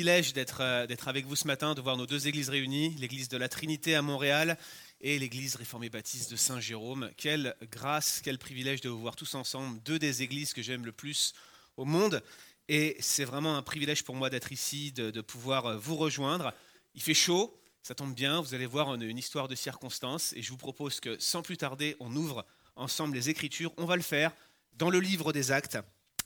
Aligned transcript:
privilège 0.00 0.32
euh, 0.60 0.86
d'être 0.86 1.08
avec 1.08 1.26
vous 1.26 1.36
ce 1.36 1.46
matin, 1.46 1.74
de 1.74 1.82
voir 1.82 1.98
nos 1.98 2.06
deux 2.06 2.26
églises 2.26 2.48
réunies, 2.48 2.96
l'église 2.98 3.28
de 3.28 3.36
la 3.36 3.50
Trinité 3.50 3.94
à 3.94 4.00
Montréal 4.00 4.56
et 5.02 5.18
l'église 5.18 5.56
réformée 5.56 5.90
baptiste 5.90 6.30
de 6.30 6.36
Saint-Jérôme. 6.36 7.10
Quelle 7.18 7.54
grâce, 7.70 8.22
quel 8.24 8.38
privilège 8.38 8.80
de 8.80 8.88
vous 8.88 8.98
voir 8.98 9.14
tous 9.14 9.34
ensemble, 9.34 9.78
deux 9.82 9.98
des 9.98 10.22
églises 10.22 10.54
que 10.54 10.62
j'aime 10.62 10.86
le 10.86 10.92
plus 10.92 11.34
au 11.76 11.84
monde. 11.84 12.22
Et 12.70 12.96
c'est 13.00 13.26
vraiment 13.26 13.58
un 13.58 13.62
privilège 13.62 14.02
pour 14.02 14.14
moi 14.14 14.30
d'être 14.30 14.52
ici, 14.52 14.90
de, 14.92 15.20
pouvoir 15.20 15.66
euh, 15.66 15.76
vous 15.76 15.96
rejoindre. 15.96 16.54
Il 16.94 17.02
fait 17.02 17.12
chaud, 17.12 17.54
ça 17.82 17.94
tombe 17.94 18.14
bien, 18.14 18.40
vous 18.40 18.54
allez 18.54 18.64
voir 18.64 18.94
une 18.94 19.18
histoire 19.18 19.48
de 19.48 19.54
circonstances 19.54 20.32
et 20.32 20.40
je 20.40 20.48
vous 20.48 20.56
propose 20.56 20.98
que 20.98 21.18
sans 21.18 21.42
plus 21.42 21.58
tarder, 21.58 21.94
on 22.00 22.16
ouvre 22.16 22.46
ensemble 22.74 23.14
les 23.16 23.28
Écritures. 23.28 23.74
On 23.76 23.84
va 23.84 23.96
le 23.96 24.02
faire 24.02 24.32
dans 24.72 24.88
le 24.88 24.98
livre 24.98 25.34
des 25.34 25.52
Actes, 25.52 25.76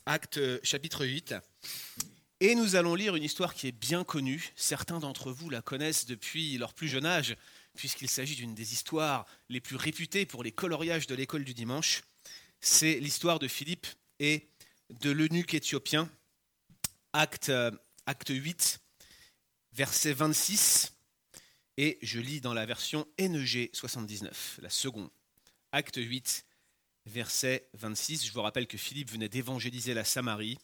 Actes 0.05 0.37
euh, 0.37 0.59
chapitre 0.63 1.05
8. 1.05 1.35
Et 2.41 2.53
nous 2.53 2.75
allons 2.75 2.95
lire 2.95 3.15
une 3.15 3.23
histoire 3.23 3.53
qui 3.53 3.67
est 3.67 3.71
bien 3.71 4.03
connue. 4.03 4.51
Certains 4.57 4.99
d'entre 4.99 5.31
vous 5.31 5.49
la 5.49 5.61
connaissent 5.61 6.05
depuis 6.05 6.57
leur 6.57 6.73
plus 6.73 6.89
jeune 6.89 7.05
âge, 7.05 7.37
puisqu'il 7.75 8.09
s'agit 8.09 8.35
d'une 8.35 8.53
des 8.53 8.73
histoires 8.73 9.25
les 9.47 9.61
plus 9.61 9.77
réputées 9.77 10.25
pour 10.25 10.43
les 10.43 10.51
coloriages 10.51 11.07
de 11.07 11.15
l'école 11.15 11.45
du 11.45 11.53
dimanche. 11.53 12.03
C'est 12.59 12.99
l'histoire 12.99 13.39
de 13.39 13.47
Philippe 13.47 13.87
et 14.19 14.49
de 14.89 15.11
l'eunuque 15.11 15.53
éthiopien, 15.53 16.09
acte, 17.13 17.53
acte 18.05 18.29
8, 18.29 18.81
verset 19.71 20.11
26. 20.11 20.93
Et 21.77 21.97
je 22.01 22.19
lis 22.19 22.41
dans 22.41 22.53
la 22.53 22.65
version 22.65 23.07
NEG 23.17 23.69
79, 23.71 24.59
la 24.61 24.69
seconde. 24.69 25.09
Acte 25.71 25.97
8, 25.97 26.45
verset 27.05 27.69
26. 27.75 28.25
Je 28.25 28.33
vous 28.33 28.41
rappelle 28.41 28.67
que 28.67 28.77
Philippe 28.77 29.11
venait 29.11 29.29
d'évangéliser 29.29 29.93
la 29.93 30.03
Samarie 30.03 30.57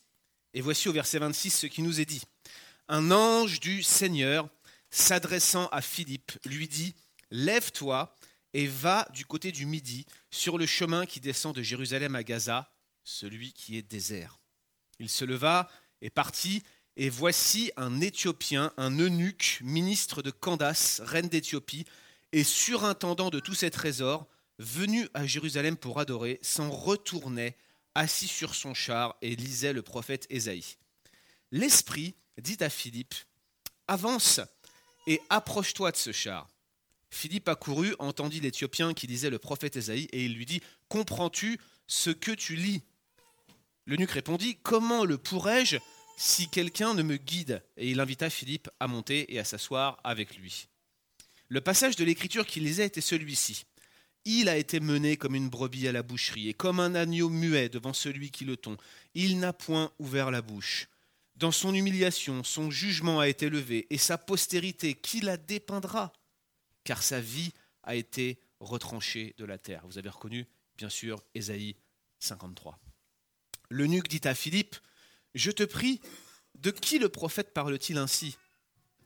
et 0.54 0.62
voici 0.62 0.90
au 0.90 0.94
verset 0.94 1.20
26 1.20 1.52
ce 1.52 1.68
qui 1.68 1.82
nous 1.82 2.00
est 2.00 2.06
dit. 2.06 2.24
Un 2.88 3.12
ange 3.12 3.60
du 3.60 3.84
Seigneur, 3.84 4.50
s'adressant 4.90 5.68
à 5.68 5.82
Philippe, 5.82 6.34
lui 6.46 6.68
dit, 6.68 6.96
Lève-toi 7.32 8.14
et 8.54 8.68
va 8.68 9.08
du 9.14 9.26
côté 9.26 9.52
du 9.52 9.66
midi, 9.66 10.06
sur 10.30 10.58
le 10.58 10.66
chemin 10.66 11.06
qui 11.06 11.20
descend 11.20 11.56
de 11.56 11.62
Jérusalem 11.62 12.16
à 12.16 12.24
Gaza, 12.24 12.74
celui 13.04 13.54
qui 13.54 13.78
est 13.78 13.82
désert. 13.82 14.40
Il 15.00 15.10
se 15.10 15.24
leva 15.24 15.70
et 16.02 16.10
partit, 16.10 16.64
et 16.98 17.10
voici 17.10 17.72
un 17.78 18.02
Éthiopien, 18.02 18.74
un 18.78 19.00
eunuque, 19.00 19.60
ministre 19.62 20.22
de 20.22 20.32
Candace, 20.32 21.02
reine 21.06 21.30
d'Éthiopie, 21.30 21.86
et 22.34 22.44
surintendant 22.44 23.30
de 23.30 23.40
tous 23.40 23.56
ses 23.56 23.72
trésors, 23.72 24.28
venu 24.60 25.08
à 25.14 25.26
Jérusalem 25.26 25.78
pour 25.78 26.00
adorer, 26.00 26.40
s'en 26.42 26.70
retournait 26.70 27.56
assis 27.96 28.28
sur 28.28 28.56
son 28.56 28.74
char 28.74 29.16
et 29.22 29.36
lisait 29.36 29.74
le 29.74 29.82
prophète 29.82 30.28
Ésaïe. 30.30 30.78
L'Esprit 31.52 32.16
dit 32.38 32.58
à 32.62 32.70
Philippe, 32.70 33.16
Avance 33.88 34.40
et 35.08 35.22
approche-toi 35.30 35.92
de 35.92 35.98
ce 35.98 36.12
char. 36.12 36.48
Philippe 37.10 37.50
accourut, 37.50 37.94
entendit 38.00 38.40
l'Éthiopien 38.40 38.94
qui 38.94 39.06
lisait 39.06 39.30
le 39.30 39.40
prophète 39.40 39.76
Ésaïe, 39.76 40.08
et 40.14 40.26
il 40.26 40.34
lui 40.36 40.46
dit, 40.46 40.62
Comprends-tu 40.88 41.60
ce 41.88 42.10
que 42.10 42.32
tu 42.32 42.56
lis? 42.56 42.82
L'eunuque 43.86 44.12
répondit, 44.12 44.58
Comment 44.64 45.04
le 45.04 45.18
pourrais-je 45.18 45.78
si 46.18 46.48
quelqu'un 46.48 46.94
ne 46.94 47.04
me 47.04 47.18
guide? 47.18 47.64
Et 47.76 47.90
il 47.92 48.00
invita 48.00 48.30
Philippe 48.30 48.70
à 48.80 48.88
monter 48.88 49.34
et 49.34 49.40
à 49.40 49.44
s'asseoir 49.44 50.00
avec 50.04 50.38
lui. 50.38 50.68
Le 51.50 51.60
passage 51.60 51.98
de 51.98 52.06
l'écriture 52.06 52.46
qu'il 52.46 52.64
lisait 52.64 52.86
était 52.86 53.02
celui-ci. 53.02 53.66
Il 54.26 54.50
a 54.50 54.58
été 54.58 54.80
mené 54.80 55.18
comme 55.18 55.36
une 55.36 55.50
brebis 55.50 55.88
à 55.88 55.92
la 55.92 56.04
boucherie, 56.04 56.50
et 56.50 56.54
comme 56.54 56.80
un 56.80 56.94
agneau 56.96 57.30
muet 57.30 57.70
devant 57.70 57.94
celui 57.94 58.30
qui 58.30 58.46
le 58.46 58.58
tond. 58.58 58.78
Il 59.16 59.40
n'a 59.40 59.54
point 59.54 59.92
ouvert 60.00 60.30
la 60.30 60.42
bouche. 60.42 60.88
Dans 61.36 61.52
son 61.52 61.74
humiliation, 61.74 62.44
son 62.44 62.70
jugement 62.70 63.20
a 63.20 63.28
été 63.28 63.50
levé, 63.50 63.88
et 63.90 63.98
sa 63.98 64.18
postérité, 64.18 64.94
qui 64.94 65.22
la 65.22 65.38
dépeindra 65.38 66.14
Car 66.84 67.02
sa 67.02 67.20
vie 67.20 67.52
a 67.84 67.96
été 67.96 68.40
retranchée 68.60 69.34
de 69.38 69.46
la 69.46 69.58
terre. 69.58 69.82
Vous 69.88 69.98
avez 69.98 70.10
reconnu, 70.10 70.46
bien 70.78 70.90
sûr, 70.90 71.24
Ésaïe 71.34 71.76
53. 72.20 72.80
L'eunuque 73.70 74.08
dit 74.08 74.22
à 74.26 74.36
Philippe, 74.36 74.76
Je 75.34 75.50
te 75.50 75.64
prie, 75.64 76.00
de 76.60 76.70
qui 76.70 77.00
le 77.00 77.10
prophète 77.10 77.54
parle-t-il 77.54 77.98
ainsi? 77.98 78.38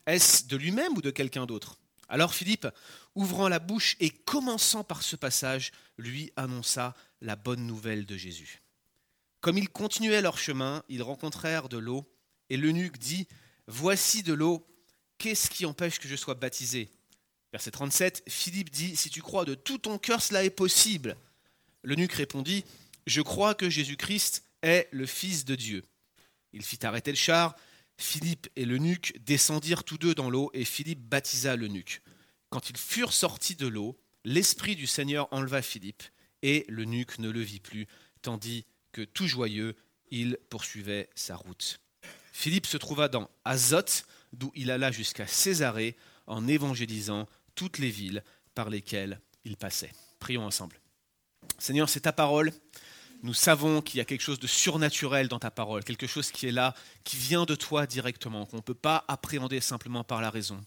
Est-ce 0.05 0.45
de 0.47 0.57
lui-même 0.57 0.97
ou 0.97 1.01
de 1.01 1.11
quelqu'un 1.11 1.45
d'autre? 1.45 1.79
Alors 2.09 2.33
Philippe, 2.33 2.67
ouvrant 3.15 3.49
la 3.49 3.59
bouche 3.59 3.95
et 3.99 4.09
commençant 4.09 4.83
par 4.83 5.01
ce 5.01 5.15
passage, 5.15 5.71
lui 5.97 6.31
annonça 6.35 6.93
la 7.21 7.35
bonne 7.35 7.65
nouvelle 7.65 8.05
de 8.05 8.17
Jésus. 8.17 8.61
Comme 9.41 9.57
ils 9.57 9.69
continuaient 9.69 10.21
leur 10.21 10.37
chemin, 10.37 10.83
ils 10.89 11.03
rencontrèrent 11.03 11.69
de 11.69 11.77
l'eau, 11.77 12.05
et 12.49 12.57
l'eunuque 12.57 12.97
dit, 12.97 13.27
Voici 13.67 14.23
de 14.23 14.33
l'eau, 14.33 14.67
qu'est-ce 15.17 15.49
qui 15.49 15.65
empêche 15.65 15.99
que 15.99 16.07
je 16.07 16.15
sois 16.15 16.35
baptisé? 16.35 16.89
Verset 17.51 17.71
37, 17.71 18.23
Philippe 18.27 18.69
dit, 18.69 18.95
Si 18.95 19.09
tu 19.09 19.21
crois 19.21 19.45
de 19.45 19.55
tout 19.55 19.77
ton 19.77 19.97
cœur, 19.97 20.21
cela 20.21 20.43
est 20.43 20.49
possible. 20.49 21.15
L'eunuque 21.83 22.13
répondit, 22.13 22.65
Je 23.07 23.21
crois 23.21 23.55
que 23.55 23.69
Jésus-Christ 23.69 24.43
est 24.61 24.87
le 24.91 25.05
Fils 25.05 25.45
de 25.45 25.55
Dieu. 25.55 25.83
Il 26.53 26.63
fit 26.63 26.85
arrêter 26.85 27.11
le 27.11 27.17
char, 27.17 27.55
Philippe 27.97 28.47
et 28.55 28.65
l'eunuque 28.65 29.13
descendirent 29.25 29.83
tous 29.83 29.97
deux 29.97 30.15
dans 30.15 30.29
l'eau, 30.29 30.51
et 30.53 30.65
Philippe 30.65 31.01
baptisa 31.01 31.55
l'eunuque. 31.55 32.01
Quand 32.49 32.69
ils 32.69 32.77
furent 32.77 33.13
sortis 33.13 33.55
de 33.55 33.67
l'eau, 33.67 33.97
l'Esprit 34.23 34.75
du 34.75 34.87
Seigneur 34.87 35.27
enleva 35.31 35.61
Philippe, 35.61 36.03
et 36.41 36.65
l'eunuque 36.67 37.19
ne 37.19 37.29
le 37.29 37.41
vit 37.41 37.59
plus, 37.59 37.87
tandis 38.21 38.65
que 38.91 39.01
tout 39.01 39.27
joyeux, 39.27 39.75
il 40.11 40.37
poursuivait 40.49 41.09
sa 41.15 41.35
route. 41.35 41.79
Philippe 42.31 42.65
se 42.65 42.77
trouva 42.77 43.07
dans 43.07 43.29
Azote, 43.45 44.05
d'où 44.33 44.51
il 44.55 44.71
alla 44.71 44.91
jusqu'à 44.91 45.27
Césarée, 45.27 45.95
en 46.27 46.47
évangélisant 46.47 47.27
toutes 47.55 47.77
les 47.77 47.89
villes 47.89 48.23
par 48.53 48.69
lesquelles 48.69 49.21
il 49.45 49.57
passait. 49.57 49.91
Prions 50.19 50.45
ensemble. 50.45 50.79
Seigneur, 51.57 51.87
c'est 51.87 52.01
ta 52.01 52.13
parole 52.13 52.51
nous 53.23 53.33
savons 53.33 53.81
qu'il 53.81 53.97
y 53.97 54.01
a 54.01 54.05
quelque 54.05 54.21
chose 54.21 54.39
de 54.39 54.47
surnaturel 54.47 55.27
dans 55.27 55.39
ta 55.39 55.51
parole, 55.51 55.83
quelque 55.83 56.07
chose 56.07 56.31
qui 56.31 56.47
est 56.47 56.51
là, 56.51 56.75
qui 57.03 57.17
vient 57.17 57.45
de 57.45 57.55
toi 57.55 57.87
directement, 57.87 58.45
qu'on 58.45 58.57
ne 58.57 58.61
peut 58.61 58.73
pas 58.73 59.03
appréhender 59.07 59.59
simplement 59.59 60.03
par 60.03 60.21
la 60.21 60.29
raison, 60.29 60.59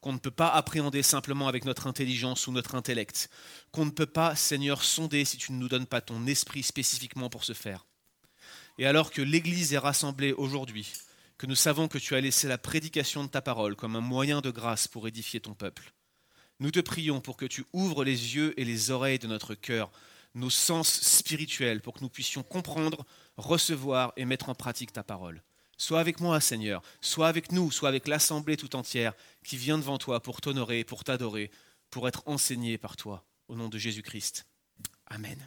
qu'on 0.00 0.12
ne 0.12 0.18
peut 0.18 0.30
pas 0.30 0.48
appréhender 0.48 1.02
simplement 1.02 1.48
avec 1.48 1.64
notre 1.64 1.86
intelligence 1.86 2.46
ou 2.46 2.52
notre 2.52 2.74
intellect, 2.74 3.30
qu'on 3.72 3.86
ne 3.86 3.90
peut 3.90 4.06
pas, 4.06 4.34
Seigneur, 4.36 4.82
sonder 4.82 5.24
si 5.24 5.36
tu 5.36 5.52
ne 5.52 5.58
nous 5.58 5.68
donnes 5.68 5.86
pas 5.86 6.00
ton 6.00 6.26
esprit 6.26 6.62
spécifiquement 6.62 7.30
pour 7.30 7.44
ce 7.44 7.52
faire. 7.52 7.86
Et 8.78 8.86
alors 8.86 9.10
que 9.10 9.22
l'Église 9.22 9.72
est 9.72 9.78
rassemblée 9.78 10.32
aujourd'hui, 10.32 10.92
que 11.38 11.46
nous 11.46 11.54
savons 11.54 11.88
que 11.88 11.98
tu 11.98 12.14
as 12.14 12.20
laissé 12.20 12.48
la 12.48 12.58
prédication 12.58 13.24
de 13.24 13.28
ta 13.28 13.40
parole 13.40 13.76
comme 13.76 13.96
un 13.96 14.00
moyen 14.00 14.40
de 14.40 14.50
grâce 14.50 14.88
pour 14.88 15.06
édifier 15.06 15.40
ton 15.40 15.54
peuple, 15.54 15.92
nous 16.60 16.70
te 16.70 16.80
prions 16.80 17.20
pour 17.20 17.36
que 17.36 17.46
tu 17.46 17.64
ouvres 17.72 18.04
les 18.04 18.36
yeux 18.36 18.58
et 18.58 18.64
les 18.64 18.90
oreilles 18.90 19.18
de 19.18 19.26
notre 19.26 19.54
cœur 19.54 19.90
nos 20.34 20.50
sens 20.50 20.88
spirituels 21.00 21.80
pour 21.80 21.94
que 21.94 22.00
nous 22.00 22.08
puissions 22.08 22.42
comprendre, 22.42 23.04
recevoir 23.36 24.12
et 24.16 24.24
mettre 24.24 24.48
en 24.48 24.54
pratique 24.54 24.92
ta 24.92 25.02
parole. 25.02 25.42
Sois 25.76 26.00
avec 26.00 26.20
moi, 26.20 26.40
Seigneur, 26.40 26.82
sois 27.00 27.28
avec 27.28 27.50
nous, 27.52 27.70
sois 27.70 27.88
avec 27.88 28.06
l'assemblée 28.06 28.56
tout 28.56 28.76
entière 28.76 29.12
qui 29.44 29.56
vient 29.56 29.78
devant 29.78 29.98
toi 29.98 30.20
pour 30.22 30.40
t'honorer, 30.40 30.84
pour 30.84 31.04
t'adorer, 31.04 31.50
pour 31.90 32.08
être 32.08 32.22
enseigné 32.26 32.78
par 32.78 32.96
toi, 32.96 33.24
au 33.48 33.56
nom 33.56 33.68
de 33.68 33.78
Jésus-Christ. 33.78 34.46
Amen. 35.06 35.38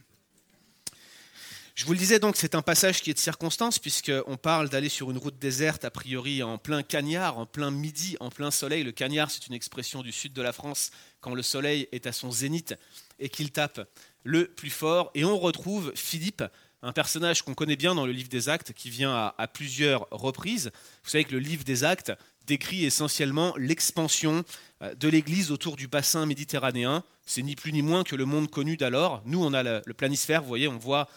Je 1.76 1.86
vous 1.86 1.94
le 1.94 2.00
disais 2.00 2.18
donc, 2.18 2.38
c'est 2.38 2.56
un 2.56 2.64
passage 2.64 3.04
qui 3.04 3.12
est 3.12 3.14
de 3.14 3.20
circonstance, 3.20 3.78
puisqu'on 3.78 4.36
parle 4.36 4.68
d'aller 4.68 4.90
sur 4.90 5.12
une 5.12 5.18
route 5.20 5.38
déserte, 5.38 5.86
a 5.86 5.92
priori 5.92 6.42
en 6.42 6.58
plein 6.58 6.82
cagnard, 6.82 7.38
en 7.38 7.46
plein 7.46 7.70
midi, 7.70 8.18
en 8.20 8.32
plein 8.32 8.50
soleil. 8.50 8.84
Le 8.84 8.92
cagnard, 8.92 9.30
c'est 9.30 9.46
une 9.46 9.54
expression 9.54 10.02
du 10.02 10.12
sud 10.12 10.34
de 10.34 10.42
la 10.42 10.54
France, 10.54 10.90
quand 11.22 11.36
le 11.36 11.44
soleil 11.44 11.88
est 11.92 12.08
à 12.08 12.14
son 12.14 12.32
zénith 12.32 12.74
et 13.20 13.30
qu'il 13.30 13.52
tape 13.52 13.88
le 14.24 14.48
plus 14.48 14.70
fort. 14.70 15.12
Et 15.16 15.26
on 15.26 15.38
retrouve 15.38 15.92
Philippe, 15.96 16.44
un 16.82 16.94
personnage 16.94 17.42
qu'on 17.42 17.54
connaît 17.54 17.76
bien 17.76 17.96
dans 17.96 18.06
le 18.06 18.12
livre 18.12 18.30
des 18.30 18.50
Actes, 18.50 18.74
qui 18.74 18.90
vient 18.90 19.34
à, 19.38 19.48
plusieurs 19.48 20.08
reprises. 20.12 20.72
Vous 21.04 21.10
savez 21.10 21.24
que 21.24 21.34
le 21.34 21.40
livre 21.40 21.64
des 21.64 21.84
Actes 21.84 22.12
décrit 22.46 22.86
essentiellement 22.86 23.54
l'expansion 23.58 24.44
euh, 24.82 24.96
de 24.96 25.10
l'Église 25.10 25.52
autour 25.52 25.76
du 25.76 25.88
bassin 25.88 26.26
méditerranéen. 26.26 27.04
C'est 27.26 27.42
ni 27.42 27.56
plus 27.56 27.74
ni 27.74 27.82
moins 27.82 28.04
que 28.04 28.16
le 28.16 28.26
monde 28.26 28.50
connu 28.50 28.78
d'alors. 28.78 29.22
Nous, 29.26 29.44
on 29.44 29.54
a 29.54 29.64
le, 29.64 29.94
planisphère, 29.94 30.42
vous 30.42 30.48
voyez, 30.48 30.68
on 30.68 30.78
voit 30.78 31.10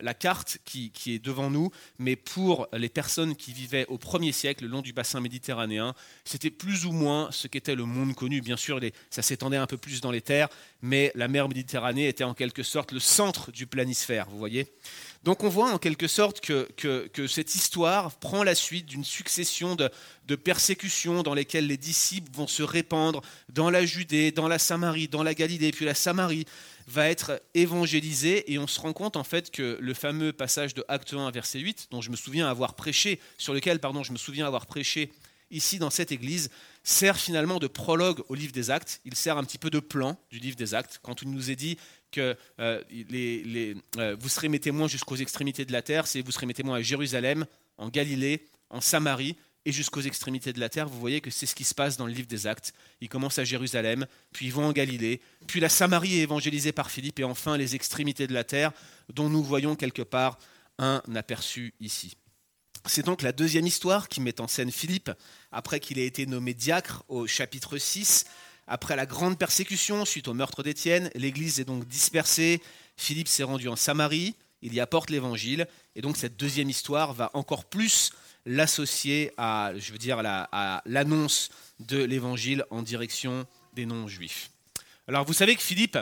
la 0.00 0.14
carte 0.14 0.58
qui, 0.64 0.92
est 1.06 1.18
devant 1.18 1.50
nous, 1.50 1.70
mais 1.98 2.16
pour 2.16 2.68
les 2.72 2.88
personnes 2.88 3.36
qui 3.36 3.52
vivaient 3.52 3.86
au 3.86 3.98
premier 3.98 4.32
siècle 4.32 4.64
le 4.64 4.70
long 4.70 4.82
du 4.82 4.92
bassin 4.92 5.20
méditerranéen, 5.20 5.94
c'était 6.24 6.50
plus 6.50 6.86
ou 6.86 6.92
moins 6.92 7.28
ce 7.30 7.46
qu'était 7.46 7.74
le 7.74 7.84
monde 7.84 8.14
connu. 8.14 8.40
Bien 8.40 8.56
sûr, 8.56 8.80
ça 9.10 9.22
s'étendait 9.22 9.56
un 9.56 9.66
peu 9.66 9.76
plus 9.76 10.00
dans 10.00 10.10
les 10.10 10.20
terres, 10.20 10.48
mais 10.82 11.12
la 11.14 11.28
mer 11.28 11.48
Méditerranée 11.48 12.08
était 12.08 12.24
en 12.24 12.34
quelque 12.34 12.62
sorte 12.62 12.92
le 12.92 13.00
centre 13.00 13.50
du 13.52 13.66
planisphère, 13.66 14.28
vous 14.30 14.38
voyez. 14.38 14.66
Donc 15.24 15.42
on 15.42 15.48
voit 15.48 15.72
en 15.72 15.78
quelque 15.78 16.06
sorte 16.06 16.40
que, 16.40 16.68
cette 17.26 17.54
histoire 17.54 18.12
prend 18.12 18.44
la 18.44 18.54
suite 18.54 18.86
d'une 18.86 19.04
succession 19.04 19.74
de, 19.74 19.90
de, 20.28 20.36
persécutions 20.36 21.24
dans 21.24 21.34
lesquelles 21.34 21.66
les 21.66 21.76
disciples 21.76 22.30
vont 22.32 22.46
se 22.46 22.62
répandre 22.62 23.22
dans 23.48 23.70
la 23.70 23.84
Judée, 23.84 24.30
dans 24.30 24.46
la 24.46 24.60
Samarie, 24.60 25.08
dans 25.08 25.24
la 25.24 25.34
Galilée, 25.34 25.72
puis 25.72 25.84
la 25.84 25.94
Samarie 25.94 26.46
va 26.86 27.08
être 27.08 27.42
évangélisé 27.54 28.52
et 28.52 28.58
on 28.58 28.66
se 28.66 28.78
rend 28.80 28.92
compte 28.92 29.16
en 29.16 29.24
fait 29.24 29.50
que 29.50 29.76
le 29.80 29.94
fameux 29.94 30.32
passage 30.32 30.74
de 30.74 30.84
Acte 30.88 31.14
1 31.14 31.30
verset 31.30 31.58
8 31.58 31.88
dont 31.90 32.00
je 32.00 32.10
me 32.10 32.16
souviens 32.16 32.48
avoir 32.48 32.74
prêché 32.74 33.20
sur 33.38 33.54
lequel 33.54 33.80
pardon 33.80 34.02
je 34.02 34.12
me 34.12 34.18
souviens 34.18 34.46
avoir 34.46 34.66
prêché 34.66 35.10
ici 35.50 35.78
dans 35.78 35.90
cette 35.90 36.12
église, 36.12 36.50
sert 36.82 37.16
finalement 37.16 37.58
de 37.58 37.66
prologue 37.66 38.22
au 38.28 38.34
livre 38.34 38.52
des 38.52 38.70
actes. 38.70 39.00
Il 39.04 39.14
sert 39.14 39.36
un 39.36 39.44
petit 39.44 39.58
peu 39.58 39.70
de 39.70 39.80
plan 39.80 40.18
du 40.30 40.38
livre 40.38 40.56
des 40.56 40.74
actes. 40.74 41.00
Quand 41.02 41.22
il 41.22 41.30
nous 41.30 41.50
est 41.50 41.56
dit 41.56 41.78
que 42.10 42.36
euh, 42.60 42.82
euh, 43.98 44.16
vous 44.18 44.28
serez 44.28 44.48
mes 44.48 44.60
témoins 44.60 44.88
jusqu'aux 44.88 45.16
extrémités 45.16 45.64
de 45.64 45.72
la 45.72 45.82
terre, 45.82 46.06
c'est 46.06 46.22
vous 46.22 46.32
serez 46.32 46.46
mes 46.46 46.54
témoins 46.54 46.76
à 46.76 46.82
Jérusalem, 46.82 47.46
en 47.78 47.88
Galilée, 47.88 48.46
en 48.70 48.80
Samarie 48.80 49.36
et 49.66 49.72
jusqu'aux 49.72 50.00
extrémités 50.00 50.54
de 50.54 50.60
la 50.60 50.70
terre. 50.70 50.88
Vous 50.88 50.98
voyez 50.98 51.20
que 51.20 51.30
c'est 51.30 51.44
ce 51.44 51.54
qui 51.54 51.64
se 51.64 51.74
passe 51.74 51.98
dans 51.98 52.06
le 52.06 52.12
livre 52.12 52.28
des 52.28 52.46
actes. 52.46 52.72
Ils 53.02 53.08
commencent 53.08 53.40
à 53.40 53.44
Jérusalem, 53.44 54.06
puis 54.32 54.46
ils 54.46 54.52
vont 54.52 54.64
en 54.64 54.72
Galilée, 54.72 55.20
puis 55.46 55.60
la 55.60 55.68
Samarie 55.68 56.20
est 56.20 56.22
évangélisée 56.22 56.72
par 56.72 56.90
Philippe, 56.90 57.18
et 57.18 57.24
enfin 57.24 57.58
les 57.58 57.74
extrémités 57.74 58.28
de 58.28 58.32
la 58.32 58.44
terre, 58.44 58.72
dont 59.12 59.28
nous 59.28 59.42
voyons 59.42 59.74
quelque 59.74 60.02
part 60.02 60.38
un 60.78 61.02
aperçu 61.14 61.74
ici. 61.80 62.16
C'est 62.86 63.04
donc 63.04 63.22
la 63.22 63.32
deuxième 63.32 63.66
histoire 63.66 64.08
qui 64.08 64.20
met 64.20 64.40
en 64.40 64.46
scène 64.46 64.70
Philippe, 64.70 65.10
après 65.50 65.80
qu'il 65.80 65.98
ait 65.98 66.06
été 66.06 66.26
nommé 66.26 66.54
diacre 66.54 67.02
au 67.08 67.26
chapitre 67.26 67.76
6. 67.76 68.24
Après 68.68 68.94
la 68.94 69.06
grande 69.06 69.38
persécution 69.38 70.04
suite 70.04 70.28
au 70.28 70.34
meurtre 70.34 70.62
d'Étienne, 70.62 71.10
l'Église 71.16 71.58
est 71.58 71.64
donc 71.64 71.88
dispersée. 71.88 72.62
Philippe 72.96 73.28
s'est 73.28 73.42
rendu 73.42 73.68
en 73.68 73.76
Samarie, 73.76 74.36
il 74.62 74.74
y 74.74 74.80
apporte 74.80 75.10
l'Évangile, 75.10 75.66
et 75.96 76.02
donc 76.02 76.16
cette 76.16 76.36
deuxième 76.36 76.70
histoire 76.70 77.12
va 77.12 77.30
encore 77.34 77.64
plus 77.64 78.12
l'associer 78.46 79.32
à, 79.36 79.72
je 79.76 79.92
veux 79.92 79.98
dire, 79.98 80.20
à 80.24 80.82
l'annonce 80.86 81.50
de 81.80 82.02
l'Évangile 82.02 82.64
en 82.70 82.82
direction 82.82 83.46
des 83.74 83.86
non-juifs. 83.86 84.50
Alors 85.08 85.24
vous 85.24 85.34
savez 85.34 85.54
que 85.54 85.62
Philippe 85.62 85.98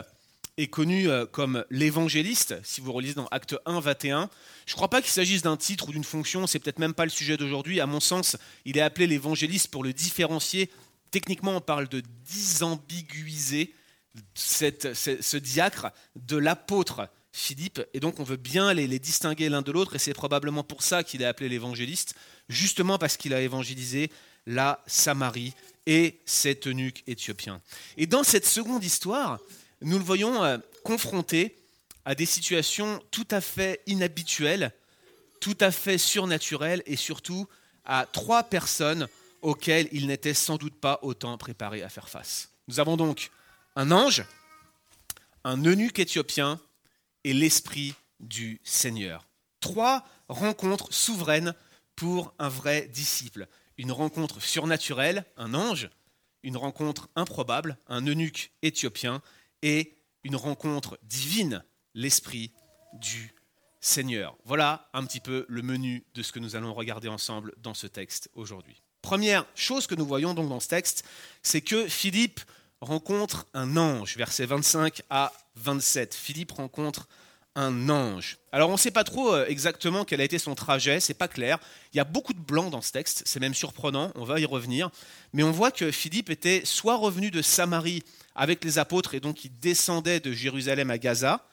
est 0.57 0.67
connu 0.67 1.09
euh, 1.09 1.25
comme 1.25 1.65
l'évangéliste, 1.69 2.55
si 2.63 2.79
vous 2.79 2.93
relisez 2.93 3.15
dans 3.15 3.27
Acte 3.27 3.55
1, 3.65 3.79
21. 3.79 4.29
Je 4.65 4.71
ne 4.71 4.75
crois 4.75 4.89
pas 4.89 5.01
qu'il 5.01 5.11
s'agisse 5.11 5.41
d'un 5.41 5.57
titre 5.57 5.89
ou 5.89 5.91
d'une 5.91 6.03
fonction, 6.03 6.47
c'est 6.47 6.59
peut-être 6.59 6.79
même 6.79 6.93
pas 6.93 7.03
le 7.03 7.11
sujet 7.11 7.35
d'aujourd'hui. 7.37 7.81
À 7.81 7.87
mon 7.87 7.99
sens, 7.99 8.37
il 8.63 8.77
est 8.77 8.81
appelé 8.81 9.07
l'évangéliste 9.07 9.67
pour 9.67 9.83
le 9.83 9.91
différencier. 9.91 10.69
Techniquement, 11.11 11.57
on 11.57 11.61
parle 11.61 11.89
de 11.89 12.01
disambiguiser 12.23 13.73
ce 14.33 15.37
diacre 15.37 15.91
de 16.15 16.37
l'apôtre 16.37 17.09
Philippe, 17.37 17.81
et 17.93 17.99
donc 17.99 18.21
on 18.21 18.23
veut 18.23 18.37
bien 18.37 18.73
les, 18.73 18.87
distinguer 18.97 19.49
l'un 19.49 19.61
de 19.61 19.69
l'autre, 19.69 19.97
et 19.97 19.99
c'est 19.99 20.13
probablement 20.13 20.63
pour 20.63 20.81
ça 20.81 21.03
qu'il 21.03 21.21
est 21.21 21.25
appelé 21.25 21.49
l'évangéliste, 21.49 22.15
justement 22.47 22.97
parce 22.97 23.17
qu'il 23.17 23.33
a 23.33 23.41
évangélisé 23.41 24.09
la 24.47 24.81
Samarie 24.87 25.53
et 25.85 26.17
cet 26.25 26.65
eunuque 26.65 27.03
éthiopien. 27.07 27.61
Et 27.97 28.07
dans 28.07 28.23
cette 28.23 28.45
seconde 28.45 28.85
histoire, 28.85 29.39
nous 29.81 29.97
le 29.97 30.03
voyons 30.03 30.45
euh, 30.45 30.57
confronté 30.85 31.57
à 32.05 32.15
des 32.15 32.25
situations 32.25 33.03
tout 33.11 33.27
à 33.29 33.41
fait 33.41 33.81
inhabituelles, 33.85 34.71
tout 35.41 35.57
à 35.59 35.71
fait 35.71 35.97
surnaturelles 35.97 36.83
et 36.85 36.95
surtout 36.95 37.49
à 37.83 38.07
trois 38.13 38.43
personnes 38.43 39.09
auxquelles 39.41 39.89
il 39.91 40.07
n'était 40.07 40.33
sans 40.33 40.55
doute 40.55 40.75
pas 40.75 40.99
autant 41.01 41.37
préparé 41.37 41.83
à 41.83 41.89
faire 41.89 42.07
face. 42.07 42.47
Nous 42.69 42.79
avons 42.79 42.95
donc 42.95 43.29
un 43.75 43.91
ange, 43.91 44.23
un 45.43 45.61
eunuque 45.65 45.99
éthiopien 45.99 46.61
et 47.25 47.33
l'Esprit 47.33 47.95
du 48.19 48.61
Seigneur. 48.63 49.27
Trois 49.59 50.07
rencontres 50.29 50.93
souveraines 50.93 51.55
pour 51.95 52.33
un 52.37 52.49
vrai 52.49 52.87
disciple. 52.93 53.47
Une 53.77 53.91
rencontre 53.91 54.39
surnaturelle, 54.39 55.25
un 55.35 55.55
ange, 55.55 55.89
une 56.43 56.55
rencontre 56.55 57.09
improbable, 57.15 57.77
un 57.87 58.05
eunuque 58.05 58.51
éthiopien, 58.61 59.23
et 59.63 59.97
une 60.23 60.35
rencontre 60.35 60.99
divine, 61.01 61.63
l'Esprit 61.95 62.51
du 62.93 63.33
Seigneur. 63.81 64.37
Voilà 64.45 64.87
un 64.93 65.03
petit 65.03 65.19
peu 65.19 65.47
le 65.49 65.63
menu 65.63 66.05
de 66.13 66.21
ce 66.21 66.31
que 66.31 66.39
nous 66.39 66.55
allons 66.55 66.75
regarder 66.75 67.07
ensemble 67.07 67.55
dans 67.57 67.73
ce 67.73 67.87
texte 67.87 68.29
aujourd'hui. 68.35 68.83
Première 69.01 69.47
chose 69.55 69.87
que 69.87 69.95
nous 69.95 70.05
voyons 70.05 70.35
donc 70.35 70.49
dans 70.49 70.59
ce 70.59 70.67
texte, 70.67 71.05
c'est 71.41 71.61
que 71.61 71.87
Philippe 71.87 72.39
rencontre 72.85 73.47
un 73.53 73.77
ange, 73.77 74.15
versets 74.15 74.45
25 74.45 75.01
à 75.09 75.33
27. 75.57 76.15
Philippe 76.15 76.51
rencontre 76.53 77.07
un 77.55 77.89
ange. 77.89 78.37
Alors 78.51 78.69
on 78.69 78.73
ne 78.73 78.77
sait 78.77 78.91
pas 78.91 79.03
trop 79.03 79.33
euh, 79.33 79.45
exactement 79.47 80.03
quel 80.03 80.21
a 80.21 80.23
été 80.23 80.37
son 80.37 80.55
trajet, 80.55 80.99
c'est 80.99 81.13
pas 81.13 81.27
clair. 81.27 81.57
Il 81.93 81.97
y 81.97 81.99
a 81.99 82.03
beaucoup 82.03 82.33
de 82.33 82.39
blanc 82.39 82.69
dans 82.69 82.81
ce 82.81 82.91
texte, 82.91 83.23
c'est 83.25 83.39
même 83.39 83.53
surprenant, 83.53 84.11
on 84.15 84.25
va 84.25 84.39
y 84.39 84.45
revenir. 84.45 84.89
Mais 85.33 85.43
on 85.43 85.51
voit 85.51 85.71
que 85.71 85.91
Philippe 85.91 86.29
était 86.29 86.61
soit 86.65 86.95
revenu 86.95 87.31
de 87.31 87.41
Samarie 87.41 88.03
avec 88.35 88.63
les 88.63 88.77
apôtres 88.77 89.15
et 89.15 89.19
donc 89.19 89.45
il 89.45 89.57
descendait 89.59 90.19
de 90.19 90.31
Jérusalem 90.31 90.91
à 90.91 90.97
Gaza, 90.97 91.47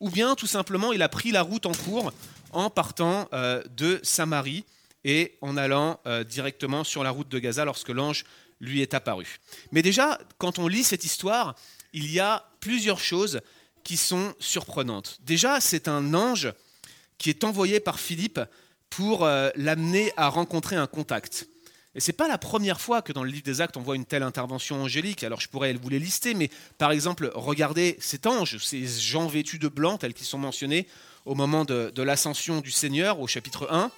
ou 0.00 0.10
bien 0.10 0.36
tout 0.36 0.46
simplement 0.46 0.92
il 0.92 1.02
a 1.02 1.08
pris 1.08 1.32
la 1.32 1.42
route 1.42 1.66
en 1.66 1.72
cours 1.72 2.12
en 2.52 2.70
partant 2.70 3.28
euh, 3.32 3.62
de 3.76 4.00
Samarie 4.02 4.64
et 5.04 5.38
en 5.40 5.56
allant 5.56 6.00
euh, 6.06 6.22
directement 6.24 6.84
sur 6.84 7.02
la 7.02 7.10
route 7.10 7.28
de 7.28 7.38
Gaza 7.38 7.64
lorsque 7.64 7.88
l'ange 7.88 8.24
lui 8.60 8.82
est 8.82 8.94
apparu. 8.94 9.38
Mais 9.72 9.82
déjà, 9.82 10.18
quand 10.38 10.58
on 10.58 10.68
lit 10.68 10.84
cette 10.84 11.04
histoire, 11.04 11.54
il 11.92 12.10
y 12.10 12.20
a 12.20 12.50
plusieurs 12.60 13.00
choses 13.00 13.40
qui 13.84 13.96
sont 13.96 14.34
surprenantes. 14.38 15.18
Déjà, 15.22 15.60
c'est 15.60 15.88
un 15.88 16.14
ange 16.14 16.52
qui 17.16 17.30
est 17.30 17.44
envoyé 17.44 17.80
par 17.80 17.98
Philippe 17.98 18.40
pour 18.90 19.24
euh, 19.24 19.50
l'amener 19.54 20.12
à 20.16 20.28
rencontrer 20.28 20.76
un 20.76 20.86
contact. 20.86 21.48
Et 21.94 22.00
ce 22.00 22.10
n'est 22.10 22.16
pas 22.16 22.28
la 22.28 22.38
première 22.38 22.80
fois 22.80 23.02
que 23.02 23.12
dans 23.12 23.24
le 23.24 23.30
livre 23.30 23.42
des 23.42 23.60
Actes, 23.60 23.76
on 23.76 23.82
voit 23.82 23.96
une 23.96 24.04
telle 24.04 24.22
intervention 24.22 24.82
angélique. 24.82 25.24
Alors 25.24 25.40
je 25.40 25.48
pourrais 25.48 25.72
vous 25.72 25.88
les 25.88 25.98
lister, 25.98 26.34
mais 26.34 26.50
par 26.76 26.92
exemple, 26.92 27.30
regardez 27.34 27.96
cet 27.98 28.26
ange, 28.26 28.58
ces 28.58 28.86
gens 28.86 29.26
vêtus 29.26 29.58
de 29.58 29.68
blanc, 29.68 29.98
tels 29.98 30.14
qu'ils 30.14 30.26
sont 30.26 30.38
mentionnés 30.38 30.86
au 31.24 31.34
moment 31.34 31.64
de, 31.64 31.90
de 31.94 32.02
l'ascension 32.02 32.60
du 32.60 32.70
Seigneur 32.70 33.20
au 33.20 33.26
chapitre 33.26 33.66
1. 33.70 33.90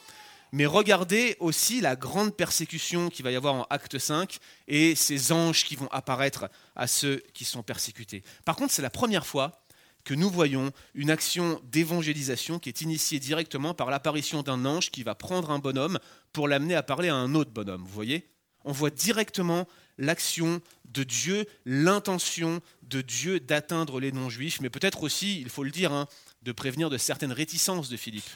Mais 0.53 0.67
regardez 0.67 1.37
aussi 1.39 1.81
la 1.81 1.97
grande 1.97 2.37
persécution 2.37 3.09
qu'il 3.09 3.25
va 3.25 3.31
y 3.31 3.37
avoir 3.37 3.55
en 3.55 3.67
Acte 3.71 3.99
5 3.99 4.39
et 4.69 4.95
ces 4.95 5.33
anges 5.33 5.65
qui 5.65 5.77
vont 5.77 5.89
apparaître 5.93 6.51
à 6.75 6.87
ceux 6.87 7.23
qui 7.35 7.45
sont 7.45 7.63
persécutés. 7.63 8.25
Par 8.45 8.57
contre, 8.57 8.73
c'est 8.73 8.83
la 8.83 8.91
première 8.91 9.27
fois 9.27 9.63
que 10.05 10.15
nous 10.15 10.31
voyons 10.31 10.73
une 10.95 11.11
action 11.11 11.61
d'évangélisation 11.65 12.59
qui 12.59 12.69
est 12.69 12.81
initiée 12.81 13.21
directement 13.21 13.75
par 13.75 13.91
l'apparition 13.91 14.43
d'un 14.43 14.65
ange 14.65 14.91
qui 14.91 15.03
va 15.03 15.15
prendre 15.15 15.51
un 15.51 15.59
bonhomme 15.59 15.99
pour 16.33 16.49
l'amener 16.49 16.75
à 16.75 16.83
parler 16.83 17.09
à 17.09 17.15
un 17.15 17.35
autre 17.35 17.51
bonhomme. 17.51 17.83
Vous 17.83 17.93
voyez? 17.93 18.27
On 18.65 18.73
voit 18.73 18.91
directement 18.91 19.67
l'action 19.99 20.61
de 20.87 21.05
Dieu, 21.05 21.47
l'intention 21.65 22.61
de 22.83 23.01
Dieu 23.01 23.41
d'atteindre 23.41 24.01
les 24.01 24.13
non-juifs, 24.13 24.61
mais 24.61 24.71
peut-être 24.71 25.03
aussi, 25.03 25.41
il 25.41 25.49
faut 25.49 25.63
le 25.63 25.71
dire, 25.71 25.93
hein, 25.93 26.09
de 26.43 26.53
prévenir 26.53 26.91
de 26.91 26.99
certaines 26.99 27.33
réticences 27.33 27.89
de 27.89 27.97
Philippe. 27.97 28.29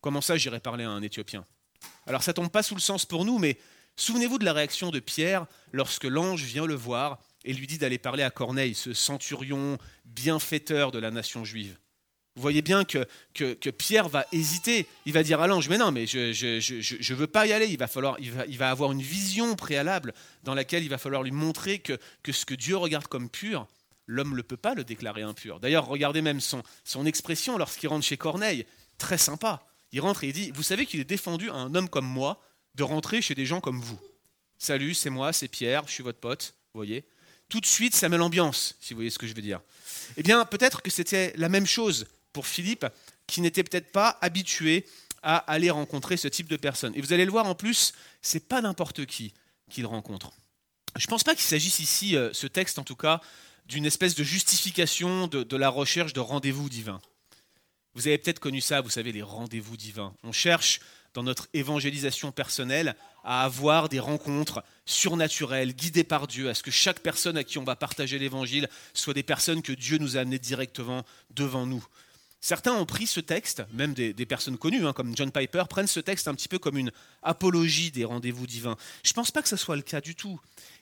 Comment 0.00 0.20
ça, 0.20 0.36
j'irai 0.36 0.60
parler 0.60 0.84
à 0.84 0.90
un 0.90 1.02
Éthiopien? 1.02 1.44
Alors 2.06 2.22
ça 2.22 2.32
tombe 2.32 2.50
pas 2.50 2.62
sous 2.62 2.74
le 2.74 2.80
sens 2.80 3.04
pour 3.04 3.24
nous, 3.24 3.38
mais 3.38 3.58
souvenez-vous 3.96 4.38
de 4.38 4.44
la 4.44 4.52
réaction 4.52 4.90
de 4.90 5.00
Pierre 5.00 5.46
lorsque 5.72 6.04
l'ange 6.04 6.42
vient 6.42 6.66
le 6.66 6.74
voir 6.74 7.18
et 7.44 7.52
lui 7.52 7.66
dit 7.66 7.78
d'aller 7.78 7.98
parler 7.98 8.22
à 8.22 8.30
Corneille, 8.30 8.74
ce 8.74 8.92
centurion 8.92 9.78
bienfaiteur 10.04 10.90
de 10.90 10.98
la 10.98 11.10
nation 11.10 11.44
juive. 11.44 11.78
Vous 12.34 12.42
voyez 12.42 12.60
bien 12.60 12.84
que, 12.84 13.06
Pierre 13.70 14.10
va 14.10 14.26
hésiter. 14.30 14.86
Il 15.06 15.14
va 15.14 15.22
dire 15.22 15.40
à 15.40 15.46
l'ange, 15.46 15.70
mais 15.70 15.78
non, 15.78 15.90
mais 15.90 16.06
je 16.06 16.18
ne 16.18 17.16
veux 17.16 17.26
pas 17.26 17.46
y 17.46 17.52
aller. 17.52 17.66
Il 17.66 17.78
va, 17.78 17.86
falloir, 17.86 18.18
il, 18.20 18.58
va, 18.58 18.70
avoir 18.70 18.92
une 18.92 19.00
vision 19.00 19.54
préalable 19.54 20.12
dans 20.42 20.54
laquelle 20.54 20.82
il 20.82 20.90
va 20.90 20.98
falloir 20.98 21.22
lui 21.22 21.30
montrer 21.30 21.78
que, 21.78 21.98
que 22.22 22.32
ce 22.32 22.44
que 22.44 22.54
Dieu 22.54 22.76
regarde 22.76 23.06
comme 23.06 23.30
pur, 23.30 23.66
l'homme 24.06 24.36
ne 24.36 24.42
peut 24.42 24.58
pas 24.58 24.74
le 24.74 24.84
déclarer 24.84 25.22
impur. 25.22 25.60
D'ailleurs, 25.60 25.86
regardez 25.86 26.20
même 26.20 26.40
son, 26.40 26.62
son 26.84 27.06
expression 27.06 27.56
lorsqu'il 27.56 27.88
rentre 27.88 28.04
chez 28.04 28.18
Corneille. 28.18 28.66
Très 28.98 29.18
sympa. 29.18 29.66
Il 29.92 30.00
rentre 30.00 30.24
et 30.24 30.28
il 30.28 30.32
dit, 30.32 30.50
vous 30.52 30.62
savez 30.62 30.86
qu'il 30.86 31.00
est 31.00 31.04
défendu 31.04 31.50
à 31.50 31.54
un 31.54 31.74
homme 31.74 31.88
comme 31.88 32.06
moi 32.06 32.42
de 32.74 32.82
rentrer 32.82 33.22
chez 33.22 33.34
des 33.34 33.46
gens 33.46 33.60
comme 33.60 33.80
vous. 33.80 33.98
Salut, 34.58 34.94
c'est 34.94 35.10
moi, 35.10 35.32
c'est 35.32 35.48
Pierre, 35.48 35.84
je 35.86 35.92
suis 35.92 36.02
votre 36.02 36.18
pote. 36.18 36.54
Vous 36.72 36.78
voyez 36.78 37.04
tout 37.48 37.60
de 37.60 37.66
suite, 37.66 37.94
ça 37.94 38.08
met 38.08 38.16
l'ambiance, 38.16 38.74
si 38.80 38.92
vous 38.92 38.98
voyez 38.98 39.10
ce 39.10 39.18
que 39.18 39.26
je 39.26 39.34
veux 39.34 39.42
dire. 39.42 39.60
Eh 40.16 40.22
bien, 40.22 40.44
peut-être 40.44 40.82
que 40.82 40.90
c'était 40.90 41.32
la 41.36 41.48
même 41.48 41.66
chose 41.66 42.06
pour 42.32 42.46
Philippe, 42.46 42.86
qui 43.26 43.40
n'était 43.40 43.62
peut-être 43.62 43.92
pas 43.92 44.18
habitué 44.20 44.84
à 45.22 45.36
aller 45.36 45.70
rencontrer 45.70 46.16
ce 46.16 46.28
type 46.28 46.48
de 46.48 46.56
personnes. 46.56 46.92
Et 46.94 47.00
vous 47.00 47.12
allez 47.12 47.24
le 47.24 47.30
voir 47.30 47.46
en 47.46 47.54
plus, 47.54 47.92
c'est 48.22 48.48
pas 48.48 48.60
n'importe 48.60 49.06
qui 49.06 49.32
qu'il 49.70 49.86
rencontre. 49.86 50.32
Je 50.96 51.06
ne 51.06 51.10
pense 51.10 51.24
pas 51.24 51.34
qu'il 51.34 51.44
s'agisse 51.44 51.80
ici, 51.80 52.16
euh, 52.16 52.32
ce 52.32 52.46
texte 52.46 52.78
en 52.78 52.84
tout 52.84 52.96
cas, 52.96 53.20
d'une 53.66 53.86
espèce 53.86 54.14
de 54.14 54.22
justification 54.22 55.26
de, 55.26 55.56
la 55.56 55.68
recherche 55.68 56.12
de 56.12 56.20
rendez-vous 56.20 56.68
divins. 56.68 57.00
Vous 57.96 58.06
avez 58.06 58.18
peut-être 58.18 58.40
connu 58.40 58.60
ça, 58.60 58.82
vous 58.82 58.90
savez, 58.90 59.10
les 59.10 59.22
rendez-vous 59.22 59.78
divins. 59.78 60.14
On 60.22 60.30
cherche 60.30 60.80
dans 61.14 61.22
notre 61.22 61.48
évangélisation 61.54 62.30
personnelle 62.30 62.94
à 63.24 63.42
avoir 63.42 63.88
des 63.88 64.00
rencontres 64.00 64.62
surnaturelles, 64.84 65.74
guidées 65.74 66.04
par 66.04 66.26
Dieu, 66.26 66.50
à 66.50 66.54
ce 66.54 66.62
que 66.62 66.70
chaque 66.70 67.00
personne 67.00 67.38
à 67.38 67.42
qui 67.42 67.56
on 67.56 67.64
va 67.64 67.74
partager 67.74 68.18
l'évangile 68.18 68.68
soit 68.92 69.14
des 69.14 69.22
personnes 69.22 69.62
que 69.62 69.72
Dieu 69.72 69.96
nous 69.96 70.18
a 70.18 70.20
amenées 70.20 70.38
directement 70.38 71.06
devant 71.30 71.64
nous. 71.64 71.82
Certains 72.42 72.74
ont 72.74 72.84
pris 72.84 73.06
ce 73.06 73.20
texte, 73.20 73.62
même 73.72 73.94
des, 73.94 74.12
personnes 74.26 74.58
connues, 74.58 74.86
hein, 74.86 74.92
comme 74.92 75.16
John 75.16 75.32
Piper, 75.32 75.64
prennent 75.70 75.86
ce 75.86 76.00
texte 76.00 76.28
un 76.28 76.34
petit 76.34 76.48
peu 76.48 76.58
comme 76.58 76.76
une 76.76 76.92
apologie 77.22 77.90
des 77.90 78.04
rendez-vous 78.04 78.46
divins. 78.46 78.76
Je 79.04 79.12
ne 79.12 79.14
pense 79.14 79.30
pas 79.30 79.40
que 79.40 79.48
ce 79.48 79.56
soit 79.56 79.74
le 79.74 79.80
cas 79.80 80.02
du 80.02 80.14
tout. 80.14 80.38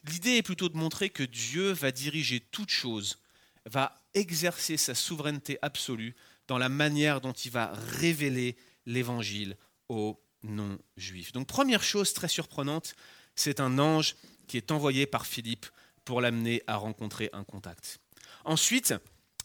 L'idée 0.09 0.39
est 0.39 0.43
plutôt 0.43 0.69
de 0.69 0.77
montrer 0.77 1.11
que 1.11 1.23
Dieu 1.23 1.71
va 1.71 1.93
diriger 1.93 2.41
toute 2.41 2.71
chose, 2.71 3.19
va 3.67 3.95
exercer 4.15 4.77
sa 4.77 4.97
souveraineté 4.97 5.59
absolue 5.63 6.17
dans 6.49 6.59
la 6.59 6.69
manière 6.69 7.21
dont 7.21 7.33
il 7.33 7.51
va 7.51 7.73
révéler 7.99 8.57
l'évangile 8.87 9.57
aux 9.89 10.21
non-juifs. 10.43 11.33
Donc 11.33 11.47
première 11.47 11.83
chose 11.83 12.13
très 12.13 12.29
surprenante, 12.29 12.95
c'est 13.35 13.61
un 13.61 13.79
ange 13.79 14.17
qui 14.47 14.57
est 14.57 14.71
envoyé 14.71 15.07
par 15.07 15.27
Philippe 15.27 15.67
pour 16.05 16.21
l'amener 16.21 16.63
à 16.67 16.77
rencontrer 16.77 17.31
un 17.33 17.45
contact. 17.45 17.99
Ensuite, 18.45 18.95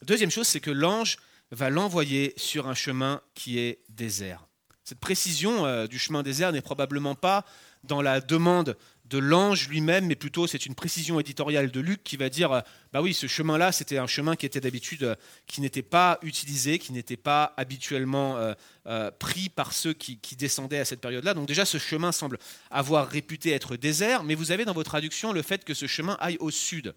deuxième 0.01 0.31
chose, 0.31 0.47
c'est 0.47 0.59
que 0.59 0.71
l'ange 0.71 1.17
va 1.51 1.69
l'envoyer 1.69 2.33
sur 2.37 2.67
un 2.67 2.75
chemin 2.75 3.21
qui 3.33 3.59
est 3.59 3.79
désert. 3.89 4.47
Cette 4.83 4.99
précision 4.99 5.65
euh, 5.65 5.87
du 5.87 5.99
chemin 5.99 6.23
désert 6.23 6.51
n'est 6.51 6.61
probablement 6.61 7.15
pas 7.15 7.45
dans 7.83 8.01
la 8.01 8.21
demande 8.21 8.77
de 9.09 9.17
l'ange 9.17 9.67
lui-même, 9.69 10.05
mais 10.05 10.15
plutôt 10.15 10.45
c'est 10.45 10.65
une 10.65 10.75
précision 10.75 11.19
éditoriale 11.19 11.71
de 11.71 11.79
Luc 11.79 12.03
qui 12.03 12.15
va 12.15 12.29
dire, 12.29 12.51
euh, 12.51 12.61
bah 12.93 13.01
oui, 13.01 13.13
ce 13.13 13.25
chemin-là, 13.27 13.71
c'était 13.71 13.97
un 13.97 14.07
chemin 14.07 14.35
qui 14.35 14.45
était 14.45 14.59
d'habitude, 14.61 15.03
euh, 15.03 15.15
qui 15.47 15.61
n'était 15.61 15.81
pas 15.81 16.19
utilisé, 16.21 16.77
qui 16.77 16.93
n'était 16.93 17.17
pas 17.17 17.53
habituellement 17.57 18.37
euh, 18.37 19.11
pris 19.17 19.49
par 19.49 19.73
ceux 19.73 19.93
qui, 19.93 20.19
descendaient 20.37 20.79
à 20.79 20.85
cette 20.85 21.01
période-là. 21.01 21.33
Donc 21.33 21.47
déjà, 21.47 21.65
ce 21.65 21.77
chemin 21.79 22.11
semble 22.11 22.37
avoir 22.69 23.07
réputé 23.07 23.51
être 23.51 23.75
désert, 23.75 24.23
mais 24.23 24.35
vous 24.35 24.51
avez 24.51 24.63
dans 24.63 24.73
vos 24.73 24.83
traductions 24.83 25.33
le 25.33 25.41
fait 25.41 25.65
que 25.65 25.73
ce 25.73 25.87
chemin 25.87 26.15
aille 26.19 26.37
au 26.39 26.51
sud. 26.51 26.93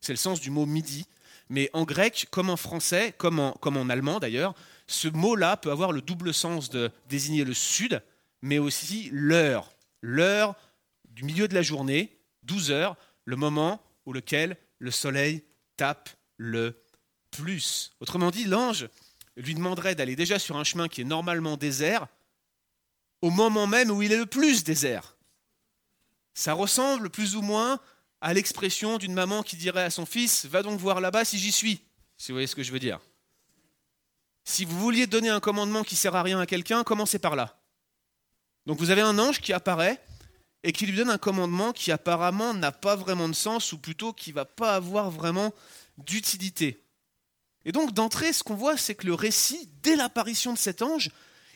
C'est 0.00 0.12
le 0.12 0.18
sens 0.18 0.40
du 0.40 0.50
mot 0.50 0.66
midi. 0.66 1.06
Mais 1.48 1.70
en 1.72 1.84
grec, 1.84 2.26
comme 2.30 2.50
en 2.50 2.56
français, 2.56 3.14
comme 3.16 3.38
en 3.38 3.90
allemand 3.90 4.18
d'ailleurs, 4.18 4.54
ce 4.86 5.08
mot-là 5.08 5.56
peut 5.56 5.70
avoir 5.70 5.92
le 5.92 6.00
double 6.00 6.32
sens 6.32 6.70
de 6.70 6.90
désigner 7.08 7.44
le 7.44 7.54
sud, 7.54 8.02
mais 8.42 8.58
aussi 8.58 9.08
l'heure. 9.12 9.70
L'heure 10.00 10.54
du 11.16 11.24
milieu 11.24 11.48
de 11.48 11.54
la 11.54 11.62
journée, 11.62 12.20
12 12.42 12.70
heures, 12.70 12.94
le 13.24 13.36
moment 13.36 13.82
où 14.04 14.12
lequel 14.12 14.58
le 14.78 14.90
soleil 14.90 15.42
tape 15.78 16.10
le 16.36 16.82
plus. 17.30 17.96
Autrement 18.00 18.30
dit, 18.30 18.44
l'ange 18.44 18.88
lui 19.36 19.54
demanderait 19.54 19.94
d'aller 19.94 20.14
déjà 20.14 20.38
sur 20.38 20.58
un 20.58 20.64
chemin 20.64 20.88
qui 20.88 21.00
est 21.00 21.04
normalement 21.04 21.56
désert 21.56 22.06
au 23.22 23.30
moment 23.30 23.66
même 23.66 23.90
où 23.90 24.02
il 24.02 24.12
est 24.12 24.18
le 24.18 24.26
plus 24.26 24.62
désert. 24.62 25.16
Ça 26.34 26.52
ressemble 26.52 27.08
plus 27.08 27.34
ou 27.34 27.40
moins 27.40 27.80
à 28.20 28.34
l'expression 28.34 28.98
d'une 28.98 29.14
maman 29.14 29.42
qui 29.42 29.56
dirait 29.56 29.84
à 29.84 29.90
son 29.90 30.04
fils 30.04 30.44
Va 30.44 30.62
donc 30.62 30.78
voir 30.78 31.00
là-bas 31.00 31.24
si 31.24 31.38
j'y 31.38 31.50
suis, 31.50 31.80
si 32.18 32.30
vous 32.30 32.36
voyez 32.36 32.46
ce 32.46 32.54
que 32.54 32.62
je 32.62 32.72
veux 32.72 32.78
dire. 32.78 33.00
Si 34.44 34.66
vous 34.66 34.78
vouliez 34.78 35.06
donner 35.06 35.30
un 35.30 35.40
commandement 35.40 35.82
qui 35.82 35.96
sert 35.96 36.14
à 36.14 36.22
rien 36.22 36.38
à 36.38 36.46
quelqu'un, 36.46 36.84
commencez 36.84 37.18
par 37.18 37.36
là. 37.36 37.58
Donc 38.66 38.78
vous 38.78 38.90
avez 38.90 39.00
un 39.00 39.18
ange 39.18 39.40
qui 39.40 39.54
apparaît 39.54 39.98
et 40.66 40.72
qui 40.72 40.84
lui 40.84 40.96
donne 40.96 41.10
un 41.10 41.16
commandement 41.16 41.72
qui 41.72 41.92
apparemment 41.92 42.52
n'a 42.52 42.72
pas 42.72 42.96
vraiment 42.96 43.28
de 43.28 43.34
sens, 43.34 43.72
ou 43.72 43.78
plutôt 43.78 44.12
qui 44.12 44.32
va 44.32 44.44
pas 44.44 44.74
avoir 44.74 45.12
vraiment 45.12 45.54
d'utilité. 45.96 46.82
Et 47.64 47.70
donc 47.70 47.94
d'entrée, 47.94 48.32
ce 48.32 48.42
qu'on 48.42 48.56
voit, 48.56 48.76
c'est 48.76 48.96
que 48.96 49.06
le 49.06 49.14
récit, 49.14 49.70
dès 49.82 49.94
l'apparition 49.94 50.52
de 50.52 50.58
cet 50.58 50.82
ange, 50.82 51.10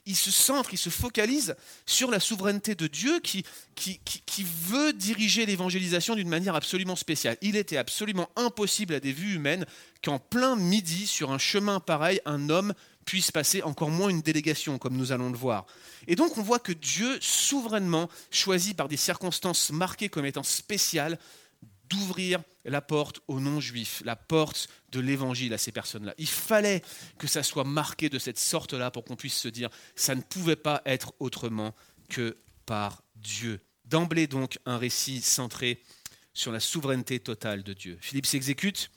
il 0.07 0.15
se 0.15 0.31
centre, 0.31 0.73
il 0.73 0.79
se 0.79 0.91
focalise 0.91 1.57
sur 1.87 2.13
la 2.13 2.21
souveraineté 2.21 2.77
de 2.77 2.87
Dieu 2.87 3.19
qui, 3.19 3.45
qui, 3.75 3.99
qui 4.05 4.47
veut 4.69 4.93
diriger 4.93 5.45
l'évangélisation 5.45 6.15
d'une 6.15 6.29
manière 6.29 6.55
absolument 6.55 6.97
spéciale. 6.97 7.37
Il 7.43 7.57
était 7.57 7.79
absolument 7.79 8.31
impossible 8.37 8.95
à 8.95 9.01
des 9.01 9.13
vues 9.13 9.35
humaines 9.35 9.67
qu'en 10.05 10.21
plein 10.21 10.55
midi, 10.55 11.09
sur 11.09 11.33
un 11.33 11.39
chemin 11.39 11.81
pareil, 11.81 12.21
un 12.27 12.49
homme 12.49 12.75
puisse 13.05 13.31
passer, 13.31 13.63
encore 13.63 13.91
moins 13.91 14.09
une 14.09 14.23
délégation, 14.23 14.79
comme 14.79 14.97
nous 14.97 15.13
allons 15.13 15.31
le 15.31 15.37
voir. 15.37 15.67
Et 16.07 16.17
donc 16.17 16.39
on 16.39 16.43
voit 16.43 16.59
que 16.59 16.73
Dieu, 16.73 17.19
souverainement, 17.21 18.09
choisit 18.31 18.77
par 18.77 18.89
des 18.89 18.97
circonstances 18.97 19.71
marquées 19.71 20.09
comme 20.09 20.27
étant 20.27 20.43
spéciales, 20.43 21.19
d'ouvrir 21.91 22.41
la 22.65 22.81
porte 22.81 23.21
aux 23.27 23.41
non-juifs, 23.41 24.01
la 24.05 24.17
porte 24.17 24.69
de 24.93 25.01
l'évangile 25.01 25.53
à 25.53 25.59
ces 25.59 25.73
personnes-là. 25.73 26.15
Il 26.19 26.29
fallait 26.29 26.83
que 27.19 27.27
ça 27.27 27.43
soit 27.43 27.65
marqué 27.65 28.09
de 28.09 28.19
cette 28.19 28.39
sorte-là 28.39 28.91
pour 28.91 29.05
qu'on 29.05 29.17
puisse 29.17 29.37
se 29.37 29.49
dire, 29.49 29.71
ça 29.97 30.15
ne 30.15 30.23
pouvait 30.23 30.57
pas 30.57 30.83
être 30.87 31.13
autrement 31.19 31.75
que 32.09 32.37
par 32.65 33.03
Dieu. 33.17 33.61
D'emblée 33.85 34.29
donc 34.29 34.59
un 34.67 34.79
récit 34.79 35.21
centré 35.21 35.83
sur 36.33 36.53
la 36.53 36.61
souveraineté 36.61 37.19
totale 37.19 37.65
de 37.65 37.73
Dieu. 37.73 37.99
Philippe 38.01 38.27
s'exécute, 38.27 38.91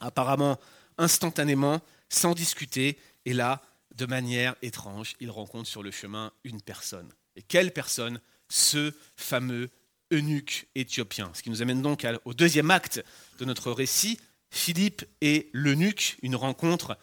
apparemment 0.00 0.58
instantanément, 0.98 1.80
sans 2.08 2.34
discuter, 2.34 2.98
et 3.24 3.32
là, 3.32 3.62
de 3.94 4.06
manière 4.06 4.54
étrange, 4.62 5.14
il 5.20 5.30
rencontre 5.30 5.68
sur 5.68 5.82
le 5.82 5.90
chemin 5.90 6.32
une 6.44 6.60
personne. 6.60 7.12
Et 7.36 7.42
quelle 7.42 7.72
personne? 7.72 8.20
Ce 8.48 8.92
fameux 9.16 9.70
eunuque 10.12 10.68
éthiopien. 10.74 11.30
Ce 11.34 11.42
qui 11.42 11.50
nous 11.50 11.62
amène 11.62 11.82
donc 11.82 12.06
au 12.24 12.34
deuxième 12.34 12.70
acte 12.70 13.02
de 13.38 13.44
notre 13.44 13.70
récit, 13.72 14.18
Philippe 14.50 15.04
et 15.20 15.48
l'eunuque, 15.52 16.18
une 16.22 16.36
rencontre 16.36 16.98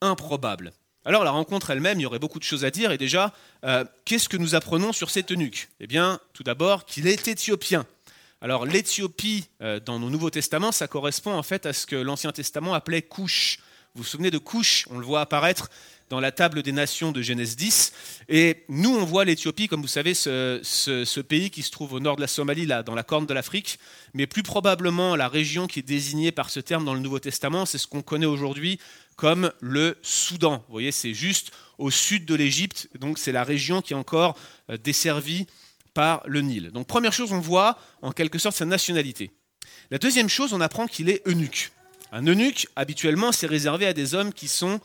improbable. 0.00 0.72
Alors 1.04 1.24
la 1.24 1.32
rencontre 1.32 1.70
elle-même, 1.70 1.98
il 1.98 2.04
y 2.04 2.06
aurait 2.06 2.20
beaucoup 2.20 2.38
de 2.38 2.44
choses 2.44 2.64
à 2.64 2.70
dire, 2.70 2.92
et 2.92 2.98
déjà, 2.98 3.34
euh, 3.64 3.84
qu'est-ce 4.04 4.28
que 4.28 4.36
nous 4.36 4.54
apprenons 4.54 4.92
sur 4.92 5.10
cet 5.10 5.32
eunuque? 5.32 5.68
Eh 5.80 5.88
bien, 5.88 6.20
tout 6.32 6.44
d'abord, 6.44 6.86
qu'il 6.86 7.08
est 7.08 7.26
éthiopien. 7.26 7.86
Alors 8.40 8.66
l'Éthiopie, 8.66 9.46
euh, 9.62 9.80
dans 9.80 9.98
nos 9.98 10.10
Nouveaux 10.10 10.30
Testaments, 10.30 10.72
ça 10.72 10.86
correspond 10.86 11.32
en 11.32 11.42
fait 11.42 11.66
à 11.66 11.72
ce 11.72 11.86
que 11.86 11.96
l'Ancien 11.96 12.30
Testament 12.32 12.74
appelait 12.74 13.02
couche. 13.02 13.58
Vous 13.94 14.04
vous 14.04 14.08
souvenez 14.08 14.30
de 14.30 14.38
couche 14.38 14.86
On 14.88 14.98
le 14.98 15.04
voit 15.04 15.20
apparaître 15.20 15.68
dans 16.08 16.18
la 16.18 16.32
table 16.32 16.62
des 16.62 16.72
nations 16.72 17.12
de 17.12 17.20
Genèse 17.20 17.56
10. 17.56 17.92
Et 18.30 18.64
nous, 18.70 18.88
on 18.88 19.04
voit 19.04 19.26
l'Éthiopie, 19.26 19.68
comme 19.68 19.82
vous 19.82 19.86
savez, 19.86 20.14
ce, 20.14 21.20
pays 21.20 21.50
qui 21.50 21.62
se 21.62 21.70
trouve 21.70 21.92
au 21.92 22.00
nord 22.00 22.16
de 22.16 22.22
la 22.22 22.26
Somalie, 22.26 22.64
là, 22.64 22.82
dans 22.82 22.94
la 22.94 23.02
corne 23.02 23.26
de 23.26 23.34
l'Afrique. 23.34 23.78
Mais 24.14 24.26
plus 24.26 24.42
probablement, 24.42 25.14
la 25.14 25.28
région 25.28 25.66
qui 25.66 25.80
est 25.80 25.82
désignée 25.82 26.32
par 26.32 26.48
ce 26.48 26.58
terme 26.58 26.86
dans 26.86 26.94
le 26.94 27.00
Nouveau 27.00 27.18
Testament, 27.18 27.66
c'est 27.66 27.76
ce 27.76 27.86
qu'on 27.86 28.00
connaît 28.00 28.24
aujourd'hui 28.24 28.78
comme 29.16 29.52
le 29.60 29.98
Soudan. 30.00 30.64
Vous 30.68 30.72
voyez, 30.72 30.90
c'est 30.90 31.12
juste 31.12 31.50
au 31.76 31.90
sud 31.90 32.24
de 32.24 32.34
l'Égypte. 32.34 32.88
Donc, 32.98 33.18
c'est 33.18 33.32
la 33.32 33.44
région 33.44 33.82
qui 33.82 33.92
est 33.92 33.96
encore 33.96 34.38
euh, 34.70 34.78
desservie 34.78 35.46
par 35.92 36.22
le 36.24 36.40
Nil. 36.40 36.70
Donc, 36.70 36.86
première 36.86 37.12
chose, 37.12 37.30
on 37.32 37.40
voit 37.40 37.78
en 38.00 38.12
quelque 38.12 38.38
sorte 38.38 38.56
sa 38.56 38.64
nationalité. 38.64 39.32
La 39.90 39.98
deuxième 39.98 40.30
chose, 40.30 40.54
on 40.54 40.62
apprend 40.62 40.86
qu'il 40.86 41.10
est 41.10 41.20
eunuque. 41.28 41.72
Un 42.14 42.26
eunuque, 42.26 42.68
habituellement, 42.76 43.32
c'est 43.32 43.46
réservé 43.46 43.86
à 43.86 43.94
des 43.94 44.14
hommes 44.14 44.34
qui 44.34 44.46
sont 44.46 44.80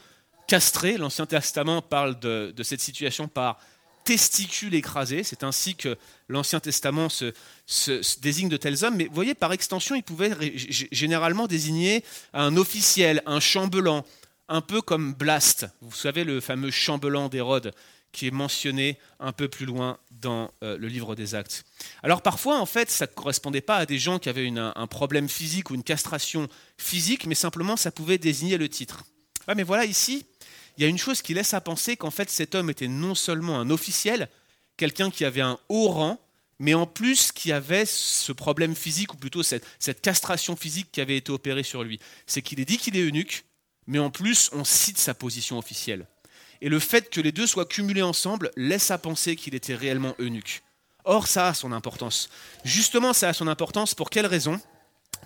castré. 0.48 0.98
L'Ancien 0.98 1.26
Testament 1.26 1.82
parle 1.82 2.18
de, 2.20 2.54
cette 2.64 2.80
situation 2.80 3.28
par 3.28 3.60
testicule 4.06 4.74
écrasé. 4.74 5.24
C'est 5.24 5.44
ainsi 5.44 5.76
que 5.76 5.98
l'Ancien 6.30 6.62
Testament 6.62 7.10
se, 7.10 7.34
désigne 8.22 8.48
de 8.48 8.56
tels 8.56 8.86
hommes. 8.86 8.96
Mais 8.96 9.08
vous 9.08 9.14
voyez, 9.14 9.36
par 9.36 9.52
extension, 9.52 9.94
il 9.96 10.04
pouvait 10.04 10.32
généralement 10.58 11.48
désigner 11.48 12.06
un 12.34 12.56
officiel, 12.56 13.22
un 13.26 13.42
chambellan, 13.42 14.06
un 14.48 14.62
peu 14.62 14.82
comme 14.82 15.14
Blast. 15.14 15.68
Vous 15.82 15.98
savez, 15.98 16.24
le 16.24 16.40
fameux 16.40 16.72
chambellan 16.72 17.28
d'Hérode 17.28 17.74
qui 18.12 18.28
est 18.28 18.32
mentionné 18.32 18.98
un 19.20 19.32
peu 19.32 19.48
plus 19.48 19.66
loin 19.66 20.00
dans 20.12 20.52
euh, 20.64 20.78
le 20.78 20.88
livre 20.88 21.16
des 21.16 21.36
Actes. 21.36 21.66
Alors 22.04 22.22
parfois, 22.22 22.60
en 22.60 22.66
fait, 22.66 22.90
ça 22.90 23.06
ne 23.06 23.12
correspondait 23.12 23.62
pas 23.62 23.78
à 23.78 23.86
des 23.86 24.00
gens 24.00 24.20
qui 24.20 24.30
avaient 24.30 24.48
un 24.58 24.88
problème 24.88 25.30
physique 25.30 25.70
ou 25.70 25.76
une 25.76 25.84
castration 25.84 26.48
physique, 26.78 27.26
mais 27.28 27.36
simplement 27.36 27.78
ça 27.78 27.92
pouvait 27.92 28.18
désigner 28.18 28.58
le 28.58 28.70
titre. 28.70 29.04
Ah, 29.48 29.56
mais 29.56 29.64
voilà, 29.64 29.86
ici, 29.86 30.26
il 30.78 30.84
y 30.84 30.86
a 30.86 30.90
une 30.90 30.98
chose 30.98 31.22
qui 31.22 31.34
laisse 31.34 31.54
à 31.54 31.62
penser 31.62 31.98
qu'en 31.98 32.12
fait 32.12 32.30
cet 32.30 32.54
homme 32.54 32.70
était 32.70 32.88
non 32.88 33.16
seulement 33.16 33.60
un 33.60 33.70
officiel, 33.70 34.30
quelqu'un 34.78 35.10
qui 35.10 35.26
avait 35.26 35.42
un 35.42 35.58
haut 35.70 35.90
rang, 35.90 36.20
mais 36.60 36.74
en 36.74 36.86
plus 36.86 37.32
qui 37.32 37.52
avait 37.52 37.86
ce 37.86 38.32
problème 38.32 38.76
physique, 38.76 39.14
ou 39.14 39.18
plutôt 39.18 39.44
cette, 39.44 39.66
cette 39.80 40.02
castration 40.02 40.56
physique 40.56 40.92
qui 40.92 41.02
avait 41.02 41.18
été 41.18 41.32
opérée 41.32 41.64
sur 41.64 41.84
lui. 41.84 42.00
C'est 42.26 42.42
qu'il 42.42 42.60
est 42.60 42.66
dit 42.66 42.78
qu'il 42.78 42.98
est 42.98 43.02
eunuque, 43.02 43.46
mais 43.86 44.00
en 44.00 44.10
plus 44.10 44.50
on 44.54 44.64
cite 44.64 44.98
sa 44.98 45.14
position 45.14 45.58
officielle. 45.58 46.08
Et 46.62 46.70
le 46.70 46.80
fait 46.80 47.10
que 47.10 47.22
les 47.22 47.32
deux 47.32 47.48
soient 47.48 47.66
cumulés 47.66 48.02
ensemble 48.02 48.52
laisse 48.56 48.92
à 48.92 48.98
penser 48.98 49.36
qu'il 49.36 49.56
était 49.56 49.76
réellement 49.76 50.16
eunuque. 50.20 50.64
Or, 51.04 51.28
ça 51.28 51.48
a 51.48 51.54
son 51.54 51.72
importance. 51.72 52.30
Justement, 52.66 53.14
ça 53.14 53.30
a 53.30 53.34
son 53.34 53.48
importance 53.48 53.96
pour 53.96 54.10
quelle 54.10 54.26
raison? 54.26 54.60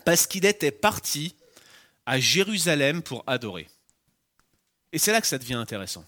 Parce 0.05 0.27
qu'il 0.27 0.45
était 0.45 0.71
parti 0.71 1.35
à 2.05 2.19
Jérusalem 2.19 3.01
pour 3.01 3.23
adorer. 3.27 3.67
Et 4.91 4.99
c'est 4.99 5.11
là 5.11 5.21
que 5.21 5.27
ça 5.27 5.37
devient 5.37 5.55
intéressant. 5.55 6.05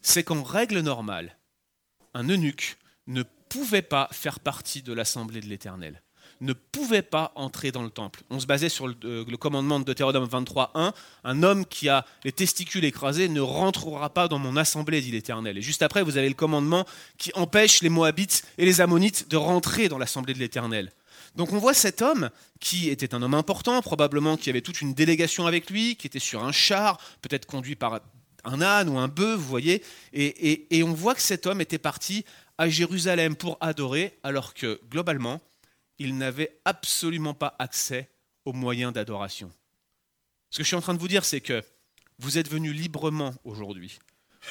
C'est 0.00 0.24
qu'en 0.24 0.42
règle 0.42 0.80
normale, 0.80 1.36
un 2.14 2.28
eunuque 2.28 2.78
ne 3.06 3.24
pouvait 3.48 3.82
pas 3.82 4.08
faire 4.12 4.40
partie 4.40 4.82
de 4.82 4.92
l'assemblée 4.92 5.40
de 5.40 5.46
l'Éternel, 5.46 6.02
ne 6.40 6.52
pouvait 6.52 7.02
pas 7.02 7.32
entrer 7.34 7.72
dans 7.72 7.82
le 7.82 7.90
temple. 7.90 8.22
On 8.30 8.40
se 8.40 8.46
basait 8.46 8.68
sur 8.68 8.88
le, 8.88 8.94
euh, 9.04 9.36
commandement 9.38 9.78
de 9.78 9.84
Deutéronome 9.84 10.24
23.1, 10.24 10.92
un 11.24 11.42
homme 11.42 11.66
qui 11.66 11.88
a 11.88 12.04
les 12.24 12.32
testicules 12.32 12.84
écrasés 12.84 13.28
ne 13.28 13.40
rentrera 13.40 14.10
pas 14.10 14.28
dans 14.28 14.38
mon 14.38 14.56
assemblée, 14.56 15.00
dit 15.00 15.10
l'Éternel. 15.10 15.58
Et 15.58 15.62
juste 15.62 15.82
après, 15.82 16.02
vous 16.02 16.16
avez 16.16 16.28
le 16.28 16.34
commandement 16.34 16.84
qui 17.18 17.30
empêche 17.34 17.82
les 17.82 17.88
Moabites 17.88 18.44
et 18.58 18.64
les 18.64 18.80
Ammonites 18.80 19.28
de 19.30 19.36
rentrer 19.36 19.88
dans 19.88 19.98
l'assemblée 19.98 20.34
de 20.34 20.38
l'Éternel. 20.38 20.92
Donc 21.36 21.52
on 21.52 21.58
voit 21.58 21.74
cet 21.74 22.00
homme 22.02 22.30
qui 22.60 22.88
était 22.88 23.14
un 23.14 23.22
homme 23.22 23.34
important, 23.34 23.80
probablement 23.82 24.36
qui 24.36 24.48
avait 24.48 24.62
toute 24.62 24.80
une 24.80 24.94
délégation 24.94 25.46
avec 25.46 25.70
lui, 25.70 25.96
qui 25.96 26.06
était 26.06 26.18
sur 26.18 26.42
un 26.44 26.52
char, 26.52 26.98
peut-être 27.20 27.46
conduit 27.46 27.76
par 27.76 28.00
un 28.44 28.62
âne 28.62 28.88
ou 28.88 28.98
un 28.98 29.08
bœuf, 29.08 29.38
vous 29.38 29.46
voyez, 29.46 29.82
et, 30.12 30.82
on 30.82 30.92
voit 30.92 31.14
que 31.14 31.20
cet 31.20 31.46
homme 31.46 31.60
était 31.60 31.78
parti 31.78 32.24
à 32.58 32.68
Jérusalem 32.68 33.36
pour 33.36 33.58
adorer, 33.60 34.18
alors 34.22 34.54
que 34.54 34.80
globalement, 34.88 35.40
il 35.98 36.16
n'avait 36.16 36.60
absolument 36.64 37.34
pas 37.34 37.56
accès 37.58 38.10
aux 38.44 38.52
moyens 38.52 38.92
d'adoration. 38.92 39.50
Ce 40.50 40.58
que 40.58 40.62
je 40.62 40.68
suis 40.68 40.76
en 40.76 40.80
train 40.80 40.94
de 40.94 41.00
vous 41.00 41.08
dire, 41.08 41.24
c'est 41.24 41.40
que 41.40 41.62
vous 42.18 42.38
êtes 42.38 42.48
venu 42.50 42.72
librement 42.72 43.34
aujourd'hui 43.44 43.98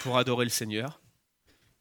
pour 0.02 0.18
adorer 0.18 0.46
le 0.46 0.52
Seigneur, 0.52 1.02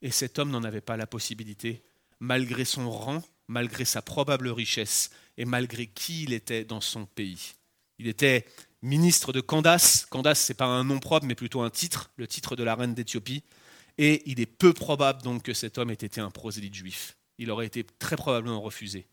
et 0.02 0.10
cet 0.10 0.38
homme 0.38 0.50
n'en 0.50 0.64
avait 0.64 0.80
pas 0.80 0.96
la 0.96 1.06
possibilité, 1.06 1.82
malgré 2.20 2.64
son 2.64 2.90
rang 2.90 3.22
malgré 3.48 3.84
sa 3.84 4.02
probable 4.02 4.48
richesse 4.48 5.10
et 5.36 5.44
malgré 5.44 5.86
qui 5.86 6.24
il 6.24 6.32
était 6.32 6.64
dans 6.64 6.80
son 6.80 7.06
pays. 7.06 7.54
Il 7.98 8.08
était 8.08 8.46
ministre 8.82 9.32
de 9.32 9.40
Candace. 9.40 10.06
Candace, 10.06 10.46
ce 10.46 10.52
n'est 10.52 10.56
pas 10.56 10.66
un 10.66 10.84
nom 10.84 10.98
propre, 10.98 11.26
mais 11.26 11.34
plutôt 11.34 11.62
un 11.62 11.70
titre, 11.70 12.10
le 12.16 12.26
titre 12.26 12.56
de 12.56 12.64
la 12.64 12.74
reine 12.74 12.94
d'Éthiopie. 12.94 13.42
Et 13.98 14.22
il 14.26 14.40
est 14.40 14.46
peu 14.46 14.72
probable 14.72 15.22
donc 15.22 15.42
que 15.42 15.54
cet 15.54 15.78
homme 15.78 15.90
ait 15.90 15.94
été 15.94 16.20
un 16.20 16.30
prosélyte 16.30 16.74
juif. 16.74 17.16
Il 17.38 17.50
aurait 17.50 17.66
été 17.66 17.84
très 17.98 18.16
probablement 18.16 18.60
refusé. 18.60 19.06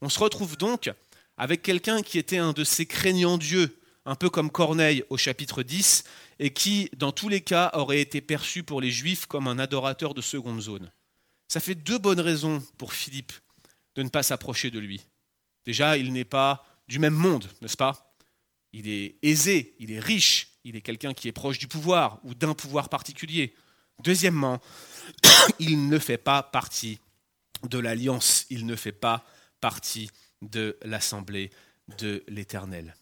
On 0.00 0.08
se 0.08 0.18
retrouve 0.18 0.56
donc 0.56 0.90
avec 1.36 1.62
quelqu'un 1.62 2.02
qui 2.02 2.18
était 2.18 2.38
un 2.38 2.52
de 2.52 2.64
ces 2.64 2.86
craignants 2.86 3.38
Dieu, 3.38 3.78
un 4.04 4.14
peu 4.14 4.30
comme 4.30 4.50
Corneille 4.50 5.04
au 5.10 5.16
chapitre 5.16 5.62
10, 5.62 6.04
et 6.38 6.52
qui, 6.52 6.90
dans 6.96 7.12
tous 7.12 7.28
les 7.28 7.40
cas, 7.40 7.70
aurait 7.74 8.00
été 8.00 8.20
perçu 8.20 8.62
pour 8.62 8.80
les 8.80 8.90
Juifs 8.90 9.26
comme 9.26 9.48
un 9.48 9.58
adorateur 9.58 10.14
de 10.14 10.20
seconde 10.20 10.60
zone. 10.60 10.90
Ça 11.48 11.60
fait 11.60 11.74
deux 11.74 11.98
bonnes 11.98 12.20
raisons 12.20 12.62
pour 12.78 12.92
Philippe 12.92 13.32
de 13.94 14.02
ne 14.02 14.08
pas 14.08 14.22
s'approcher 14.22 14.70
de 14.70 14.78
lui. 14.78 15.06
Déjà, 15.64 15.96
il 15.96 16.12
n'est 16.12 16.24
pas 16.24 16.64
du 16.88 16.98
même 16.98 17.14
monde, 17.14 17.48
n'est-ce 17.62 17.76
pas? 17.76 18.14
Il 18.72 18.88
est 18.88 19.16
aisé, 19.22 19.74
il 19.78 19.90
est 19.90 20.00
riche, 20.00 20.48
il 20.64 20.76
est 20.76 20.80
quelqu'un 20.82 21.14
qui 21.14 21.28
est 21.28 21.32
proche 21.32 21.58
du 21.58 21.68
pouvoir 21.68 22.20
ou 22.24 22.34
d'un 22.34 22.54
pouvoir 22.54 22.88
particulier. 22.88 23.54
Deuxièmement, 24.02 24.60
il 25.58 25.88
ne 25.88 25.98
fait 25.98 26.18
pas 26.18 26.42
partie 26.42 27.00
de 27.68 27.78
l'alliance, 27.78 28.46
il 28.50 28.66
ne 28.66 28.76
fait 28.76 28.92
pas 28.92 29.24
partie 29.60 30.10
de 30.42 30.76
l'assemblée 30.82 31.50
de 31.98 32.24
l'Éternel. 32.28 32.94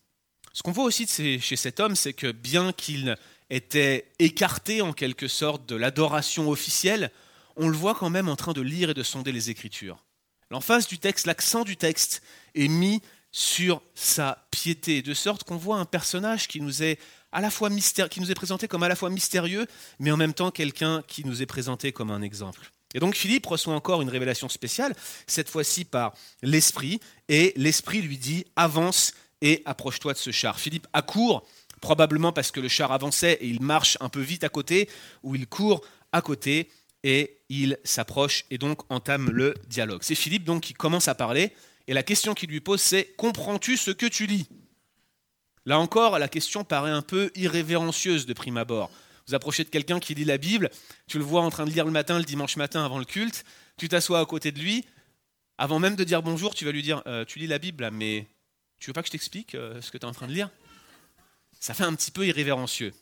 Ce 0.52 0.62
qu'on 0.62 0.72
voit 0.72 0.84
aussi 0.84 1.06
chez 1.06 1.56
cet 1.56 1.80
homme, 1.80 1.96
c'est 1.96 2.12
que 2.12 2.30
bien 2.30 2.72
qu'il 2.72 3.16
était 3.50 4.12
écarté 4.18 4.82
en 4.82 4.92
quelque 4.92 5.28
sorte 5.28 5.68
de 5.68 5.74
l'adoration 5.74 6.48
officielle, 6.48 7.10
on 7.56 7.68
le 7.68 7.76
voit 7.76 7.94
quand 7.94 8.10
même 8.10 8.28
en 8.28 8.36
train 8.36 8.52
de 8.52 8.60
lire 8.60 8.90
et 8.90 8.94
de 8.94 9.02
sonder 9.02 9.32
les 9.32 9.50
Écritures. 9.50 10.04
L'emphase 10.50 10.86
du 10.86 10.98
texte, 10.98 11.26
l'accent 11.26 11.64
du 11.64 11.76
texte 11.76 12.22
est 12.54 12.68
mis 12.68 13.02
sur 13.32 13.82
sa 13.94 14.46
piété, 14.52 15.02
de 15.02 15.12
sorte 15.12 15.42
qu'on 15.42 15.56
voit 15.56 15.78
un 15.78 15.84
personnage 15.84 16.46
qui 16.46 16.60
nous 16.60 16.84
est 16.84 17.00
à 17.32 17.40
la 17.40 17.50
fois 17.50 17.68
qui 17.68 18.20
nous 18.20 18.30
est 18.30 18.34
présenté 18.36 18.68
comme 18.68 18.84
à 18.84 18.88
la 18.88 18.94
fois 18.94 19.10
mystérieux, 19.10 19.66
mais 19.98 20.12
en 20.12 20.16
même 20.16 20.34
temps 20.34 20.52
quelqu'un 20.52 21.02
qui 21.08 21.24
nous 21.24 21.42
est 21.42 21.46
présenté 21.46 21.90
comme 21.90 22.12
un 22.12 22.22
exemple. 22.22 22.70
Et 22.94 23.00
donc 23.00 23.16
Philippe 23.16 23.46
reçoit 23.46 23.74
encore 23.74 24.02
une 24.02 24.08
révélation 24.08 24.48
spéciale, 24.48 24.94
cette 25.26 25.50
fois-ci 25.50 25.84
par 25.84 26.14
l'Esprit, 26.42 27.00
et 27.28 27.52
l'Esprit 27.56 28.00
lui 28.00 28.16
dit 28.16 28.44
avance 28.56 29.12
et 29.42 29.62
approche-toi 29.66 30.14
de 30.14 30.18
ce 30.18 30.30
char. 30.30 30.58
Philippe 30.58 30.86
accourt, 30.92 31.46
probablement 31.80 32.32
parce 32.32 32.50
que 32.50 32.60
le 32.60 32.68
char 32.68 32.92
avançait 32.92 33.38
et 33.40 33.46
il 33.46 33.60
marche 33.60 33.98
un 34.00 34.08
peu 34.08 34.20
vite 34.20 34.44
à 34.44 34.48
côté, 34.48 34.88
ou 35.22 35.34
il 35.34 35.46
court 35.46 35.84
à 36.12 36.22
côté 36.22 36.70
et 37.02 37.40
il 37.50 37.78
s'approche 37.84 38.44
et 38.50 38.58
donc 38.58 38.80
entame 38.90 39.28
le 39.30 39.54
dialogue. 39.68 40.02
C'est 40.02 40.14
Philippe 40.14 40.44
donc 40.44 40.62
qui 40.62 40.72
commence 40.72 41.08
à 41.08 41.14
parler 41.14 41.52
et 41.86 41.92
la 41.92 42.02
question 42.02 42.32
qu'il 42.32 42.48
lui 42.48 42.60
pose 42.60 42.80
c'est 42.80 43.14
comprends-tu 43.16 43.76
ce 43.76 43.90
que 43.90 44.06
tu 44.06 44.26
lis? 44.26 44.48
Là 45.66 45.78
encore, 45.78 46.18
la 46.18 46.28
question 46.28 46.62
paraît 46.62 46.90
un 46.90 47.02
peu 47.02 47.30
irrévérencieuse 47.34 48.26
de 48.26 48.32
prime 48.34 48.58
abord. 48.58 48.90
Vous 49.26 49.34
approchez 49.34 49.64
de 49.64 49.70
quelqu'un 49.70 50.00
qui 50.00 50.14
lit 50.14 50.24
la 50.24 50.38
Bible, 50.38 50.70
tu 51.06 51.18
le 51.18 51.24
vois 51.24 51.42
en 51.42 51.50
train 51.50 51.64
de 51.64 51.70
lire 51.70 51.84
le 51.84 51.90
matin, 51.90 52.18
le 52.18 52.24
dimanche 52.24 52.56
matin 52.56 52.84
avant 52.84 52.98
le 52.98 53.04
culte, 53.04 53.44
tu 53.78 53.88
t'assois 53.88 54.20
à 54.20 54.26
côté 54.26 54.52
de 54.52 54.58
lui, 54.58 54.84
avant 55.56 55.78
même 55.78 55.96
de 55.96 56.04
dire 56.04 56.22
bonjour, 56.22 56.54
tu 56.54 56.64
vas 56.64 56.72
lui 56.72 56.82
dire 56.82 57.02
euh, 57.06 57.24
Tu 57.24 57.38
lis 57.38 57.46
la 57.46 57.58
Bible, 57.58 57.88
mais 57.92 58.26
tu 58.78 58.90
veux 58.90 58.92
pas 58.92 59.02
que 59.02 59.06
je 59.06 59.12
t'explique 59.12 59.54
euh, 59.54 59.80
ce 59.80 59.90
que 59.90 59.98
tu 59.98 60.04
es 60.04 60.08
en 60.08 60.12
train 60.12 60.26
de 60.26 60.32
lire? 60.32 60.50
Ça 61.60 61.72
fait 61.72 61.84
un 61.84 61.94
petit 61.94 62.10
peu 62.10 62.26
irrévérencieux. 62.26 62.92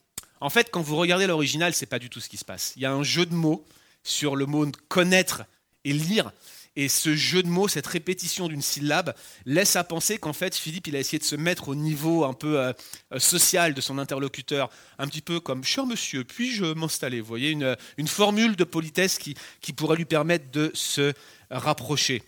En 0.40 0.50
fait, 0.50 0.70
quand 0.70 0.82
vous 0.82 0.96
regardez 0.96 1.26
l'original, 1.26 1.72
c'est 1.74 1.86
pas 1.86 1.98
du 1.98 2.10
tout 2.10 2.20
ce 2.20 2.28
qui 2.28 2.36
se 2.36 2.44
passe. 2.44 2.74
Il 2.76 2.82
y 2.82 2.86
a 2.86 2.92
un 2.92 3.02
jeu 3.02 3.26
de 3.26 3.34
mots 3.34 3.64
sur 4.02 4.36
le 4.36 4.46
mot 4.46 4.70
connaître 4.88 5.44
et 5.84 5.92
lire. 5.92 6.32
Et 6.74 6.88
ce 6.88 7.14
jeu 7.14 7.42
de 7.42 7.48
mots, 7.48 7.68
cette 7.68 7.86
répétition 7.86 8.48
d'une 8.48 8.62
syllabe, 8.62 9.14
laisse 9.44 9.76
à 9.76 9.84
penser 9.84 10.18
qu'en 10.18 10.32
fait, 10.32 10.54
Philippe, 10.54 10.86
il 10.86 10.96
a 10.96 11.00
essayé 11.00 11.18
de 11.18 11.24
se 11.24 11.36
mettre 11.36 11.68
au 11.68 11.74
niveau 11.74 12.24
un 12.24 12.32
peu 12.32 12.58
euh, 12.58 12.72
euh, 13.12 13.18
social 13.18 13.74
de 13.74 13.80
son 13.80 13.98
interlocuteur, 13.98 14.70
un 14.98 15.06
petit 15.06 15.20
peu 15.20 15.38
comme 15.38 15.64
Cher 15.64 15.86
monsieur, 15.86 16.24
puis-je 16.24 16.64
m'installer? 16.64 17.20
Vous 17.20 17.26
voyez, 17.26 17.50
une, 17.50 17.76
formule 18.06 18.56
de 18.56 18.64
politesse 18.64 19.18
qui, 19.18 19.34
qui 19.60 19.72
pourrait 19.72 19.96
lui 19.96 20.04
permettre 20.04 20.50
de 20.50 20.70
se 20.74 21.12
rapprocher. 21.50 22.22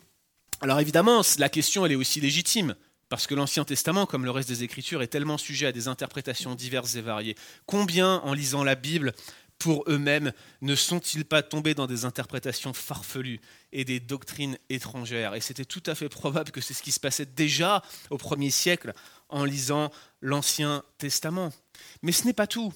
Alors 0.61 0.81
évidemment, 0.81 1.23
la 1.39 1.49
question, 1.49 1.85
elle 1.85 1.93
est 1.93 1.97
aussi 1.97 2.21
légitime. 2.21 2.75
Parce 3.11 3.27
que 3.27 3.35
l'Ancien 3.35 3.65
Testament, 3.65 4.07
comme 4.07 4.25
le 4.25 4.31
reste 4.31 4.49
des 4.49 4.65
Écritures, 4.65 5.03
est 5.03 5.09
tellement 5.09 5.39
sujet 5.39 5.67
à 5.67 5.73
des 5.73 5.89
interprétations 5.89 6.55
diverses 6.55 6.97
et 6.97 7.01
variées. 7.01 7.37
Combien, 7.67 8.17
en 8.25 8.33
lisant 8.33 8.65
la 8.65 8.75
Bible, 8.75 9.13
pour 9.59 9.85
eux-mêmes, 9.89 10.33
ne 10.61 10.75
sont-ils 10.75 11.25
pas 11.25 11.43
tombés 11.43 11.75
dans 11.75 11.87
des 11.87 12.05
interprétations 12.05 12.73
farfelues 12.73 13.41
et 13.73 13.85
des 13.85 14.01
doctrines 14.01 14.59
étrangères? 14.69 15.35
Et 15.35 15.41
c'était 15.41 15.65
tout 15.65 15.83
à 15.87 15.95
fait 15.95 16.09
probable 16.09 16.51
que 16.51 16.61
c'est 16.61 16.75
ce 16.75 16.83
qui 16.83 16.93
se 16.93 17.01
passait 17.01 17.27
déjà 17.27 17.83
au 18.11 18.19
premier 18.19 18.51
siècle 18.51 18.93
en 19.29 19.45
lisant 19.45 19.91
l'Ancien 20.21 20.83
Testament. 20.99 21.53
Mais 22.03 22.13
ce 22.13 22.25
n'est 22.25 22.33
pas 22.33 22.47
tout. 22.47 22.73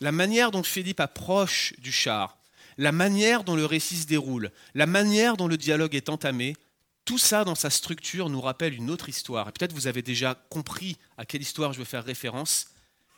La 0.00 0.12
manière 0.12 0.50
dont 0.50 0.62
Philippe 0.62 1.00
approche 1.00 1.74
du 1.78 1.92
char, 1.92 2.38
la 2.78 2.92
manière 2.92 3.44
dont 3.44 3.56
le 3.56 3.66
récit 3.66 3.96
se 3.96 4.06
déroule, 4.06 4.50
la 4.74 4.86
manière 4.86 5.36
dont 5.36 5.48
le 5.48 5.56
dialogue 5.56 5.94
est 5.94 6.08
entamé, 6.08 6.56
tout 7.04 7.18
ça 7.18 7.44
dans 7.44 7.54
sa 7.54 7.70
structure 7.70 8.30
nous 8.30 8.40
rappelle 8.40 8.74
une 8.74 8.90
autre 8.90 9.08
histoire. 9.08 9.48
Et 9.48 9.52
peut-être 9.52 9.72
vous 9.72 9.88
avez 9.88 10.02
déjà 10.02 10.34
compris 10.48 10.96
à 11.18 11.24
quelle 11.24 11.42
histoire 11.42 11.72
je 11.72 11.80
veux 11.80 11.84
faire 11.84 12.04
référence. 12.04 12.68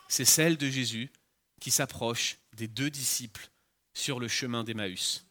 C'est 0.08 0.24
celle 0.24 0.56
de 0.56 0.68
Jésus 0.68 1.12
qui 1.62 1.70
s'approche 1.70 2.38
des 2.56 2.66
deux 2.66 2.90
disciples 2.90 3.48
sur 3.94 4.18
le 4.18 4.26
chemin 4.26 4.64
d'Emmaüs. 4.64 5.24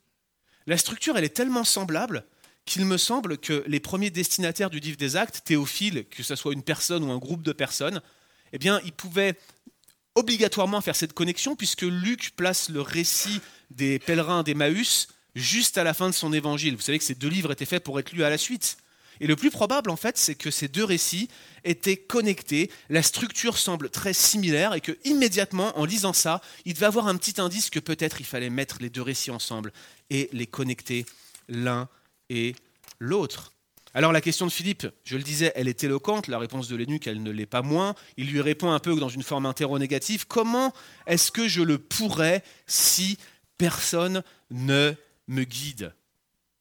La 0.65 0.77
structure, 0.77 1.17
elle 1.17 1.25
est 1.25 1.35
tellement 1.35 1.65
semblable 1.65 2.25
qu'il 2.63 2.85
me 2.85 2.95
semble 2.95 3.37
que 3.37 3.65
les 3.67 3.81
premiers 3.81 4.11
destinataires 4.11 4.69
du 4.69 4.79
livre 4.79 4.95
des 4.95 5.17
actes, 5.17 5.41
Théophile, 5.43 6.05
que 6.09 6.23
ce 6.23 6.37
soit 6.37 6.53
une 6.53 6.63
personne 6.63 7.03
ou 7.03 7.11
un 7.11 7.17
groupe 7.17 7.43
de 7.43 7.51
personnes, 7.51 8.01
eh 8.53 8.59
bien, 8.59 8.79
ils 8.85 8.93
pouvaient 8.93 9.37
obligatoirement 10.15 10.79
faire 10.79 10.95
cette 10.95 11.11
connexion 11.11 11.57
puisque 11.57 11.81
Luc 11.81 12.31
place 12.37 12.69
le 12.69 12.79
récit 12.79 13.41
des 13.69 13.99
pèlerins 13.99 14.43
d'Emmaüs 14.43 15.09
juste 15.35 15.77
à 15.77 15.83
la 15.83 15.93
fin 15.93 16.07
de 16.07 16.15
son 16.15 16.31
évangile. 16.31 16.77
Vous 16.77 16.81
savez 16.81 16.99
que 16.99 17.03
ces 17.03 17.15
deux 17.15 17.29
livres 17.29 17.51
étaient 17.51 17.65
faits 17.65 17.83
pour 17.83 17.99
être 17.99 18.13
lus 18.13 18.23
à 18.23 18.29
la 18.29 18.37
suite. 18.37 18.77
Et 19.21 19.27
le 19.27 19.35
plus 19.35 19.51
probable, 19.51 19.91
en 19.91 19.95
fait, 19.95 20.17
c'est 20.17 20.33
que 20.33 20.49
ces 20.49 20.67
deux 20.67 20.83
récits 20.83 21.29
étaient 21.63 21.95
connectés. 21.95 22.71
La 22.89 23.03
structure 23.03 23.55
semble 23.55 23.91
très 23.91 24.13
similaire 24.13 24.73
et 24.73 24.81
que 24.81 24.97
immédiatement, 25.05 25.77
en 25.77 25.85
lisant 25.85 26.11
ça, 26.11 26.41
il 26.65 26.73
devait 26.73 26.87
avoir 26.87 27.07
un 27.07 27.15
petit 27.15 27.39
indice 27.39 27.69
que 27.69 27.79
peut-être 27.79 28.19
il 28.19 28.25
fallait 28.25 28.49
mettre 28.49 28.77
les 28.81 28.89
deux 28.89 29.03
récits 29.03 29.29
ensemble 29.29 29.73
et 30.09 30.27
les 30.33 30.47
connecter 30.47 31.05
l'un 31.47 31.87
et 32.31 32.55
l'autre. 32.97 33.53
Alors 33.93 34.11
la 34.11 34.21
question 34.21 34.47
de 34.47 34.51
Philippe, 34.51 34.87
je 35.03 35.17
le 35.17 35.23
disais, 35.23 35.51
elle 35.53 35.67
est 35.67 35.83
éloquente, 35.83 36.27
la 36.27 36.39
réponse 36.39 36.67
de 36.67 36.75
l'énuque, 36.75 37.05
elle 37.05 37.21
ne 37.21 37.31
l'est 37.31 37.45
pas 37.45 37.61
moins. 37.61 37.93
Il 38.17 38.31
lui 38.31 38.41
répond 38.41 38.71
un 38.71 38.79
peu 38.79 38.95
dans 38.95 39.09
une 39.09 39.21
forme 39.21 39.45
interrogative, 39.45 40.25
comment 40.25 40.73
est-ce 41.05 41.31
que 41.31 41.47
je 41.47 41.61
le 41.61 41.77
pourrais 41.77 42.43
si 42.65 43.19
personne 43.59 44.23
ne 44.49 44.93
me 45.27 45.43
guide? 45.43 45.93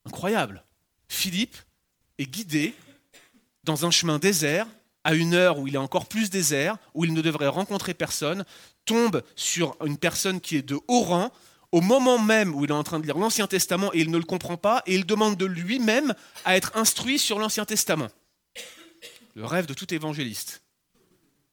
Incroyable. 0.05 0.63
Philippe 1.09 1.57
est 2.21 2.27
guidé 2.27 2.75
dans 3.65 3.87
un 3.87 3.91
chemin 3.91 4.19
désert, 4.19 4.67
à 5.05 5.15
une 5.15 5.35
heure 5.35 5.59
où 5.59 5.67
il 5.67 5.75
est 5.75 5.79
encore 5.79 6.07
plus 6.07 6.31
désert, 6.31 6.77
où 6.95 7.05
il 7.05 7.15
ne 7.15 7.23
devrait 7.23 7.49
rencontrer 7.49 7.95
personne, 7.95 8.45
tombe 8.85 9.23
sur 9.37 9.77
une 9.85 9.97
personne 9.97 10.41
qui 10.41 10.57
est 10.57 10.63
de 10.63 10.79
haut 10.89 11.03
rang, 11.03 11.33
au 11.73 11.81
moment 11.81 12.19
même 12.19 12.55
où 12.55 12.65
il 12.65 12.71
est 12.71 12.75
en 12.75 12.83
train 12.83 12.99
de 12.99 13.07
lire 13.07 13.17
l'Ancien 13.17 13.47
Testament 13.47 13.93
et 13.95 14.01
il 14.01 14.11
ne 14.11 14.19
le 14.19 14.25
comprend 14.25 14.57
pas, 14.57 14.83
et 14.87 14.95
il 14.95 15.07
demande 15.07 15.37
de 15.37 15.47
lui-même 15.47 16.15
à 16.45 16.57
être 16.57 16.77
instruit 16.77 17.19
sur 17.19 17.39
l'Ancien 17.39 17.65
Testament. 17.65 18.09
Le 19.35 19.45
rêve 19.45 19.67
de 19.67 19.75
tout 19.75 19.93
évangéliste. 19.95 20.63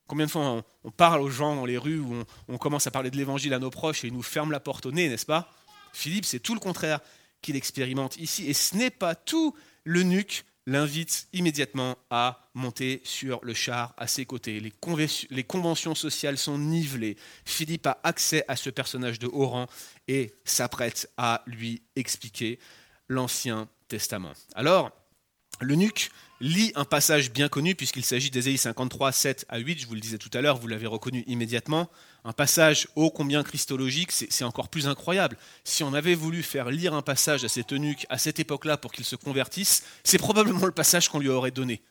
Combien 0.07 0.25
de 0.25 0.31
fois 0.31 0.63
on, 0.83 0.91
parle 0.91 1.21
aux 1.21 1.29
gens 1.29 1.55
dans 1.55 1.65
les 1.65 1.77
rues 1.77 1.99
où 1.99 2.23
on, 2.47 2.57
commence 2.57 2.87
à 2.87 2.91
parler 2.91 3.11
de 3.11 3.17
l'évangile 3.17 3.53
à 3.53 3.59
nos 3.59 3.69
proches 3.69 4.03
et 4.03 4.07
ils 4.07 4.13
nous 4.13 4.23
ferment 4.23 4.51
la 4.51 4.61
porte 4.61 4.85
au 4.85 4.91
nez, 4.91 5.09
n'est-ce 5.09 5.25
pas? 5.25 5.51
Philippe, 5.91 6.25
c'est 6.25 6.39
tout 6.39 6.53
le 6.53 6.59
contraire 6.59 7.01
qu'il 7.41 7.55
expérimente 7.55 8.17
ici. 8.17 8.47
Et 8.47 8.53
ce 8.53 8.75
n'est 8.75 8.89
pas 8.89 9.15
tout. 9.15 9.53
L'eunuque 9.83 10.45
l'invite 10.67 11.29
immédiatement 11.31 11.97
à 12.09 12.49
monter 12.53 13.01
sur 13.05 13.39
le 13.43 13.53
char 13.53 13.95
à 13.97 14.05
ses 14.05 14.25
côtés. 14.25 14.59
Les, 14.59 15.43
conventions 15.43 15.95
sociales 15.95 16.37
sont 16.37 16.59
nivelées. 16.59 17.15
Philippe 17.45 17.87
a 17.87 17.99
accès 18.03 18.43
à 18.49 18.57
ce 18.57 18.69
personnage 18.69 19.17
de 19.17 19.27
haut 19.27 19.47
rang 19.47 19.67
et 20.09 20.33
s'apprête 20.43 21.09
à 21.17 21.41
lui 21.47 21.81
expliquer 21.95 22.59
l'Ancien 23.07 23.69
Testament. 23.87 24.33
Alors, 24.55 24.91
l'eunuque 25.61 26.11
lit 26.41 26.73
un 26.75 26.85
passage 26.85 27.31
bien 27.31 27.47
connu 27.47 27.73
puisqu'il 27.73 28.03
s'agit 28.03 28.29
d'Ésaïe 28.29 28.57
53, 28.57 29.13
7 29.13 29.45
à 29.47 29.59
8, 29.59 29.79
je 29.79 29.87
vous 29.87 29.95
le 29.95 30.01
disais 30.01 30.17
tout 30.17 30.29
à 30.33 30.41
l'heure, 30.41 30.57
vous 30.57 30.67
l'avez 30.67 30.85
reconnu 30.85 31.23
immédiatement, 31.27 31.89
un 32.27 32.33
passage 32.33 32.89
ô 32.97 33.09
combien 33.09 33.41
christologique, 33.41 34.11
c'est 34.11 34.43
encore 34.43 34.67
plus 34.67 34.89
incroyable. 34.89 35.37
Si 35.63 35.81
on 35.85 35.93
avait 35.93 36.13
voulu 36.13 36.43
faire 36.43 36.69
lire 36.69 36.93
un 36.93 37.01
passage 37.01 37.45
à 37.45 37.47
cet 37.47 37.71
eunuque 37.71 38.05
à 38.09 38.17
cette 38.17 38.41
époque-là 38.41 38.75
pour 38.75 38.91
qu'il 38.91 39.05
se 39.05 39.15
convertisse, 39.15 39.85
c'est 40.03 40.17
probablement 40.17 40.65
le 40.65 40.73
passage 40.73 41.07
qu'on 41.07 41.19
lui 41.19 41.29
aurait 41.29 41.51
donné. 41.51 41.81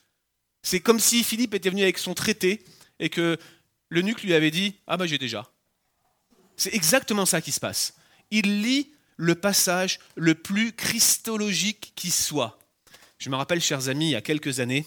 C'est 0.62 0.80
comme 0.80 1.00
si 1.00 1.24
Philippe 1.24 1.54
était 1.54 1.70
venu 1.70 1.82
avec 1.84 1.96
son 1.96 2.12
traité 2.12 2.62
et 3.00 3.08
que 3.08 3.38
l'eunuque 3.88 4.22
lui 4.22 4.34
avait 4.34 4.50
dit 4.50 4.74
Ah 4.86 4.98
bah 4.98 5.06
j'ai 5.06 5.16
déjà. 5.16 5.50
C'est 6.58 6.74
exactement 6.74 7.24
ça 7.24 7.40
qui 7.40 7.50
se 7.50 7.60
passe. 7.60 7.94
Il 8.30 8.60
lit 8.60 8.92
le 9.16 9.36
passage 9.36 10.00
le 10.16 10.34
plus 10.34 10.72
christologique 10.72 11.94
qui 11.96 12.10
soit 12.10 12.58
Je 13.16 13.30
me 13.30 13.36
rappelle, 13.36 13.62
chers 13.62 13.88
amis, 13.88 14.08
il 14.08 14.12
y 14.12 14.16
a 14.16 14.20
quelques 14.20 14.60
années, 14.60 14.84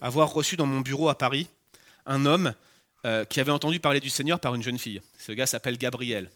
avoir 0.00 0.32
reçu 0.32 0.54
dans 0.54 0.66
mon 0.66 0.80
bureau 0.80 1.08
à 1.08 1.18
Paris 1.18 1.48
un 2.06 2.24
homme 2.24 2.54
euh, 3.06 3.24
qui 3.24 3.40
avait 3.40 3.52
entendu 3.52 3.80
parler 3.80 4.00
du 4.00 4.10
Seigneur 4.10 4.40
par 4.40 4.54
une 4.54 4.62
jeune 4.62 4.78
fille. 4.78 5.00
Ce 5.18 5.32
gars 5.32 5.46
s'appelle 5.46 5.78
Gabriel. 5.78 6.30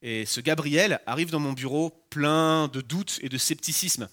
Et 0.00 0.26
ce 0.26 0.40
Gabriel 0.40 1.00
arrive 1.06 1.30
dans 1.30 1.40
mon 1.40 1.52
bureau 1.52 1.90
plein 2.10 2.68
de 2.68 2.80
doutes 2.80 3.18
et 3.22 3.28
de 3.28 3.36
scepticisme 3.36 4.08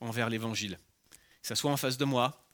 envers 0.00 0.28
l'Évangile. 0.28 0.78
Il 1.12 1.46
s'assoit 1.46 1.70
en 1.70 1.76
face 1.76 1.96
de 1.96 2.04
moi 2.04 2.44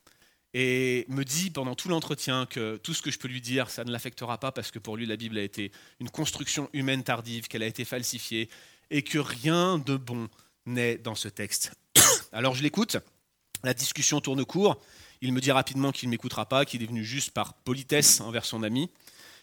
et 0.55 1.05
me 1.09 1.25
dit 1.25 1.51
pendant 1.51 1.75
tout 1.75 1.89
l'entretien 1.89 2.47
que 2.47 2.77
tout 2.77 2.95
ce 2.95 3.03
que 3.03 3.11
je 3.11 3.19
peux 3.19 3.29
lui 3.29 3.41
dire, 3.41 3.69
ça 3.69 3.85
ne 3.85 3.91
l'affectera 3.91 4.39
pas 4.39 4.53
parce 4.53 4.71
que 4.71 4.79
pour 4.79 4.97
lui, 4.97 5.07
la 5.07 5.17
Bible 5.17 5.39
a 5.39 5.43
été 5.43 5.73
une 6.01 6.09
construction 6.09 6.71
humaine 6.73 7.03
tardive, 7.03 7.49
qu'elle 7.49 7.63
a 7.63 7.67
été 7.67 7.85
falsifiée 7.85 8.49
et 8.91 9.03
que 9.03 9.19
rien 9.19 9.79
de 9.79 9.97
bon 9.97 10.29
n'est 10.67 10.97
dans 10.97 11.15
ce 11.15 11.29
texte. 11.29 11.73
Alors 12.33 12.55
je 12.55 12.63
l'écoute, 12.63 12.97
la 13.65 13.75
discussion 13.75 14.21
tourne 14.21 14.45
court, 14.45 14.81
il 15.21 15.33
me 15.33 15.41
dit 15.41 15.51
rapidement 15.51 15.93
qu'il 15.93 16.09
ne 16.09 16.13
m'écoutera 16.13 16.47
pas, 16.47 16.65
qu'il 16.65 16.83
est 16.83 16.87
venu 16.87 17.05
juste 17.05 17.31
par 17.33 17.55
politesse 17.55 18.21
envers 18.21 18.45
son 18.45 18.63
ami. 18.63 18.91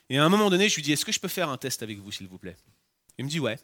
Et 0.10 0.18
à 0.18 0.24
un 0.24 0.30
moment 0.30 0.50
donné, 0.50 0.70
je 0.70 0.76
lui 0.76 0.84
dis, 0.84 0.92
est-ce 0.92 1.06
que 1.06 1.12
je 1.12 1.20
peux 1.20 1.28
faire 1.28 1.50
un 1.50 1.58
test 1.58 1.84
avec 1.84 1.98
vous, 2.00 2.12
s'il 2.12 2.28
vous 2.28 2.38
plaît? 2.38 2.58
Il 3.18 3.26
me 3.26 3.30
dit, 3.30 3.40
ouais. 3.40 3.60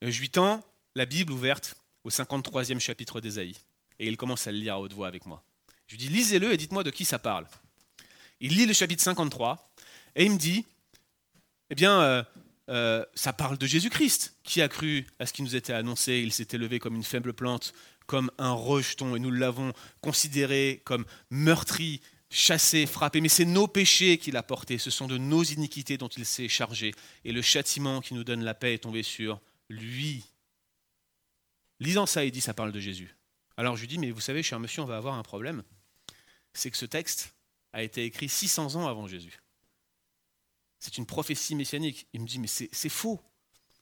Je 0.00 0.18
lui 0.18 0.30
tends 0.30 0.62
la 0.94 1.06
Bible 1.06 1.32
ouverte 1.32 1.76
au 2.04 2.10
53e 2.10 2.78
chapitre 2.78 3.20
d'Ésaïe. 3.20 3.56
Et 3.98 4.08
il 4.08 4.16
commence 4.16 4.46
à 4.46 4.52
le 4.52 4.58
lire 4.58 4.74
à 4.74 4.80
haute 4.80 4.92
voix 4.92 5.08
avec 5.08 5.26
moi. 5.26 5.42
Je 5.86 5.96
lui 5.96 5.98
dis, 5.98 6.08
lisez-le 6.08 6.52
et 6.52 6.56
dites-moi 6.56 6.84
de 6.84 6.90
qui 6.90 7.04
ça 7.04 7.18
parle. 7.18 7.46
Il 8.40 8.56
lit 8.56 8.66
le 8.66 8.72
chapitre 8.72 9.02
53 9.02 9.72
et 10.16 10.24
il 10.24 10.32
me 10.32 10.38
dit, 10.38 10.64
eh 11.70 11.74
bien, 11.74 12.00
euh, 12.00 12.22
euh, 12.68 13.04
ça 13.14 13.32
parle 13.32 13.58
de 13.58 13.66
Jésus-Christ. 13.66 14.34
Qui 14.42 14.62
a 14.62 14.68
cru 14.68 15.06
à 15.18 15.26
ce 15.26 15.32
qui 15.32 15.42
nous 15.42 15.54
était 15.54 15.72
annoncé? 15.72 16.14
Il 16.14 16.32
s'était 16.32 16.58
levé 16.58 16.78
comme 16.78 16.96
une 16.96 17.04
faible 17.04 17.32
plante, 17.32 17.72
comme 18.12 18.30
un 18.36 18.52
rejeton, 18.52 19.16
et 19.16 19.18
nous 19.18 19.30
l'avons 19.30 19.72
considéré 20.02 20.82
comme 20.84 21.06
meurtri, 21.30 22.02
chassé, 22.28 22.84
frappé. 22.84 23.22
Mais 23.22 23.30
c'est 23.30 23.46
nos 23.46 23.66
péchés 23.66 24.18
qu'il 24.18 24.36
a 24.36 24.42
portés, 24.42 24.76
ce 24.76 24.90
sont 24.90 25.06
de 25.06 25.16
nos 25.16 25.42
iniquités 25.42 25.96
dont 25.96 26.08
il 26.08 26.26
s'est 26.26 26.50
chargé. 26.50 26.92
Et 27.24 27.32
le 27.32 27.40
châtiment 27.40 28.02
qui 28.02 28.12
nous 28.12 28.22
donne 28.22 28.44
la 28.44 28.52
paix 28.52 28.74
est 28.74 28.82
tombé 28.82 29.02
sur 29.02 29.40
lui. 29.70 30.26
Lisant 31.80 32.04
ça, 32.04 32.26
il 32.26 32.32
dit, 32.32 32.42
ça 32.42 32.52
parle 32.52 32.70
de 32.70 32.80
Jésus. 32.80 33.16
Alors 33.56 33.76
je 33.76 33.80
lui 33.80 33.88
dis, 33.88 33.96
mais 33.96 34.10
vous 34.10 34.20
savez, 34.20 34.42
cher 34.42 34.60
monsieur, 34.60 34.82
on 34.82 34.86
va 34.86 34.98
avoir 34.98 35.14
un 35.14 35.22
problème. 35.22 35.62
C'est 36.52 36.70
que 36.70 36.76
ce 36.76 36.84
texte 36.84 37.34
a 37.72 37.82
été 37.82 38.04
écrit 38.04 38.28
600 38.28 38.74
ans 38.74 38.88
avant 38.88 39.06
Jésus. 39.06 39.40
C'est 40.80 40.98
une 40.98 41.06
prophétie 41.06 41.54
messianique. 41.54 42.06
Il 42.12 42.20
me 42.20 42.26
dit, 42.26 42.38
mais 42.38 42.46
c'est 42.46 42.88
faux. 42.90 43.22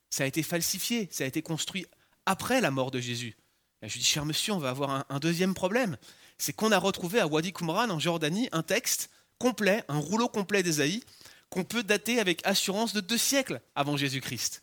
Ça 0.08 0.22
a 0.22 0.28
été 0.28 0.44
falsifié, 0.44 1.08
ça 1.10 1.24
a 1.24 1.26
été 1.26 1.42
construit 1.42 1.84
après 2.26 2.60
la 2.60 2.70
mort 2.70 2.92
de 2.92 3.00
Jésus. 3.00 3.36
Et 3.82 3.88
je 3.88 3.94
lui 3.94 4.00
dis, 4.00 4.06
cher 4.06 4.24
monsieur, 4.24 4.52
on 4.52 4.58
va 4.58 4.70
avoir 4.70 5.06
un, 5.08 5.18
deuxième 5.18 5.54
problème. 5.54 5.96
C'est 6.38 6.52
qu'on 6.52 6.72
a 6.72 6.78
retrouvé 6.78 7.20
à 7.20 7.26
Wadi 7.26 7.52
Qumran, 7.52 7.88
en 7.90 7.98
Jordanie, 7.98 8.48
un 8.52 8.62
texte 8.62 9.10
complet, 9.38 9.84
un 9.88 9.98
rouleau 9.98 10.28
complet 10.28 10.62
d'Ésaïe, 10.62 11.02
qu'on 11.48 11.64
peut 11.64 11.82
dater 11.82 12.20
avec 12.20 12.46
assurance 12.46 12.92
de 12.92 13.00
deux 13.00 13.18
siècles 13.18 13.60
avant 13.74 13.96
Jésus-Christ. 13.96 14.62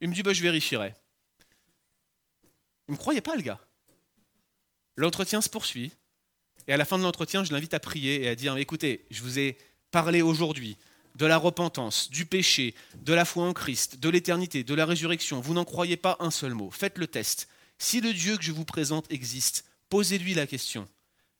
Il 0.00 0.08
me 0.08 0.14
dit, 0.14 0.22
bah, 0.22 0.32
je 0.32 0.42
vérifierai. 0.42 0.94
Il 2.88 2.92
ne 2.92 2.96
me 2.96 2.98
croyait 2.98 3.20
pas, 3.20 3.36
le 3.36 3.42
gars. 3.42 3.60
L'entretien 4.96 5.40
se 5.40 5.48
poursuit. 5.48 5.92
Et 6.68 6.72
à 6.72 6.76
la 6.76 6.84
fin 6.84 6.98
de 6.98 7.02
l'entretien, 7.02 7.44
je 7.44 7.52
l'invite 7.52 7.74
à 7.74 7.80
prier 7.80 8.22
et 8.24 8.28
à 8.28 8.34
dire, 8.34 8.56
écoutez, 8.56 9.06
je 9.10 9.22
vous 9.22 9.38
ai 9.38 9.56
parlé 9.90 10.22
aujourd'hui 10.22 10.76
de 11.16 11.26
la 11.26 11.38
repentance, 11.38 12.10
du 12.10 12.26
péché, 12.26 12.74
de 12.96 13.14
la 13.14 13.24
foi 13.24 13.44
en 13.44 13.52
Christ, 13.52 13.98
de 13.98 14.08
l'éternité, 14.08 14.64
de 14.64 14.74
la 14.74 14.84
résurrection, 14.84 15.40
vous 15.40 15.54
n'en 15.54 15.64
croyez 15.64 15.96
pas 15.96 16.16
un 16.20 16.30
seul 16.30 16.52
mot. 16.52 16.70
Faites 16.70 16.98
le 16.98 17.06
test. 17.06 17.48
Si 17.78 18.00
le 18.00 18.12
Dieu 18.12 18.36
que 18.36 18.42
je 18.42 18.52
vous 18.52 18.64
présente 18.64 19.10
existe, 19.10 19.64
posez-lui 19.88 20.34
la 20.34 20.46
question. 20.46 20.88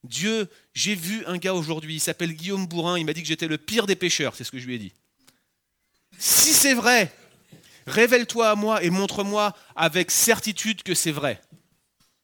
Dieu, 0.03 0.49
j'ai 0.73 0.95
vu 0.95 1.25
un 1.25 1.37
gars 1.37 1.53
aujourd'hui, 1.53 1.95
il 1.95 1.99
s'appelle 1.99 2.33
Guillaume 2.33 2.67
Bourrin, 2.67 2.99
il 2.99 3.05
m'a 3.05 3.13
dit 3.13 3.21
que 3.21 3.27
j'étais 3.27 3.47
le 3.47 3.57
pire 3.57 3.87
des 3.87 3.95
pécheurs, 3.95 4.35
c'est 4.35 4.43
ce 4.43 4.51
que 4.51 4.59
je 4.59 4.67
lui 4.67 4.75
ai 4.75 4.79
dit. 4.79 4.93
Si 6.17 6.53
c'est 6.53 6.73
vrai, 6.73 7.13
révèle-toi 7.87 8.49
à 8.49 8.55
moi 8.55 8.83
et 8.83 8.89
montre-moi 8.89 9.55
avec 9.75 10.11
certitude 10.11 10.83
que 10.83 10.93
c'est 10.93 11.11
vrai. 11.11 11.41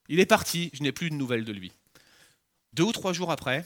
Il 0.09 0.19
est 0.19 0.25
parti, 0.25 0.69
je 0.73 0.83
n'ai 0.83 0.91
plus 0.91 1.09
de 1.09 1.15
nouvelles 1.15 1.45
de 1.45 1.51
lui. 1.51 1.71
Deux 2.73 2.83
ou 2.83 2.91
trois 2.91 3.13
jours 3.13 3.31
après, 3.31 3.65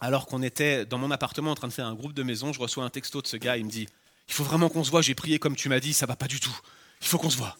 alors 0.00 0.26
qu'on 0.26 0.42
était 0.42 0.84
dans 0.84 0.98
mon 0.98 1.10
appartement 1.10 1.52
en 1.52 1.54
train 1.54 1.68
de 1.68 1.72
faire 1.72 1.86
un 1.86 1.94
groupe 1.94 2.12
de 2.12 2.22
maison, 2.22 2.52
je 2.52 2.60
reçois 2.60 2.84
un 2.84 2.90
texto 2.90 3.22
de 3.22 3.26
ce 3.26 3.36
gars, 3.36 3.56
il 3.56 3.64
me 3.64 3.70
dit 3.70 3.88
Il 4.28 4.34
faut 4.34 4.44
vraiment 4.44 4.68
qu'on 4.68 4.84
se 4.84 4.90
voit, 4.90 5.02
j'ai 5.02 5.14
prié 5.14 5.38
comme 5.38 5.56
tu 5.56 5.68
m'as 5.68 5.80
dit, 5.80 5.92
ça 5.92 6.06
va 6.06 6.16
pas 6.16 6.28
du 6.28 6.40
tout. 6.40 6.56
Il 7.00 7.06
faut 7.06 7.18
qu'on 7.18 7.30
se 7.30 7.36
voit. 7.36 7.56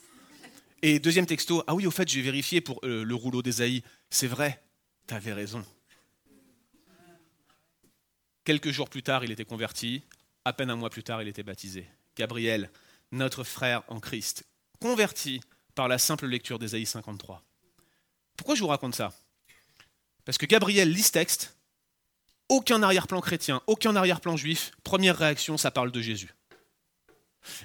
Et 0.89 1.01
deuxième 1.01 1.27
texto 1.27 1.65
Ah 1.67 1.75
oui, 1.75 1.85
au 1.85 1.91
fait, 1.91 2.09
j'ai 2.09 2.23
vérifié 2.23 2.61
pour 2.61 2.79
euh, 2.85 3.03
le 3.03 3.15
rouleau 3.17 3.43
d'Esaïe. 3.43 3.83
C'est 4.09 4.29
vrai, 4.29 4.63
tu 5.09 5.15
avais 5.15 5.33
raison. 5.33 5.65
Quelques 8.45 8.71
jours 8.71 8.89
plus 8.89 9.03
tard, 9.03 9.25
il 9.25 9.33
était 9.33 9.45
converti. 9.45 10.05
À 10.45 10.53
peine 10.53 10.71
un 10.71 10.77
mois 10.77 10.89
plus 10.89 11.03
tard, 11.03 11.21
il 11.23 11.27
était 11.27 11.43
baptisé. 11.43 11.89
Gabriel, 12.17 12.71
notre 13.11 13.43
frère 13.43 13.83
en 13.89 13.99
Christ, 13.99 14.45
converti 14.81 15.41
par 15.75 15.89
la 15.89 15.99
simple 15.99 16.29
lecture 16.29 16.61
d'Ésaïe 16.61 16.87
53. 16.87 17.43
Pourquoi 18.37 18.55
je 18.55 18.61
vous 18.61 18.69
raconte 18.69 18.95
ça? 18.95 19.13
Parce 20.25 20.39
que 20.39 20.47
Gabriel 20.47 20.93
lit 20.93 21.03
ce 21.03 21.11
texte 21.11 21.57
aucun 22.49 22.81
arrière-plan 22.85 23.21
chrétien, 23.21 23.61
aucun 23.67 23.97
arrière-plan 23.97 24.37
juif. 24.37 24.71
Première 24.85 25.19
réaction, 25.19 25.59
ça 25.59 25.73
parle 25.73 25.91
de 25.91 26.01
Jésus. 26.01 26.33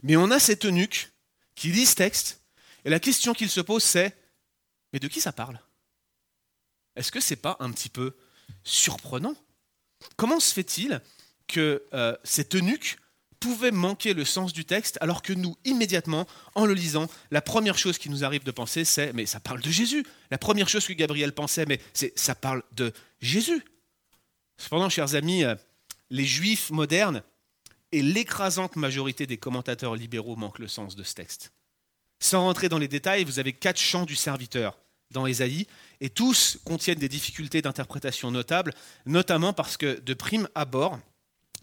Mais 0.01 0.15
on 0.15 0.31
a 0.31 0.39
cet 0.39 0.65
eunuque 0.65 1.11
qui 1.53 1.67
lit 1.67 1.85
ce 1.85 1.93
texte, 1.93 2.40
et 2.85 2.89
la 2.89 2.99
question 2.99 3.33
qu'il 3.33 3.49
se 3.49 3.61
pose, 3.61 3.83
c'est 3.83 4.17
Mais 4.93 4.99
de 4.99 5.07
qui 5.07 5.21
ça 5.21 5.31
parle? 5.31 5.59
Est-ce 6.95 7.11
que 7.11 7.19
ce 7.19 7.33
n'est 7.33 7.39
pas 7.39 7.57
un 7.59 7.71
petit 7.71 7.89
peu 7.89 8.15
surprenant? 8.63 9.35
Comment 10.17 10.39
se 10.39 10.53
fait-il 10.53 11.01
que 11.47 11.83
euh, 11.93 12.15
cet 12.23 12.55
eunuque 12.55 12.97
pouvait 13.39 13.71
manquer 13.71 14.13
le 14.13 14.23
sens 14.23 14.53
du 14.53 14.65
texte 14.65 14.97
alors 15.01 15.21
que 15.21 15.33
nous, 15.33 15.57
immédiatement, 15.65 16.27
en 16.53 16.65
le 16.65 16.73
lisant, 16.73 17.07
la 17.31 17.41
première 17.41 17.77
chose 17.77 17.97
qui 17.97 18.09
nous 18.09 18.23
arrive 18.23 18.43
de 18.43 18.51
penser, 18.51 18.85
c'est 18.85 19.13
Mais 19.13 19.25
ça 19.25 19.39
parle 19.39 19.61
de 19.61 19.71
Jésus. 19.71 20.05
La 20.29 20.37
première 20.37 20.69
chose 20.69 20.85
que 20.85 20.93
Gabriel 20.93 21.33
pensait, 21.33 21.65
mais 21.65 21.81
c'est 21.93 22.17
ça 22.17 22.35
parle 22.35 22.63
de 22.73 22.93
Jésus. 23.19 23.63
Cependant, 24.57 24.89
chers 24.89 25.15
amis, 25.15 25.43
euh, 25.43 25.55
les 26.11 26.25
juifs 26.25 26.69
modernes 26.69 27.23
et 27.91 28.01
l'écrasante 28.01 28.75
majorité 28.75 29.25
des 29.25 29.37
commentateurs 29.37 29.95
libéraux 29.95 30.35
manquent 30.35 30.59
le 30.59 30.67
sens 30.67 30.95
de 30.95 31.03
ce 31.03 31.15
texte. 31.15 31.51
Sans 32.21 32.43
rentrer 32.43 32.69
dans 32.69 32.77
les 32.77 32.87
détails, 32.87 33.23
vous 33.23 33.39
avez 33.39 33.51
quatre 33.51 33.79
chants 33.79 34.05
du 34.05 34.15
serviteur 34.15 34.77
dans 35.09 35.25
Ésaïe, 35.25 35.67
et 35.99 36.09
tous 36.09 36.59
contiennent 36.63 36.99
des 36.99 37.09
difficultés 37.09 37.61
d'interprétation 37.61 38.31
notables, 38.31 38.73
notamment 39.05 39.51
parce 39.51 39.75
que 39.75 39.99
de 39.99 40.13
prime 40.13 40.47
abord, 40.55 40.99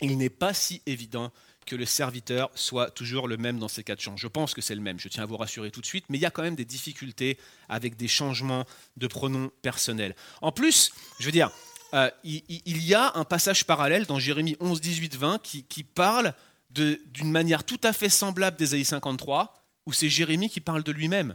il 0.02 0.18
n'est 0.18 0.28
pas 0.28 0.52
si 0.52 0.82
évident 0.84 1.32
que 1.64 1.76
le 1.76 1.86
serviteur 1.86 2.50
soit 2.54 2.90
toujours 2.90 3.28
le 3.28 3.36
même 3.36 3.58
dans 3.58 3.68
ces 3.68 3.84
quatre 3.84 4.00
chants. 4.00 4.16
Je 4.16 4.26
pense 4.26 4.52
que 4.52 4.60
c'est 4.60 4.74
le 4.74 4.80
même, 4.80 4.98
je 4.98 5.08
tiens 5.08 5.22
à 5.22 5.26
vous 5.26 5.36
rassurer 5.36 5.70
tout 5.70 5.80
de 5.80 5.86
suite, 5.86 6.06
mais 6.08 6.18
il 6.18 6.20
y 6.20 6.26
a 6.26 6.30
quand 6.30 6.42
même 6.42 6.56
des 6.56 6.64
difficultés 6.64 7.38
avec 7.68 7.96
des 7.96 8.08
changements 8.08 8.66
de 8.96 9.06
pronoms 9.06 9.50
personnels. 9.62 10.16
En 10.42 10.50
plus, 10.50 10.92
je 11.20 11.26
veux 11.26 11.32
dire, 11.32 11.50
euh, 11.94 12.10
il, 12.24 12.84
y 12.84 12.94
a 12.94 13.12
un 13.14 13.24
passage 13.24 13.64
parallèle 13.64 14.06
dans 14.06 14.18
Jérémie 14.18 14.56
11, 14.60 14.80
18, 14.80 15.16
20 15.16 15.42
qui, 15.42 15.84
parle 15.84 16.34
d'une 16.70 17.30
manière 17.30 17.64
tout 17.64 17.80
à 17.82 17.92
fait 17.92 18.10
semblable 18.10 18.56
d'Ésaïe 18.56 18.84
53, 18.84 19.57
où 19.88 19.92
c'est 19.94 20.10
Jérémie 20.10 20.50
qui 20.50 20.60
parle 20.60 20.82
de 20.82 20.92
lui-même. 20.92 21.34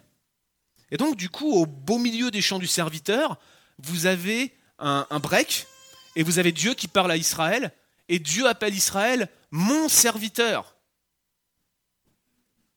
Et 0.92 0.98
donc, 0.98 1.18
du 1.18 1.28
coup, 1.28 1.54
au 1.54 1.66
beau 1.66 1.98
milieu 1.98 2.30
des 2.30 2.40
chants 2.40 2.60
du 2.60 2.68
serviteur, 2.68 3.40
vous 3.80 4.06
avez 4.06 4.54
un, 4.78 5.20
break, 5.20 5.66
et 6.16 6.22
vous 6.22 6.38
avez 6.38 6.52
Dieu 6.52 6.76
qui 6.76 6.88
parle 6.88 7.12
à 7.12 7.18
Israël, 7.18 7.72
et 8.10 8.20
Dieu 8.20 8.48
appelle 8.48 8.76
Israël 8.76 9.28
mon 9.50 9.90
serviteur. 9.90 10.76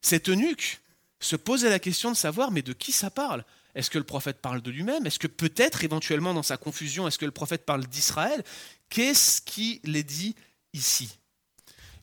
Cet 0.01 0.31
eunuque 0.31 0.81
se 1.21 1.37
posait 1.37 1.69
la 1.69 1.79
question 1.79 2.11
de 2.11 2.17
savoir, 2.17 2.51
mais 2.51 2.63
de 2.63 2.73
qui 2.73 2.93
ça 2.93 3.11
parle? 3.11 3.45
Est-ce 3.75 3.91
que 3.91 3.99
le 3.99 4.05
prophète 4.05 4.41
parle 4.41 4.63
de 4.63 4.71
lui-même? 4.71 5.05
Est-ce 5.05 5.19
que 5.19 5.27
peut-être, 5.27 5.85
éventuellement, 5.85 6.33
dans 6.33 6.43
sa 6.43 6.57
confusion, 6.57 7.07
est-ce 7.07 7.19
que 7.19 7.27
le 7.27 7.33
prophète 7.33 7.67
parle 7.67 7.87
d'Israël? 7.87 8.43
Qu'est-ce 8.89 9.43
qu'il 9.43 9.95
est 9.95 10.03
dit 10.05 10.35
ici? 10.73 11.19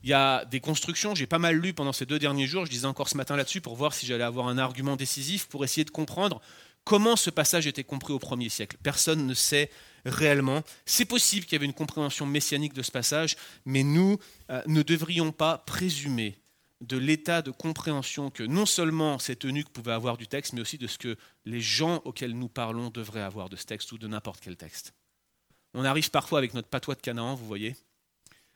Il 0.04 0.10
y 0.10 0.14
a 0.14 0.44
des 0.46 0.60
constructions, 0.60 1.16
j'ai 1.16 1.28
pas 1.28 1.40
mal 1.40 1.56
lu 1.56 1.74
pendant 1.74 1.94
ces 1.94 2.06
deux 2.06 2.20
derniers 2.20 2.46
jours, 2.46 2.66
je 2.66 2.72
disais 2.72 2.86
encore 2.86 3.08
ce 3.08 3.16
matin 3.16 3.38
là-dessus 3.38 3.62
pour 3.62 3.76
voir 3.76 3.94
si 3.94 4.06
j'allais 4.06 4.24
avoir 4.24 4.48
un 4.50 4.58
argument 4.58 4.98
décisif 4.98 5.48
pour 5.48 5.64
essayer 5.64 5.86
de 5.86 5.92
comprendre 5.92 6.42
comment 6.84 7.16
ce 7.16 7.30
passage 7.30 7.68
était 7.68 7.86
compris 7.86 8.12
au 8.12 8.20
premier 8.20 8.50
siècle. 8.50 8.78
Personne 8.84 9.26
ne 9.26 9.34
sait 9.34 9.70
réellement. 10.06 10.62
C'est 10.86 11.06
possible 11.06 11.46
qu'il 11.46 11.54
y 11.54 11.56
avait 11.56 11.66
une 11.66 11.74
compréhension 11.74 12.26
messianique 12.26 12.74
de 12.74 12.82
ce 12.82 12.92
passage, 12.92 13.38
mais 13.66 13.84
nous 13.84 14.18
euh, 14.50 14.62
ne 14.68 14.84
devrions 14.84 15.32
pas 15.32 15.60
présumer 15.60 16.38
de 16.82 16.98
l'état 16.98 17.42
de 17.42 17.52
compréhension 17.52 18.30
que 18.30 18.44
non 18.44 18.66
seulement 18.66 19.18
cet 19.20 19.46
eunuque 19.46 19.70
pouvait 19.70 19.94
avoir 19.94 20.18
du 20.18 20.28
texte, 20.28 20.52
mais 20.52 20.60
aussi 20.60 20.78
de 20.78 20.88
ce 20.88 20.98
que 20.98 21.16
les 21.46 21.62
gens 21.62 22.02
auxquels 22.04 22.38
nous 22.38 22.50
parlons 22.50 22.90
devraient 22.90 23.22
avoir 23.22 23.48
de 23.48 23.56
ce 23.56 23.64
texte 23.64 23.94
ou 23.94 23.98
de 23.98 24.08
n'importe 24.08 24.42
quel 24.42 24.58
texte. 24.58 24.94
On 25.74 25.86
arrive 25.86 26.12
parfois 26.12 26.40
avec 26.40 26.54
notre 26.54 26.68
patois 26.68 26.96
de 26.96 27.02
Canaan, 27.02 27.36
vous 27.36 27.46
voyez. 27.46 27.78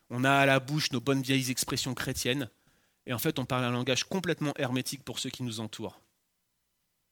On 0.10 0.24
a 0.24 0.32
à 0.32 0.46
la 0.46 0.60
bouche 0.60 0.92
nos 0.92 1.02
bonnes 1.02 1.22
vieilles 1.22 1.52
expressions 1.52 1.94
chrétiennes, 1.94 2.50
et 3.06 3.14
en 3.14 3.20
fait 3.20 3.40
on 3.40 3.46
parle 3.46 3.66
un 3.66 3.72
langage 3.72 4.04
complètement 4.06 4.54
hermétique 4.58 5.04
pour 5.04 5.20
ceux 5.20 5.30
qui 5.30 5.44
nous 5.44 5.60
entourent. 5.60 6.00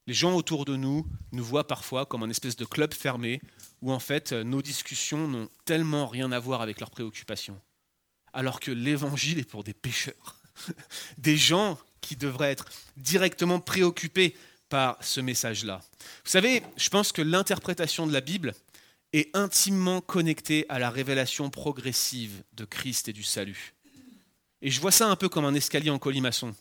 Les 0.08 0.14
gens 0.14 0.36
autour 0.36 0.66
de 0.66 0.76
nous 0.76 1.06
nous 1.32 1.44
voient 1.44 1.68
parfois 1.68 2.06
comme 2.06 2.22
un 2.22 2.30
espèce 2.30 2.56
de 2.56 2.66
club 2.66 2.94
fermé 2.94 3.42
où 3.82 3.92
en 3.92 4.00
fait 4.00 4.34
nos 4.34 4.62
discussions 4.62 5.28
n'ont 5.28 5.50
tellement 5.66 6.08
rien 6.08 6.32
à 6.32 6.40
voir 6.40 6.62
avec 6.62 6.80
leurs 6.80 6.92
préoccupations. 6.92 7.60
Alors 8.32 8.60
que 8.60 8.72
l'évangile 8.72 9.40
est 9.40 9.50
pour 9.50 9.64
des 9.64 9.74
pécheurs, 9.74 10.40
des 11.18 11.38
gens 11.38 11.80
qui 12.02 12.16
devraient 12.16 12.52
être 12.52 12.66
directement 12.98 13.60
préoccupés 13.60 14.36
par 14.70 14.98
ce 15.02 15.22
message-là. 15.22 15.82
Vous 16.00 16.32
savez, 16.32 16.62
je 16.78 16.90
pense 16.90 17.12
que 17.12 17.22
l'interprétation 17.22 18.06
de 18.06 18.14
la 18.14 18.22
Bible 18.22 18.54
est 19.18 19.36
intimement 19.36 20.02
connectée 20.02 20.66
à 20.70 20.80
la 20.80 20.90
révélation 20.90 21.50
progressive 21.50 22.44
de 22.54 22.66
Christ 22.66 23.08
et 23.08 23.14
du 23.14 23.24
salut. 23.24 23.74
Et 24.62 24.70
je 24.70 24.82
vois 24.82 24.92
ça 24.92 25.08
un 25.08 25.16
peu 25.16 25.30
comme 25.30 25.46
un 25.46 25.54
escalier 25.54 25.90
en 25.90 26.00
colimaçon. 26.00 26.56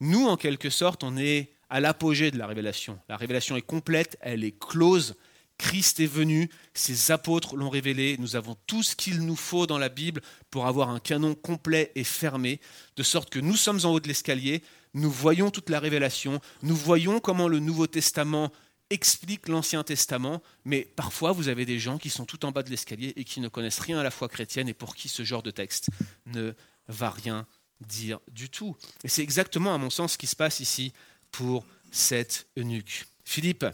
Nous, 0.00 0.26
en 0.26 0.36
quelque 0.36 0.70
sorte, 0.70 1.04
on 1.04 1.16
est 1.16 1.52
à 1.70 1.80
l'apogée 1.80 2.30
de 2.30 2.38
la 2.38 2.46
révélation. 2.46 2.98
La 3.08 3.16
révélation 3.16 3.56
est 3.56 3.62
complète, 3.62 4.18
elle 4.20 4.44
est 4.44 4.58
close. 4.58 5.16
Christ 5.58 6.00
est 6.00 6.06
venu, 6.06 6.50
ses 6.72 7.10
apôtres 7.10 7.56
l'ont 7.56 7.70
révélé, 7.70 8.16
nous 8.18 8.36
avons 8.36 8.56
tout 8.66 8.82
ce 8.82 8.94
qu'il 8.94 9.20
nous 9.22 9.34
faut 9.34 9.66
dans 9.66 9.78
la 9.78 9.88
Bible 9.88 10.22
pour 10.50 10.66
avoir 10.66 10.90
un 10.90 11.00
canon 11.00 11.34
complet 11.34 11.90
et 11.96 12.04
fermé, 12.04 12.60
de 12.96 13.02
sorte 13.02 13.30
que 13.30 13.40
nous 13.40 13.56
sommes 13.56 13.80
en 13.84 13.90
haut 13.90 14.00
de 14.00 14.06
l'escalier, 14.06 14.62
nous 14.94 15.10
voyons 15.10 15.50
toute 15.50 15.68
la 15.68 15.80
révélation, 15.80 16.40
nous 16.62 16.76
voyons 16.76 17.18
comment 17.18 17.48
le 17.48 17.58
Nouveau 17.58 17.88
Testament 17.88 18.52
explique 18.90 19.48
l'Ancien 19.48 19.84
Testament, 19.84 20.42
mais 20.64 20.82
parfois 20.82 21.32
vous 21.32 21.48
avez 21.48 21.66
des 21.66 21.78
gens 21.78 21.98
qui 21.98 22.10
sont 22.10 22.24
tout 22.24 22.44
en 22.44 22.52
bas 22.52 22.62
de 22.62 22.70
l'escalier 22.70 23.12
et 23.16 23.24
qui 23.24 23.40
ne 23.40 23.48
connaissent 23.48 23.80
rien 23.80 23.98
à 23.98 24.02
la 24.02 24.10
foi 24.10 24.28
chrétienne 24.28 24.68
et 24.68 24.74
pour 24.74 24.94
qui 24.94 25.08
ce 25.08 25.24
genre 25.24 25.42
de 25.42 25.50
texte 25.50 25.90
ne 26.26 26.52
va 26.88 27.10
rien 27.10 27.46
dire 27.80 28.18
du 28.30 28.48
tout. 28.48 28.76
Et 29.04 29.08
c'est 29.08 29.22
exactement, 29.22 29.74
à 29.74 29.78
mon 29.78 29.90
sens, 29.90 30.12
ce 30.12 30.18
qui 30.18 30.26
se 30.26 30.36
passe 30.36 30.60
ici 30.60 30.92
pour 31.30 31.64
cet 31.90 32.46
eunuque. 32.56 33.06
Philippe 33.24 33.66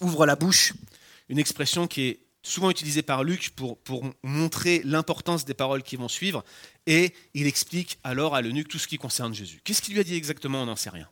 ouvre 0.00 0.26
la 0.26 0.36
bouche, 0.36 0.74
une 1.28 1.38
expression 1.38 1.86
qui 1.86 2.02
est 2.02 2.20
souvent 2.42 2.70
utilisée 2.70 3.02
par 3.02 3.24
Luc 3.24 3.50
pour, 3.50 3.78
pour 3.78 4.04
montrer 4.22 4.82
l'importance 4.84 5.44
des 5.44 5.54
paroles 5.54 5.82
qui 5.82 5.96
vont 5.96 6.08
suivre, 6.08 6.44
et 6.86 7.14
il 7.32 7.46
explique 7.46 7.98
alors 8.04 8.34
à 8.34 8.42
l'eunuque 8.42 8.68
tout 8.68 8.78
ce 8.78 8.88
qui 8.88 8.98
concerne 8.98 9.32
Jésus. 9.32 9.62
Qu'est-ce 9.64 9.80
qu'il 9.80 9.94
lui 9.94 10.00
a 10.00 10.04
dit 10.04 10.14
exactement? 10.14 10.62
On 10.62 10.66
n'en 10.66 10.76
sait 10.76 10.90
rien. 10.90 11.08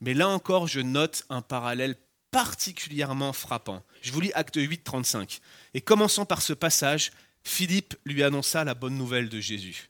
Mais 0.00 0.12
là 0.12 0.28
encore, 0.28 0.66
je 0.66 0.80
note 0.80 1.24
un 1.30 1.40
parallèle 1.40 1.96
particulièrement 2.34 3.32
frappant. 3.32 3.84
Je 4.02 4.10
vous 4.10 4.20
lis 4.20 4.32
Acte 4.34 4.56
8, 4.56 4.82
35. 4.82 5.38
Et 5.72 5.80
commençant 5.80 6.26
par 6.26 6.42
ce 6.42 6.52
passage, 6.52 7.12
Philippe 7.44 7.94
lui 8.04 8.24
annonça 8.24 8.64
la 8.64 8.74
bonne 8.74 8.96
nouvelle 8.96 9.28
de 9.28 9.38
Jésus. 9.38 9.88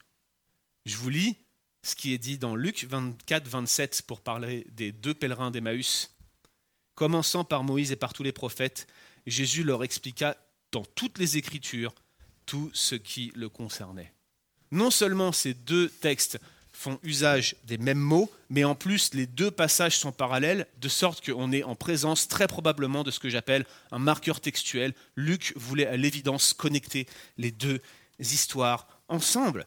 Je 0.85 0.95
vous 0.97 1.09
lis 1.09 1.37
ce 1.83 1.95
qui 1.95 2.13
est 2.13 2.19
dit 2.19 2.37
dans 2.37 2.55
Luc 2.55 2.85
24, 2.85 3.49
27 3.49 4.03
pour 4.07 4.21
parler 4.21 4.67
des 4.73 4.93
deux 4.93 5.15
pèlerins 5.15 5.51
d'Emmaüs. 5.51 6.15
Commençant 6.95 7.45
par 7.45 7.65
Moïse 7.65 7.93
et 7.93 7.97
par 7.97 8.13
tous 8.13 8.23
les 8.23 8.33
prophètes, 8.33 8.89
Jésus 9.27 9.65
leur 9.65 9.83
expliqua 9.83 10.37
dans 10.71 10.85
toutes 10.85 11.17
les 11.17 11.39
Écritures 11.39 11.95
tout 12.45 12.71
ce 12.75 12.95
qui 12.95 13.33
le 13.35 13.49
concernait. 13.49 14.13
Non 14.71 14.91
seulement 14.91 15.33
ces 15.33 15.55
deux 15.55 15.89
textes 15.89 16.39
font 16.75 16.99
usage 17.03 17.57
des 17.65 17.79
mêmes 17.79 17.99
mots, 17.99 18.31
mais 18.51 18.65
en 18.65 18.75
plus 18.75 19.15
les 19.15 19.27
deux 19.27 19.51
passages 19.51 19.97
sont 19.97 20.13
parallèles, 20.13 20.67
de 20.81 20.89
sorte 20.89 21.25
qu'on 21.25 21.53
est 21.53 21.63
en 21.63 21.77
présence 21.77 22.29
très 22.29 22.49
probablement 22.49 23.05
de 23.05 23.11
ce 23.11 23.21
que 23.21 23.31
j'appelle 23.31 23.65
un 23.93 23.99
marqueur 23.99 24.41
textuel. 24.41 24.93
Luc 25.17 25.53
voulait 25.57 25.87
à 25.87 25.97
l'évidence 25.97 26.53
connecter 26.53 27.07
les 27.39 27.53
deux 27.53 27.81
histoires 28.19 28.89
ensemble. 29.09 29.67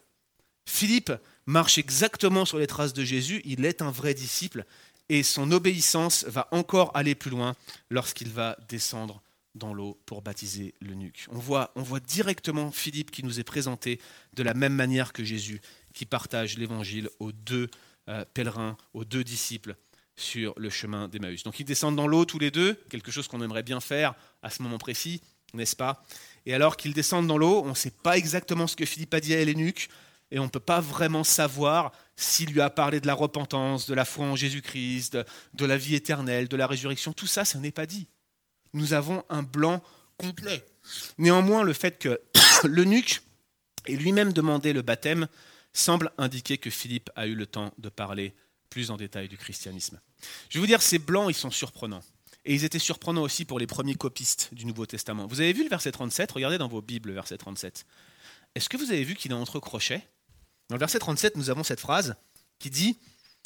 Philippe 0.66 1.14
marche 1.46 1.78
exactement 1.78 2.44
sur 2.44 2.60
les 2.60 2.68
traces 2.68 2.94
de 2.94 3.06
Jésus, 3.06 3.42
il 3.46 3.66
est 3.66 3.82
un 3.82 3.92
vrai 3.92 4.14
disciple, 4.14 4.66
et 5.08 5.24
son 5.24 5.52
obéissance 5.52 6.26
va 6.26 6.50
encore 6.52 6.92
aller 6.94 7.16
plus 7.16 7.32
loin 7.32 7.56
lorsqu'il 7.90 8.30
va 8.30 8.58
descendre 8.68 9.22
dans 9.56 9.74
l'eau 9.74 9.98
pour 10.06 10.22
baptiser 10.22 10.74
l'eunuque. 10.82 11.26
On 11.32 11.40
voit, 11.40 11.72
on 11.76 11.82
voit 11.82 12.02
directement 12.02 12.72
Philippe 12.72 13.12
qui 13.12 13.24
nous 13.24 13.40
est 13.40 13.46
présenté 13.46 14.00
de 14.34 14.44
la 14.44 14.54
même 14.54 14.74
manière 14.74 15.14
que 15.14 15.24
Jésus, 15.24 15.62
qui 15.98 16.06
partage 16.06 16.58
l'évangile 16.60 17.10
aux 17.20 17.32
deux 17.32 17.70
euh, 18.08 18.24
pèlerins, 18.36 18.78
aux 18.94 19.04
deux 19.04 19.24
disciples 19.24 19.76
sur 20.16 20.54
le 20.56 20.70
chemin 20.70 21.08
d'Emmaüs. 21.08 21.42
Donc 21.42 21.60
ils 21.60 21.66
descendent 21.66 21.96
dans 21.96 22.08
l'eau 22.08 22.24
tous 22.24 22.38
les 22.38 22.52
deux, 22.52 22.76
quelque 22.90 23.12
chose 23.12 23.28
qu'on 23.28 23.42
aimerait 23.42 23.64
bien 23.64 23.80
faire 23.80 24.14
à 24.44 24.52
ce 24.52 24.62
moment 24.62 24.78
précis, 24.78 25.22
n'est-ce 25.56 25.76
pas? 25.76 26.06
Et 26.46 26.54
alors 26.54 26.78
qu'ils 26.78 26.94
descendent 26.94 27.26
dans 27.26 27.40
l'eau, 27.40 27.64
on 27.66 27.70
ne 27.70 27.74
sait 27.74 27.92
pas 27.92 28.16
exactement 28.16 28.68
ce 28.68 28.76
que 28.76 28.86
Philippe 28.86 29.14
a 29.16 29.20
dit 29.20 29.34
à 29.34 29.44
l'eunuque, 29.44 29.90
et 30.30 30.38
on 30.38 30.44
ne 30.44 30.50
peut 30.50 30.60
pas 30.60 30.82
vraiment 30.82 31.24
savoir 31.24 31.92
s'il 32.16 32.52
lui 32.52 32.62
a 32.62 32.70
parlé 32.70 33.00
de 33.00 33.08
la 33.08 33.16
repentance, 33.16 33.88
de 33.88 33.96
la 33.96 34.06
foi 34.06 34.28
en 34.28 34.36
Jésus-Christ, 34.36 35.14
de, 35.14 35.26
de, 35.54 35.66
la 35.66 35.78
vie 35.78 35.96
éternelle, 35.96 36.48
de 36.48 36.58
la 36.58 36.68
résurrection. 36.68 37.14
Tout 37.14 37.28
ça, 37.28 37.44
ça 37.44 37.58
n'est 37.58 37.72
pas 37.72 37.86
dit. 37.86 38.08
Nous 38.74 38.94
avons 38.94 39.24
un 39.30 39.42
blanc 39.42 39.82
complet. 40.18 40.64
Néanmoins, 41.18 41.64
le 41.64 41.74
fait 41.74 41.98
que 41.98 42.20
l'eunuque 42.66 43.22
ait 43.88 43.96
lui-même 43.96 44.34
demandé 44.34 44.74
le 44.74 44.82
baptême 44.82 45.28
semble 45.78 46.12
indiquer 46.18 46.58
que 46.58 46.70
Philippe 46.70 47.10
a 47.16 47.28
eu 47.28 47.36
le 47.36 47.46
temps 47.46 47.74
de 47.78 47.90
parler 47.90 48.34
plus 48.70 48.92
en 48.92 48.98
détail 48.98 49.28
du 49.28 49.38
christianisme. 49.38 50.00
Je 50.50 50.58
vais 50.58 50.60
vous 50.60 50.68
dire, 50.68 50.82
ces 50.82 51.00
blancs, 51.00 51.30
ils 51.30 51.36
sont 51.36 51.52
surprenants. 51.52 52.04
Et 52.46 52.54
ils 52.54 52.64
étaient 52.64 52.80
surprenants 52.80 53.24
aussi 53.24 53.46
pour 53.46 53.60
les 53.60 53.68
premiers 53.68 53.96
copistes 53.96 54.50
du 54.54 54.66
Nouveau 54.66 54.86
Testament. 54.86 55.28
Vous 55.28 55.42
avez 55.42 55.54
vu 55.54 55.64
le 55.64 55.70
verset 55.70 55.92
37 55.92 56.32
Regardez 56.32 56.58
dans 56.58 56.68
vos 56.68 56.82
Bibles, 56.82 57.10
le 57.10 57.16
verset 57.16 57.38
37. 57.38 57.86
Est-ce 58.56 58.70
que 58.70 58.78
vous 58.78 58.92
avez 58.92 59.04
vu 59.04 59.16
qu'il 59.16 59.32
est 59.32 59.36
entre 59.36 59.60
crochets 59.60 60.08
Dans 60.70 60.76
le 60.76 60.80
verset 60.80 61.00
37, 61.00 61.36
nous 61.36 61.50
avons 61.50 61.64
cette 61.64 61.80
phrase 61.80 62.16
qui 62.60 62.70
dit 62.70 62.98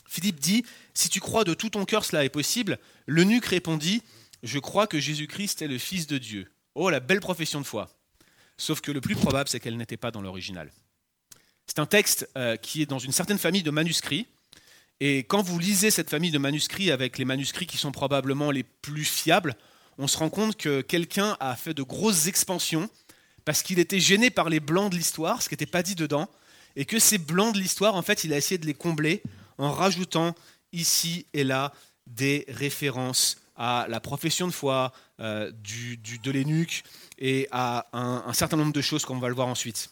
Philippe 0.07 0.39
dit 0.39 0.63
Si 0.93 1.09
tu 1.09 1.19
crois 1.19 1.43
de 1.43 1.53
tout 1.53 1.69
ton 1.69 1.85
cœur, 1.85 2.05
cela 2.05 2.23
est 2.23 2.29
possible. 2.29 2.79
L'eunuque 3.07 3.45
répondit 3.45 4.03
Je 4.43 4.59
crois 4.59 4.87
que 4.87 4.99
Jésus-Christ 4.99 5.61
est 5.61 5.67
le 5.67 5.77
Fils 5.77 6.05
de 6.07 6.17
Dieu. 6.17 6.51
Oh, 6.75 6.89
la 6.89 6.99
belle 6.99 7.21
profession 7.21 7.59
de 7.59 7.65
foi. 7.65 7.89
Sauf 8.57 8.81
que 8.81 8.91
le 8.91 9.01
plus 9.01 9.15
probable, 9.15 9.49
c'est 9.49 9.59
qu'elle 9.59 9.77
n'était 9.77 9.97
pas 9.97 10.11
dans 10.11 10.21
l'original. 10.21 10.71
C'est 11.73 11.79
un 11.79 11.85
texte 11.85 12.29
euh, 12.37 12.57
qui 12.57 12.81
est 12.81 12.85
dans 12.85 12.99
une 12.99 13.13
certaine 13.13 13.37
famille 13.37 13.63
de 13.63 13.71
manuscrits. 13.71 14.27
Et 14.99 15.19
quand 15.19 15.41
vous 15.41 15.57
lisez 15.57 15.89
cette 15.89 16.09
famille 16.09 16.29
de 16.29 16.37
manuscrits 16.37 16.91
avec 16.91 17.17
les 17.17 17.23
manuscrits 17.23 17.65
qui 17.65 17.77
sont 17.77 17.93
probablement 17.93 18.51
les 18.51 18.63
plus 18.63 19.05
fiables, 19.05 19.55
on 19.97 20.07
se 20.07 20.17
rend 20.17 20.29
compte 20.29 20.57
que 20.57 20.81
quelqu'un 20.81 21.37
a 21.39 21.55
fait 21.55 21.73
de 21.73 21.81
grosses 21.81 22.27
expansions 22.27 22.89
parce 23.45 23.63
qu'il 23.63 23.79
était 23.79 24.01
gêné 24.01 24.29
par 24.29 24.49
les 24.49 24.59
blancs 24.59 24.91
de 24.91 24.97
l'histoire, 24.97 25.41
ce 25.41 25.47
qui 25.47 25.53
n'était 25.53 25.65
pas 25.65 25.81
dit 25.81 25.95
dedans, 25.95 26.27
et 26.75 26.83
que 26.83 26.99
ces 26.99 27.17
blancs 27.17 27.53
de 27.53 27.59
l'histoire, 27.59 27.95
en 27.95 28.01
fait, 28.01 28.25
il 28.25 28.33
a 28.33 28.37
essayé 28.37 28.57
de 28.57 28.65
les 28.65 28.73
combler 28.73 29.23
en 29.57 29.71
rajoutant 29.71 30.35
ici 30.73 31.25
et 31.31 31.45
là 31.45 31.71
des 32.05 32.43
références 32.49 33.37
à 33.55 33.85
la 33.87 34.01
profession 34.01 34.45
de 34.45 34.51
foi 34.51 34.91
euh, 35.21 35.49
de 35.53 36.31
l'énuque 36.31 36.83
et 37.17 37.47
à 37.51 37.87
un, 37.93 38.25
un 38.27 38.33
certain 38.33 38.57
nombre 38.57 38.73
de 38.73 38.81
choses 38.81 39.05
qu'on 39.05 39.19
va 39.19 39.29
le 39.29 39.35
voir 39.35 39.47
ensuite. 39.47 39.89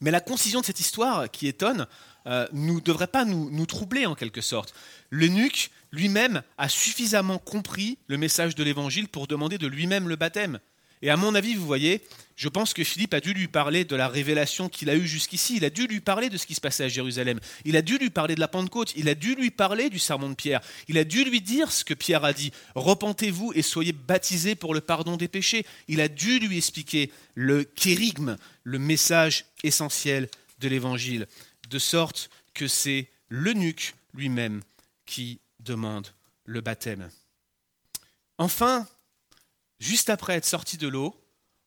Mais 0.00 0.10
la 0.10 0.20
concision 0.20 0.60
de 0.60 0.66
cette 0.66 0.80
histoire 0.80 1.30
qui 1.30 1.48
étonne 1.48 1.86
euh, 2.26 2.46
ne 2.52 2.80
devrait 2.80 3.06
pas 3.06 3.24
nous, 3.24 3.50
nous, 3.50 3.66
troubler 3.66 4.06
en 4.06 4.14
quelque 4.14 4.40
sorte. 4.40 4.74
L'eunuque 5.10 5.70
lui-même 5.92 6.42
a 6.58 6.68
suffisamment 6.68 7.38
compris 7.38 7.98
le 8.06 8.18
message 8.18 8.54
de 8.54 8.62
l'évangile 8.62 9.08
pour 9.08 9.26
demander 9.26 9.58
de 9.58 9.66
lui-même 9.66 10.08
le 10.08 10.16
baptême. 10.16 10.60
Et 11.00 11.10
à 11.10 11.16
mon 11.16 11.34
avis, 11.34 11.54
vous 11.54 11.66
voyez, 11.66 12.02
je 12.38 12.48
pense 12.48 12.72
que 12.72 12.84
Philippe 12.84 13.14
a 13.14 13.20
dû 13.20 13.34
lui 13.34 13.48
parler 13.48 13.84
de 13.84 13.96
la 13.96 14.06
révélation 14.06 14.68
qu'il 14.68 14.88
a 14.90 14.94
eue 14.94 15.08
jusqu'ici. 15.08 15.56
Il 15.56 15.64
a 15.64 15.70
dû 15.70 15.88
lui 15.88 15.98
parler 15.98 16.30
de 16.30 16.36
ce 16.36 16.46
qui 16.46 16.54
se 16.54 16.60
passait 16.60 16.84
à 16.84 16.88
Jérusalem. 16.88 17.40
Il 17.64 17.76
a 17.76 17.82
dû 17.82 17.98
lui 17.98 18.10
parler 18.10 18.36
de 18.36 18.40
la 18.40 18.46
Pentecôte. 18.46 18.92
Il 18.94 19.08
a 19.08 19.16
dû 19.16 19.34
lui 19.34 19.50
parler 19.50 19.90
du 19.90 19.98
sermon 19.98 20.30
de 20.30 20.36
Pierre. 20.36 20.60
Il 20.86 20.98
a 20.98 21.04
dû 21.04 21.24
lui 21.24 21.40
dire 21.40 21.72
ce 21.72 21.84
que 21.84 21.94
Pierre 21.94 22.24
a 22.24 22.32
dit. 22.32 22.52
Repentez-vous 22.76 23.54
et 23.56 23.62
soyez 23.62 23.90
baptisés 23.90 24.54
pour 24.54 24.72
le 24.72 24.80
pardon 24.80 25.16
des 25.16 25.26
péchés. 25.26 25.66
Il 25.88 26.00
a 26.00 26.06
dû 26.06 26.38
lui 26.38 26.58
expliquer 26.58 27.10
le 27.34 27.64
kérigme, 27.64 28.36
le 28.62 28.78
message 28.78 29.46
essentiel 29.64 30.28
de 30.60 30.68
l'évangile. 30.68 31.26
De 31.68 31.80
sorte 31.80 32.30
que 32.54 32.68
c'est 32.68 33.08
l'eunuque 33.30 33.96
lui-même 34.14 34.62
qui 35.06 35.40
demande 35.58 36.06
le 36.44 36.60
baptême. 36.60 37.10
Enfin, 38.38 38.86
juste 39.80 40.08
après 40.08 40.34
être 40.34 40.46
sorti 40.46 40.76
de 40.76 40.86
l'eau, 40.86 41.20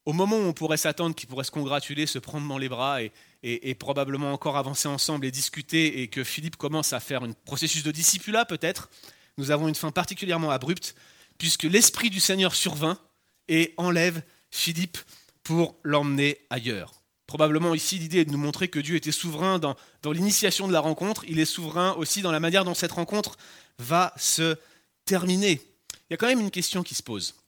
au 0.06 0.14
moment 0.14 0.38
où 0.38 0.44
on 0.44 0.54
pourrait 0.54 0.78
s'attendre 0.78 1.16
qu'ils 1.16 1.30
pourraient 1.30 1.44
se 1.44 1.52
congratuler, 1.52 2.06
se 2.06 2.20
prendre 2.20 2.48
dans 2.48 2.58
les 2.58 2.70
bras 2.70 3.00
et, 3.02 3.76
probablement 3.76 4.34
encore 4.34 4.58
avancer 4.58 4.88
ensemble 4.88 5.26
et 5.26 5.32
discuter, 5.32 6.02
et 6.02 6.08
que 6.08 6.24
Philippe 6.24 6.56
commence 6.56 6.94
à 6.94 7.00
faire 7.00 7.24
un 7.24 7.32
processus 7.46 7.84
de 7.84 7.92
discipulat 7.92 8.46
peut-être, 8.46 8.90
nous 9.38 9.52
avons 9.52 9.68
une 9.68 9.76
fin 9.76 9.92
particulièrement 9.92 10.52
abrupte, 10.52 10.96
puisque 11.38 11.64
l'Esprit 11.64 12.10
du 12.10 12.20
Seigneur 12.20 12.56
survint 12.56 13.00
et 13.48 13.74
enlève 13.78 14.22
Philippe 14.50 14.98
pour 15.44 15.76
l'emmener 15.84 16.40
ailleurs. 16.50 16.94
Probablement 17.26 17.74
ici 17.74 17.98
l'idée 17.98 18.20
est 18.20 18.26
de 18.26 18.32
nous 18.32 18.38
montrer 18.38 18.68
que 18.68 18.80
Dieu 18.80 18.96
était 18.96 19.12
souverain 19.12 19.58
dans 19.58 20.12
l'initiation 20.12 20.68
de 20.68 20.74
la 20.74 20.82
rencontre, 20.82 21.24
il 21.28 21.40
est 21.40 21.46
souverain 21.46 21.94
aussi 21.94 22.22
dans 22.22 22.32
la 22.32 22.40
manière 22.40 22.66
dont 22.66 22.74
cette 22.74 22.92
rencontre 22.92 23.38
va 23.80 24.14
se 24.18 24.58
terminer. 25.06 25.62
Il 26.10 26.12
y 26.12 26.14
a 26.14 26.18
quand 26.18 26.28
même 26.28 26.42
une 26.42 26.52
question 26.52 26.84
qui 26.84 26.94
se 26.94 27.04
pose. 27.04 27.41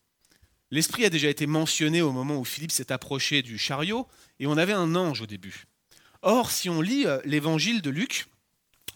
L'esprit 0.74 1.06
a 1.06 1.12
déjà 1.12 1.30
été 1.30 1.46
mentionné 1.46 2.02
au 2.02 2.12
moment 2.12 2.36
où 2.36 2.44
Philippe 2.44 2.72
s'est 2.72 2.92
approché 2.92 3.44
du 3.44 3.60
chariot, 3.60 4.08
et 4.40 4.48
on 4.48 4.58
avait 4.58 4.74
un 4.74 4.96
ange 4.96 5.22
au 5.22 5.28
début. 5.28 5.66
Or, 6.24 6.50
si 6.50 6.68
on 6.68 6.82
lit 6.82 7.06
euh, 7.06 7.20
l'évangile 7.26 7.84
de 7.84 7.92
Luc, 7.92 8.26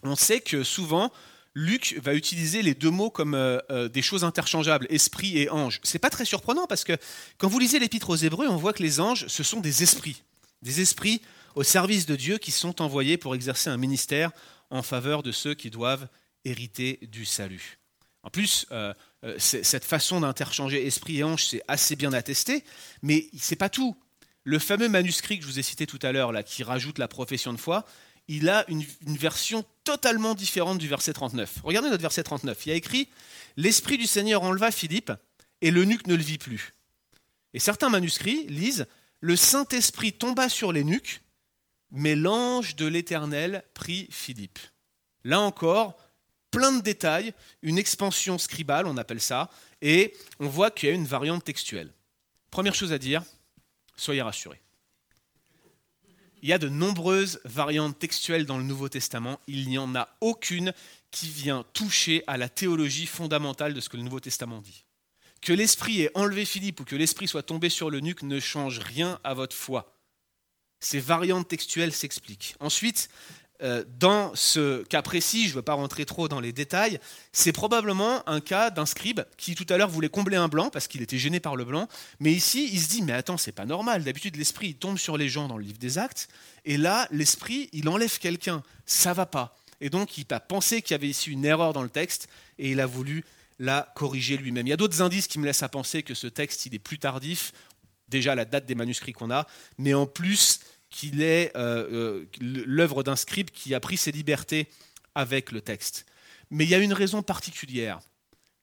on 0.02 0.16
sait 0.16 0.40
que 0.40 0.64
souvent, 0.64 1.12
Luc 1.54 1.96
va 2.02 2.14
utiliser 2.14 2.62
les 2.62 2.74
deux 2.74 2.90
mots 2.90 3.10
comme 3.10 3.34
euh, 3.34 3.60
euh, 3.70 3.88
des 3.88 4.02
choses 4.02 4.24
interchangeables, 4.24 4.88
esprit 4.90 5.38
et 5.38 5.50
ange. 5.50 5.78
C'est 5.84 6.00
pas 6.00 6.10
très 6.10 6.24
surprenant 6.24 6.66
parce 6.66 6.82
que 6.82 6.96
quand 7.36 7.46
vous 7.46 7.60
lisez 7.60 7.78
l'épître 7.78 8.10
aux 8.10 8.16
Hébreux, 8.16 8.48
on 8.48 8.56
voit 8.56 8.72
que 8.72 8.82
les 8.82 8.98
anges, 8.98 9.28
ce 9.28 9.44
sont 9.44 9.60
des 9.60 9.84
esprits, 9.84 10.24
des 10.62 10.80
esprits 10.80 11.22
au 11.54 11.62
service 11.62 12.06
de 12.06 12.16
Dieu 12.16 12.38
qui 12.38 12.50
sont 12.50 12.82
envoyés 12.82 13.18
pour 13.18 13.36
exercer 13.36 13.70
un 13.70 13.76
ministère 13.76 14.32
en 14.70 14.82
faveur 14.82 15.22
de 15.22 15.30
ceux 15.30 15.54
qui 15.54 15.70
doivent 15.70 16.08
hériter 16.44 16.98
du 17.02 17.24
salut. 17.24 17.78
En 18.24 18.30
plus, 18.30 18.66
cette 19.38 19.84
façon 19.84 20.20
d'interchanger 20.20 20.86
esprit 20.86 21.18
et 21.18 21.24
ange, 21.24 21.46
c'est 21.46 21.62
assez 21.66 21.96
bien 21.96 22.12
attesté, 22.12 22.64
mais 23.02 23.26
c'est 23.38 23.56
pas 23.56 23.68
tout. 23.68 23.96
Le 24.44 24.58
fameux 24.58 24.88
manuscrit 24.88 25.38
que 25.38 25.44
je 25.44 25.50
vous 25.50 25.58
ai 25.58 25.62
cité 25.62 25.86
tout 25.86 25.98
à 26.02 26.12
l'heure, 26.12 26.32
là, 26.32 26.42
qui 26.42 26.62
rajoute 26.62 26.98
la 26.98 27.08
profession 27.08 27.52
de 27.52 27.58
foi, 27.58 27.84
il 28.28 28.48
a 28.48 28.64
une, 28.68 28.84
version 29.06 29.64
totalement 29.84 30.34
différente 30.34 30.78
du 30.78 30.86
verset 30.86 31.14
39. 31.14 31.60
Regardez 31.64 31.88
notre 31.88 32.02
verset 32.02 32.22
39. 32.22 32.66
Il 32.66 32.68
y 32.68 32.72
a 32.72 32.76
écrit 32.76 33.08
L'Esprit 33.56 33.98
du 33.98 34.06
Seigneur 34.06 34.42
enleva 34.42 34.70
Philippe, 34.70 35.12
et 35.62 35.70
l'eunuque 35.70 36.06
ne 36.06 36.14
le 36.14 36.22
vit 36.22 36.38
plus. 36.38 36.74
Et 37.54 37.58
certains 37.58 37.88
manuscrits 37.88 38.46
lisent 38.48 38.86
Le 39.20 39.34
Saint-Esprit 39.34 40.12
tomba 40.12 40.48
sur 40.48 40.72
l'eunuque, 40.72 41.22
mais 41.90 42.14
l'ange 42.14 42.76
de 42.76 42.86
l'Éternel 42.86 43.64
prit 43.74 44.06
Philippe. 44.10 44.58
Là 45.24 45.40
encore, 45.40 45.96
plein 46.50 46.72
de 46.72 46.82
détails, 46.82 47.34
une 47.62 47.78
expansion 47.78 48.38
scribale, 48.38 48.86
on 48.86 48.96
appelle 48.96 49.20
ça, 49.20 49.50
et 49.82 50.14
on 50.40 50.48
voit 50.48 50.70
qu'il 50.70 50.88
y 50.88 50.92
a 50.92 50.94
une 50.94 51.06
variante 51.06 51.44
textuelle. 51.44 51.92
Première 52.50 52.74
chose 52.74 52.92
à 52.92 52.98
dire, 52.98 53.22
soyez 53.96 54.22
rassurés. 54.22 54.60
Il 56.42 56.48
y 56.48 56.52
a 56.52 56.58
de 56.58 56.68
nombreuses 56.68 57.40
variantes 57.44 57.98
textuelles 57.98 58.46
dans 58.46 58.58
le 58.58 58.64
Nouveau 58.64 58.88
Testament. 58.88 59.40
Il 59.48 59.68
n'y 59.68 59.78
en 59.78 59.94
a 59.96 60.08
aucune 60.20 60.72
qui 61.10 61.28
vient 61.28 61.64
toucher 61.72 62.22
à 62.26 62.36
la 62.36 62.48
théologie 62.48 63.06
fondamentale 63.06 63.74
de 63.74 63.80
ce 63.80 63.88
que 63.88 63.96
le 63.96 64.04
Nouveau 64.04 64.20
Testament 64.20 64.60
dit. 64.60 64.84
Que 65.40 65.52
l'Esprit 65.52 66.02
ait 66.02 66.10
enlevé 66.14 66.44
Philippe 66.44 66.80
ou 66.80 66.84
que 66.84 66.96
l'Esprit 66.96 67.28
soit 67.28 67.42
tombé 67.42 67.68
sur 67.68 67.90
le 67.90 68.00
nuque 68.00 68.22
ne 68.22 68.38
change 68.40 68.78
rien 68.78 69.18
à 69.24 69.34
votre 69.34 69.56
foi. 69.56 69.98
Ces 70.80 71.00
variantes 71.00 71.48
textuelles 71.48 71.92
s'expliquent. 71.92 72.54
Ensuite, 72.60 73.08
dans 73.60 74.32
ce 74.36 74.84
cas 74.84 75.02
précis, 75.02 75.44
je 75.44 75.50
ne 75.50 75.54
veux 75.54 75.62
pas 75.62 75.74
rentrer 75.74 76.04
trop 76.04 76.28
dans 76.28 76.38
les 76.38 76.52
détails, 76.52 77.00
c'est 77.32 77.52
probablement 77.52 78.28
un 78.28 78.40
cas 78.40 78.70
d'un 78.70 78.86
scribe 78.86 79.22
qui 79.36 79.56
tout 79.56 79.66
à 79.68 79.76
l'heure 79.76 79.88
voulait 79.88 80.08
combler 80.08 80.36
un 80.36 80.46
blanc 80.46 80.70
parce 80.70 80.86
qu'il 80.86 81.02
était 81.02 81.18
gêné 81.18 81.40
par 81.40 81.56
le 81.56 81.64
blanc, 81.64 81.88
mais 82.20 82.32
ici 82.32 82.70
il 82.72 82.80
se 82.80 82.88
dit 82.88 83.02
mais 83.02 83.12
attends 83.12 83.36
c'est 83.36 83.52
pas 83.52 83.66
normal, 83.66 84.04
d'habitude 84.04 84.36
l'esprit 84.36 84.74
tombe 84.74 84.96
sur 84.96 85.16
les 85.16 85.28
gens 85.28 85.48
dans 85.48 85.56
le 85.56 85.64
livre 85.64 85.78
des 85.78 85.98
actes, 85.98 86.28
et 86.64 86.76
là 86.76 87.08
l'esprit 87.10 87.68
il 87.72 87.88
enlève 87.88 88.18
quelqu'un, 88.18 88.62
ça 88.86 89.12
va 89.12 89.26
pas. 89.26 89.56
Et 89.80 89.90
donc 89.90 90.18
il 90.18 90.26
a 90.30 90.40
pensé 90.40 90.82
qu'il 90.82 90.92
y 90.92 90.94
avait 90.94 91.08
ici 91.08 91.30
une 91.30 91.44
erreur 91.44 91.72
dans 91.72 91.82
le 91.82 91.90
texte 91.90 92.28
et 92.58 92.70
il 92.70 92.80
a 92.80 92.86
voulu 92.86 93.24
la 93.58 93.92
corriger 93.96 94.36
lui-même. 94.36 94.66
Il 94.66 94.70
y 94.70 94.72
a 94.72 94.76
d'autres 94.76 95.02
indices 95.02 95.26
qui 95.26 95.40
me 95.40 95.44
laissent 95.44 95.64
à 95.64 95.68
penser 95.68 96.04
que 96.04 96.14
ce 96.14 96.28
texte 96.28 96.66
il 96.66 96.74
est 96.74 96.78
plus 96.78 96.98
tardif, 96.98 97.52
déjà 98.08 98.34
la 98.34 98.44
date 98.44 98.66
des 98.66 98.74
manuscrits 98.74 99.12
qu'on 99.12 99.30
a, 99.30 99.46
mais 99.78 99.94
en 99.94 100.06
plus 100.06 100.60
qu'il 100.98 101.22
est 101.22 101.56
euh, 101.56 101.86
euh, 101.92 102.26
l'œuvre 102.40 103.04
d'un 103.04 103.14
scribe 103.14 103.50
qui 103.50 103.72
a 103.72 103.78
pris 103.78 103.96
ses 103.96 104.10
libertés 104.10 104.66
avec 105.14 105.52
le 105.52 105.60
texte. 105.60 106.06
Mais 106.50 106.64
il 106.64 106.70
y 106.70 106.74
a 106.74 106.78
une 106.78 106.92
raison 106.92 107.22
particulière 107.22 108.00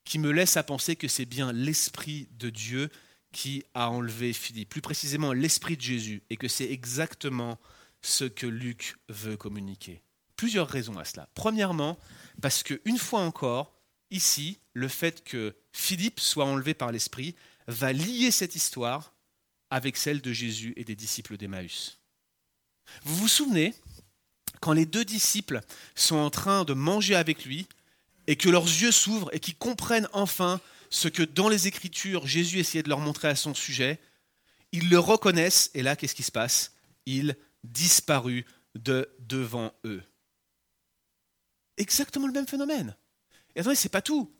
qui 0.04 0.20
me 0.20 0.32
laisse 0.32 0.58
à 0.58 0.64
penser 0.64 0.98
que 0.98 1.08
c'est 1.08 1.24
bien 1.24 1.54
l'Esprit 1.54 2.28
de 2.38 2.50
Dieu 2.50 2.90
qui 3.32 3.64
a 3.74 3.90
enlevé 3.90 4.34
Philippe, 4.34 4.68
plus 4.68 4.82
précisément 4.82 5.32
l'Esprit 5.32 5.78
de 5.78 5.82
Jésus, 5.82 6.24
et 6.30 6.36
que 6.36 6.50
c'est 6.50 6.70
exactement 6.70 7.58
ce 8.02 8.26
que 8.26 8.48
Luc 8.48 8.98
veut 9.08 9.38
communiquer. 9.38 10.02
Plusieurs 10.36 10.68
raisons 10.68 10.98
à 10.98 11.06
cela. 11.06 11.30
Premièrement, 11.36 11.98
parce 12.42 12.64
qu'une 12.64 12.98
fois 12.98 13.22
encore, 13.22 13.74
ici, 14.12 14.60
le 14.74 14.90
fait 14.90 15.24
que 15.24 15.56
Philippe 15.72 16.20
soit 16.20 16.46
enlevé 16.46 16.74
par 16.74 16.92
l'Esprit 16.92 17.34
va 17.68 17.94
lier 17.94 18.30
cette 18.30 18.56
histoire 18.56 19.14
avec 19.70 19.96
celle 19.96 20.20
de 20.20 20.34
Jésus 20.34 20.74
et 20.76 20.84
des 20.84 20.98
disciples 20.98 21.38
d'Emmaüs. 21.38 21.98
Vous 23.04 23.16
vous 23.16 23.28
souvenez, 23.28 23.74
quand 24.62 24.74
les 24.74 24.86
deux 24.86 25.06
disciples 25.06 25.62
sont 25.96 26.16
en 26.16 26.30
train 26.30 26.64
de 26.64 26.74
manger 26.74 27.16
avec 27.16 27.46
lui, 27.46 27.68
et 28.28 28.36
que 28.36 28.50
leurs 28.50 28.66
yeux 28.66 28.92
s'ouvrent 28.92 29.30
et 29.34 29.40
qu'ils 29.40 29.58
comprennent 29.58 30.08
enfin 30.14 30.60
ce 30.90 31.08
que 31.08 31.24
dans 31.24 31.50
les 31.50 31.68
Écritures 31.68 32.26
Jésus 32.26 32.60
essayait 32.60 32.84
de 32.84 32.90
leur 32.90 33.00
montrer 33.00 33.28
à 33.28 33.36
son 33.36 33.54
sujet, 33.54 34.00
ils 34.72 34.90
le 34.90 35.00
reconnaissent, 35.00 35.72
et 35.74 35.84
là, 35.84 35.96
qu'est-ce 35.96 36.16
qui 36.16 36.24
se 36.24 36.32
passe? 36.32 36.74
Il 37.06 37.36
disparut 37.64 38.46
de 38.76 39.10
devant 39.20 39.74
eux. 39.86 40.04
Exactement 41.78 42.28
le 42.28 42.34
même 42.34 42.48
phénomène. 42.48 42.96
Et 43.56 43.62
attendez, 43.62 43.76
c'est 43.76 43.90
pas 43.90 44.02
tout. 44.02 44.34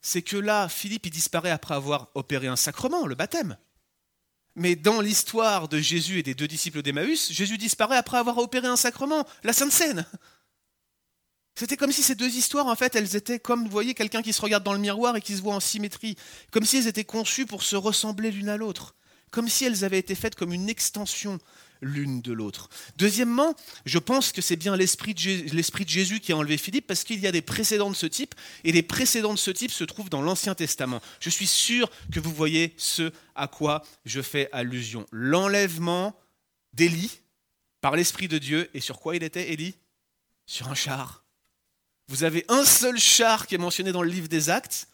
C'est 0.00 0.22
que 0.22 0.36
là, 0.36 0.68
Philippe, 0.68 1.06
il 1.06 1.10
disparaît 1.10 1.50
après 1.50 1.74
avoir 1.74 2.10
opéré 2.14 2.46
un 2.46 2.56
sacrement, 2.56 3.06
le 3.06 3.14
baptême. 3.14 3.56
Mais 4.56 4.74
dans 4.74 5.02
l'histoire 5.02 5.68
de 5.68 5.78
Jésus 5.78 6.18
et 6.18 6.22
des 6.22 6.34
deux 6.34 6.48
disciples 6.48 6.80
d'Emmaüs, 6.80 7.30
Jésus 7.30 7.58
disparaît 7.58 7.98
après 7.98 8.16
avoir 8.16 8.38
opéré 8.38 8.66
un 8.66 8.76
sacrement, 8.76 9.26
la 9.44 9.52
Sainte 9.52 9.70
Seine. 9.70 10.06
C'était 11.54 11.76
comme 11.76 11.92
si 11.92 12.02
ces 12.02 12.14
deux 12.14 12.34
histoires, 12.36 12.66
en 12.66 12.74
fait, 12.74 12.96
elles 12.96 13.16
étaient 13.16 13.38
comme, 13.38 13.64
vous 13.64 13.70
voyez, 13.70 13.92
quelqu'un 13.92 14.22
qui 14.22 14.32
se 14.32 14.40
regarde 14.40 14.64
dans 14.64 14.72
le 14.72 14.78
miroir 14.78 15.14
et 15.14 15.20
qui 15.20 15.36
se 15.36 15.42
voit 15.42 15.54
en 15.54 15.60
symétrie, 15.60 16.16
comme 16.50 16.64
si 16.64 16.78
elles 16.78 16.86
étaient 16.86 17.04
conçues 17.04 17.44
pour 17.44 17.62
se 17.62 17.76
ressembler 17.76 18.30
l'une 18.30 18.48
à 18.48 18.56
l'autre, 18.56 18.94
comme 19.30 19.48
si 19.48 19.66
elles 19.66 19.84
avaient 19.84 19.98
été 19.98 20.14
faites 20.14 20.34
comme 20.34 20.54
une 20.54 20.70
extension 20.70 21.38
l'une 21.80 22.20
de 22.20 22.32
l'autre. 22.32 22.68
Deuxièmement, 22.96 23.54
je 23.84 23.98
pense 23.98 24.32
que 24.32 24.40
c'est 24.40 24.56
bien 24.56 24.76
l'esprit 24.76 25.14
de, 25.14 25.88
Jésus 25.88 26.20
qui 26.20 26.32
a 26.32 26.36
enlevé 26.36 26.56
Philippe 26.56 26.86
parce 26.86 27.04
qu'il 27.04 27.20
y 27.20 27.26
a 27.26 27.32
des 27.32 27.42
précédents 27.42 27.90
de 27.90 27.96
ce 27.96 28.06
type 28.06 28.34
et 28.64 28.72
les 28.72 28.82
précédents 28.82 29.34
de 29.34 29.38
ce 29.38 29.50
type 29.50 29.70
se 29.70 29.84
trouvent 29.84 30.10
dans 30.10 30.22
l'Ancien 30.22 30.54
Testament. 30.54 31.00
Je 31.20 31.30
suis 31.30 31.46
sûr 31.46 31.90
que 32.12 32.20
vous 32.20 32.32
voyez 32.32 32.74
ce 32.76 33.12
à 33.34 33.48
quoi 33.48 33.82
je 34.04 34.22
fais 34.22 34.48
allusion. 34.52 35.06
L'enlèvement 35.12 36.18
d'Élie 36.72 37.20
par 37.80 37.96
l'Esprit 37.96 38.28
de 38.28 38.38
Dieu 38.38 38.70
et 38.74 38.80
sur 38.80 38.98
quoi 38.98 39.16
il 39.16 39.22
était 39.22 39.52
Élie? 39.52 39.76
Sur 40.46 40.68
un 40.68 40.74
char. 40.74 41.24
Vous 42.08 42.24
avez 42.24 42.44
un 42.48 42.64
seul 42.64 42.98
char 42.98 43.46
qui 43.46 43.56
est 43.56 43.58
mentionné 43.58 43.92
dans 43.92 44.02
le 44.02 44.10
livre 44.10 44.28
des 44.28 44.48
Actes. 44.48 44.88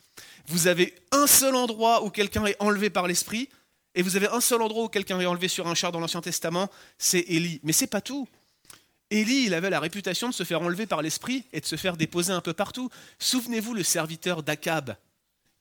Vous 0.47 0.67
avez 0.67 0.95
un 1.11 1.27
seul 1.27 1.55
endroit 1.55 2.05
où 2.05 2.11
quelqu'un 2.11 2.47
est 2.47 2.57
enlevé 2.59 2.91
par 2.91 3.07
l'Esprit 3.07 3.49
et 3.95 4.03
vous 4.03 4.17
avez 4.17 4.29
un 4.29 4.41
seul 4.41 4.63
endroit 4.63 4.85
où 4.85 4.89
quelqu'un 4.89 5.21
est 5.21 5.27
enlevé 5.27 5.49
sur 5.49 5.67
un 5.69 5.75
char 5.75 5.93
dans 5.93 6.01
l'Ancien 6.01 6.21
Testament, 6.21 6.71
c'est 6.99 7.21
Élie. 7.21 7.61
Mais 7.63 7.73
c'est 7.73 7.87
pas 7.87 8.01
tout. 8.01 8.27
Élie, 9.11 9.45
il 9.45 9.55
avait 9.55 9.69
la 9.69 9.81
réputation 9.81 10.29
de 10.29 10.35
se 10.35 10.45
faire 10.45 10.63
enlever 10.63 10.87
par 10.87 11.03
l'esprit 11.03 11.45
et 11.53 11.61
de 11.61 11.67
se 11.67 11.77
faire 11.77 11.97
déposer 11.97 12.33
un 12.33 12.41
peu 12.41 12.55
partout. 12.55 12.89
Souvenez-vous 13.19 13.75
le 13.75 13.83
serviteur 13.83 14.43
d'Akab 14.43 14.97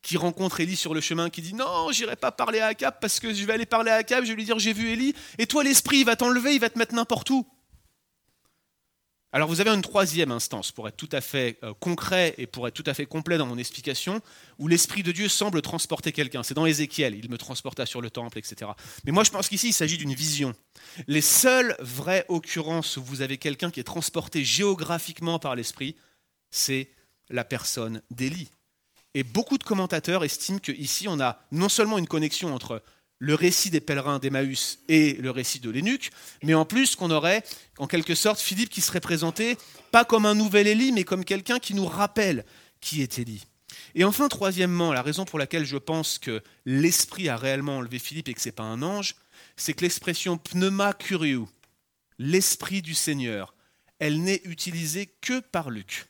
qui 0.00 0.16
rencontre 0.16 0.60
Élie 0.60 0.76
sur 0.76 0.94
le 0.94 1.00
chemin, 1.00 1.30
qui 1.30 1.42
dit 1.42 1.54
non, 1.54 1.92
j'irai 1.92 2.16
pas 2.16 2.32
parler 2.32 2.60
à 2.60 2.68
Akab 2.68 2.94
parce 3.00 3.20
que 3.20 3.32
je 3.32 3.44
vais 3.44 3.52
aller 3.52 3.66
parler 3.66 3.90
à 3.90 3.96
Akab, 3.96 4.24
je 4.24 4.30
vais 4.30 4.36
lui 4.36 4.44
dire 4.44 4.58
j'ai 4.58 4.72
vu 4.72 4.90
Élie, 4.90 5.14
et 5.38 5.46
toi 5.46 5.62
l'esprit 5.62 5.98
il 5.98 6.04
va 6.04 6.16
t'enlever, 6.16 6.54
il 6.54 6.60
va 6.60 6.70
te 6.70 6.78
mettre 6.78 6.94
n'importe 6.94 7.30
où. 7.30 7.46
Alors 9.34 9.48
vous 9.48 9.62
avez 9.62 9.70
une 9.70 9.80
troisième 9.80 10.30
instance, 10.30 10.72
pour 10.72 10.86
être 10.88 10.96
tout 10.96 11.08
à 11.10 11.22
fait 11.22 11.58
euh, 11.64 11.72
concret 11.80 12.34
et 12.36 12.46
pour 12.46 12.68
être 12.68 12.74
tout 12.74 12.84
à 12.84 12.92
fait 12.92 13.06
complet 13.06 13.38
dans 13.38 13.46
mon 13.46 13.56
explication, 13.56 14.20
où 14.58 14.68
l'Esprit 14.68 15.02
de 15.02 15.10
Dieu 15.10 15.26
semble 15.26 15.62
transporter 15.62 16.12
quelqu'un. 16.12 16.42
C'est 16.42 16.52
dans 16.52 16.66
Ézéchiel, 16.66 17.14
il 17.14 17.30
me 17.30 17.38
transporta 17.38 17.86
sur 17.86 18.02
le 18.02 18.10
temple, 18.10 18.38
etc. 18.38 18.70
Mais 19.04 19.12
moi 19.12 19.24
je 19.24 19.30
pense 19.30 19.48
qu'ici 19.48 19.68
il 19.68 19.72
s'agit 19.72 19.96
d'une 19.96 20.12
vision. 20.12 20.54
Les 21.06 21.22
seules 21.22 21.74
vraies 21.80 22.26
occurrences 22.28 22.98
où 22.98 23.02
vous 23.02 23.22
avez 23.22 23.38
quelqu'un 23.38 23.70
qui 23.70 23.80
est 23.80 23.84
transporté 23.84 24.44
géographiquement 24.44 25.38
par 25.38 25.56
l'Esprit, 25.56 25.96
c'est 26.50 26.90
la 27.30 27.44
personne 27.44 28.02
d'Élie. 28.10 28.50
Et 29.14 29.24
beaucoup 29.24 29.56
de 29.56 29.64
commentateurs 29.64 30.24
estiment 30.24 30.58
qu'ici 30.58 31.08
on 31.08 31.20
a 31.20 31.40
non 31.52 31.70
seulement 31.70 31.96
une 31.96 32.06
connexion 32.06 32.54
entre 32.54 32.82
le 33.22 33.36
récit 33.36 33.70
des 33.70 33.80
pèlerins 33.80 34.18
d'Emmaüs 34.18 34.80
et 34.88 35.12
le 35.12 35.30
récit 35.30 35.60
de 35.60 35.70
l'Énuque, 35.70 36.10
mais 36.42 36.54
en 36.54 36.64
plus 36.64 36.96
qu'on 36.96 37.12
aurait 37.12 37.44
en 37.78 37.86
quelque 37.86 38.16
sorte 38.16 38.40
Philippe 38.40 38.68
qui 38.68 38.80
serait 38.80 38.98
présenté 38.98 39.56
pas 39.92 40.04
comme 40.04 40.26
un 40.26 40.34
nouvel 40.34 40.66
Élie, 40.66 40.90
mais 40.90 41.04
comme 41.04 41.24
quelqu'un 41.24 41.60
qui 41.60 41.74
nous 41.74 41.86
rappelle 41.86 42.44
qui 42.80 43.00
est 43.00 43.20
Élie. 43.20 43.46
Et 43.94 44.02
enfin, 44.02 44.26
troisièmement, 44.26 44.92
la 44.92 45.02
raison 45.02 45.24
pour 45.24 45.38
laquelle 45.38 45.64
je 45.64 45.76
pense 45.76 46.18
que 46.18 46.42
l'Esprit 46.64 47.28
a 47.28 47.36
réellement 47.36 47.76
enlevé 47.76 48.00
Philippe 48.00 48.28
et 48.28 48.34
que 48.34 48.40
ce 48.40 48.48
n'est 48.48 48.52
pas 48.52 48.64
un 48.64 48.82
ange, 48.82 49.14
c'est 49.54 49.72
que 49.72 49.82
l'expression 49.82 50.36
pneuma 50.36 50.92
curieux, 50.92 51.44
l'Esprit 52.18 52.82
du 52.82 52.94
Seigneur, 52.94 53.54
elle 54.00 54.20
n'est 54.20 54.42
utilisée 54.46 55.06
que 55.20 55.38
par 55.38 55.70
Luc. 55.70 56.06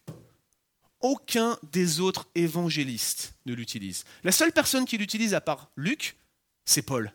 Aucun 1.01 1.59
des 1.75 2.01
autres 2.01 2.27
évangélistes 2.35 3.35
ne 3.45 3.53
l'utilise. 3.53 4.05
La 4.25 4.33
seule 4.33 4.53
personne 4.53 4.87
qui 4.87 4.97
l'utilise 4.97 5.35
à 5.35 5.43
part 5.43 5.71
Luc, 5.77 6.17
c'est 6.65 6.83
Paul. 6.83 7.13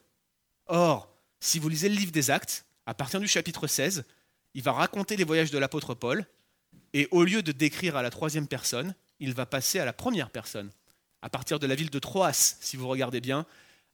Or, 0.68 1.14
si 1.40 1.60
vous 1.60 1.70
lisez 1.70 1.90
le 1.90 1.96
livre 1.96 2.12
des 2.12 2.32
Actes, 2.32 2.66
à 2.86 2.94
partir 2.94 3.20
du 3.20 3.28
chapitre 3.28 3.68
16, 3.68 4.06
il 4.54 4.64
va 4.64 4.72
raconter 4.72 5.18
les 5.18 5.24
voyages 5.24 5.52
de 5.52 5.58
l'apôtre 5.58 5.94
Paul, 5.94 6.26
et 6.94 7.08
au 7.12 7.24
lieu 7.24 7.42
de 7.44 7.52
décrire 7.52 7.96
à 7.96 8.02
la 8.02 8.10
troisième 8.10 8.48
personne, 8.48 8.96
il 9.20 9.34
va 9.34 9.46
passer 9.46 9.80
à 9.80 9.86
la 9.86 9.94
première 9.94 10.30
personne, 10.30 10.72
à 11.22 11.30
partir 11.30 11.60
de 11.60 11.68
la 11.68 11.76
ville 11.76 11.90
de 11.90 12.00
Troas, 12.00 12.34
si 12.34 12.78
vous 12.78 12.88
regardez 12.88 13.22
bien. 13.22 13.46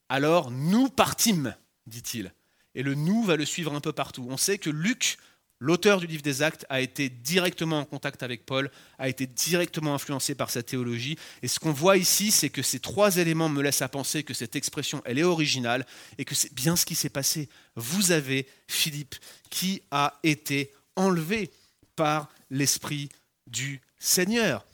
Alors 0.08 0.50
nous 0.50 0.88
partîmes, 0.88 1.54
dit-il. 1.86 2.32
Et 2.74 2.82
le 2.82 2.94
nous 2.94 3.22
va 3.22 3.36
le 3.36 3.44
suivre 3.44 3.74
un 3.74 3.80
peu 3.80 3.92
partout. 3.92 4.26
On 4.28 4.36
sait 4.36 4.58
que 4.58 4.70
Luc, 4.70 5.18
L'auteur 5.64 5.98
du 5.98 6.06
livre 6.06 6.20
des 6.20 6.42
actes 6.42 6.66
a 6.68 6.82
été 6.82 7.08
directement 7.08 7.78
en 7.78 7.84
contact 7.86 8.22
avec 8.22 8.44
Paul, 8.44 8.70
a 8.98 9.08
été 9.08 9.26
directement 9.26 9.94
influencé 9.94 10.34
par 10.34 10.50
sa 10.50 10.62
théologie. 10.62 11.16
Et 11.42 11.48
ce 11.48 11.58
qu'on 11.58 11.72
voit 11.72 11.96
ici, 11.96 12.30
c'est 12.30 12.50
que 12.50 12.60
ces 12.60 12.80
trois 12.80 13.16
éléments 13.16 13.48
me 13.48 13.62
laissent 13.62 13.80
à 13.80 13.88
penser 13.88 14.24
que 14.24 14.34
cette 14.34 14.56
expression, 14.56 15.00
elle 15.06 15.18
est 15.18 15.22
originale 15.22 15.86
et 16.18 16.26
que 16.26 16.34
c'est 16.34 16.52
bien 16.52 16.76
ce 16.76 16.84
qui 16.84 16.94
s'est 16.94 17.08
passé. 17.08 17.48
Vous 17.76 18.12
avez 18.12 18.46
Philippe 18.68 19.14
qui 19.48 19.80
a 19.90 20.20
été 20.22 20.70
enlevé 20.96 21.50
par 21.96 22.28
l'Esprit 22.50 23.08
du 23.46 23.80
Seigneur. 23.98 24.66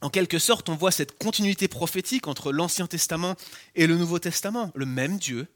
En 0.00 0.10
quelque 0.10 0.40
sorte, 0.40 0.68
on 0.68 0.74
voit 0.74 0.90
cette 0.90 1.16
continuité 1.18 1.68
prophétique 1.68 2.26
entre 2.26 2.50
l'Ancien 2.50 2.88
Testament 2.88 3.36
et 3.76 3.86
le 3.86 3.96
Nouveau 3.96 4.18
Testament. 4.18 4.72
Le 4.74 4.86
même 4.86 5.18
Dieu, 5.18 5.46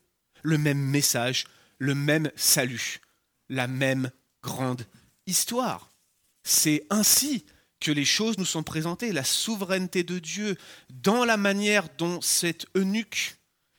le 0.43 0.59
même 0.59 0.79
message, 0.79 1.47
le 1.79 1.97
même 1.97 2.31
salut, 2.37 3.01
la 3.49 3.67
même 3.67 4.13
grande 4.43 4.87
histoire. 5.27 5.91
C'est 6.43 6.87
ainsi 6.91 7.45
que 7.81 7.91
les 7.91 8.05
choses 8.05 8.39
nous 8.39 8.45
sont 8.45 8.63
présentées, 8.63 9.13
la 9.13 9.25
souveraineté 9.25 10.03
de 10.05 10.19
Dieu 10.19 10.57
dans 10.91 11.25
la 11.25 11.37
manière 11.37 11.89
dont 11.97 12.21
cet 12.21 12.67
eunuque 12.77 13.37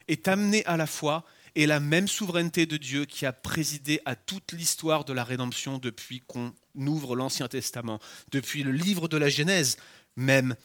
est 0.08 0.28
amené 0.28 0.66
à 0.66 0.78
la 0.78 0.88
foi 0.88 1.24
et 1.56 1.66
la 1.66 1.80
même 1.80 2.08
souveraineté 2.08 2.66
de 2.66 2.78
Dieu 2.78 3.06
qui 3.06 3.26
a 3.26 3.34
présidé 3.34 4.02
à 4.06 4.16
toute 4.16 4.54
l'histoire 4.54 5.06
de 5.06 5.14
la 5.14 5.24
rédemption 5.24 5.78
depuis 5.78 6.22
qu'on 6.22 6.54
ouvre 6.76 7.16
l'Ancien 7.16 7.48
Testament, 7.48 8.00
depuis 8.32 8.64
le 8.64 8.72
livre 8.72 9.08
de 9.08 9.18
la 9.18 9.30
Genèse 9.30 9.78
même, 10.16 10.56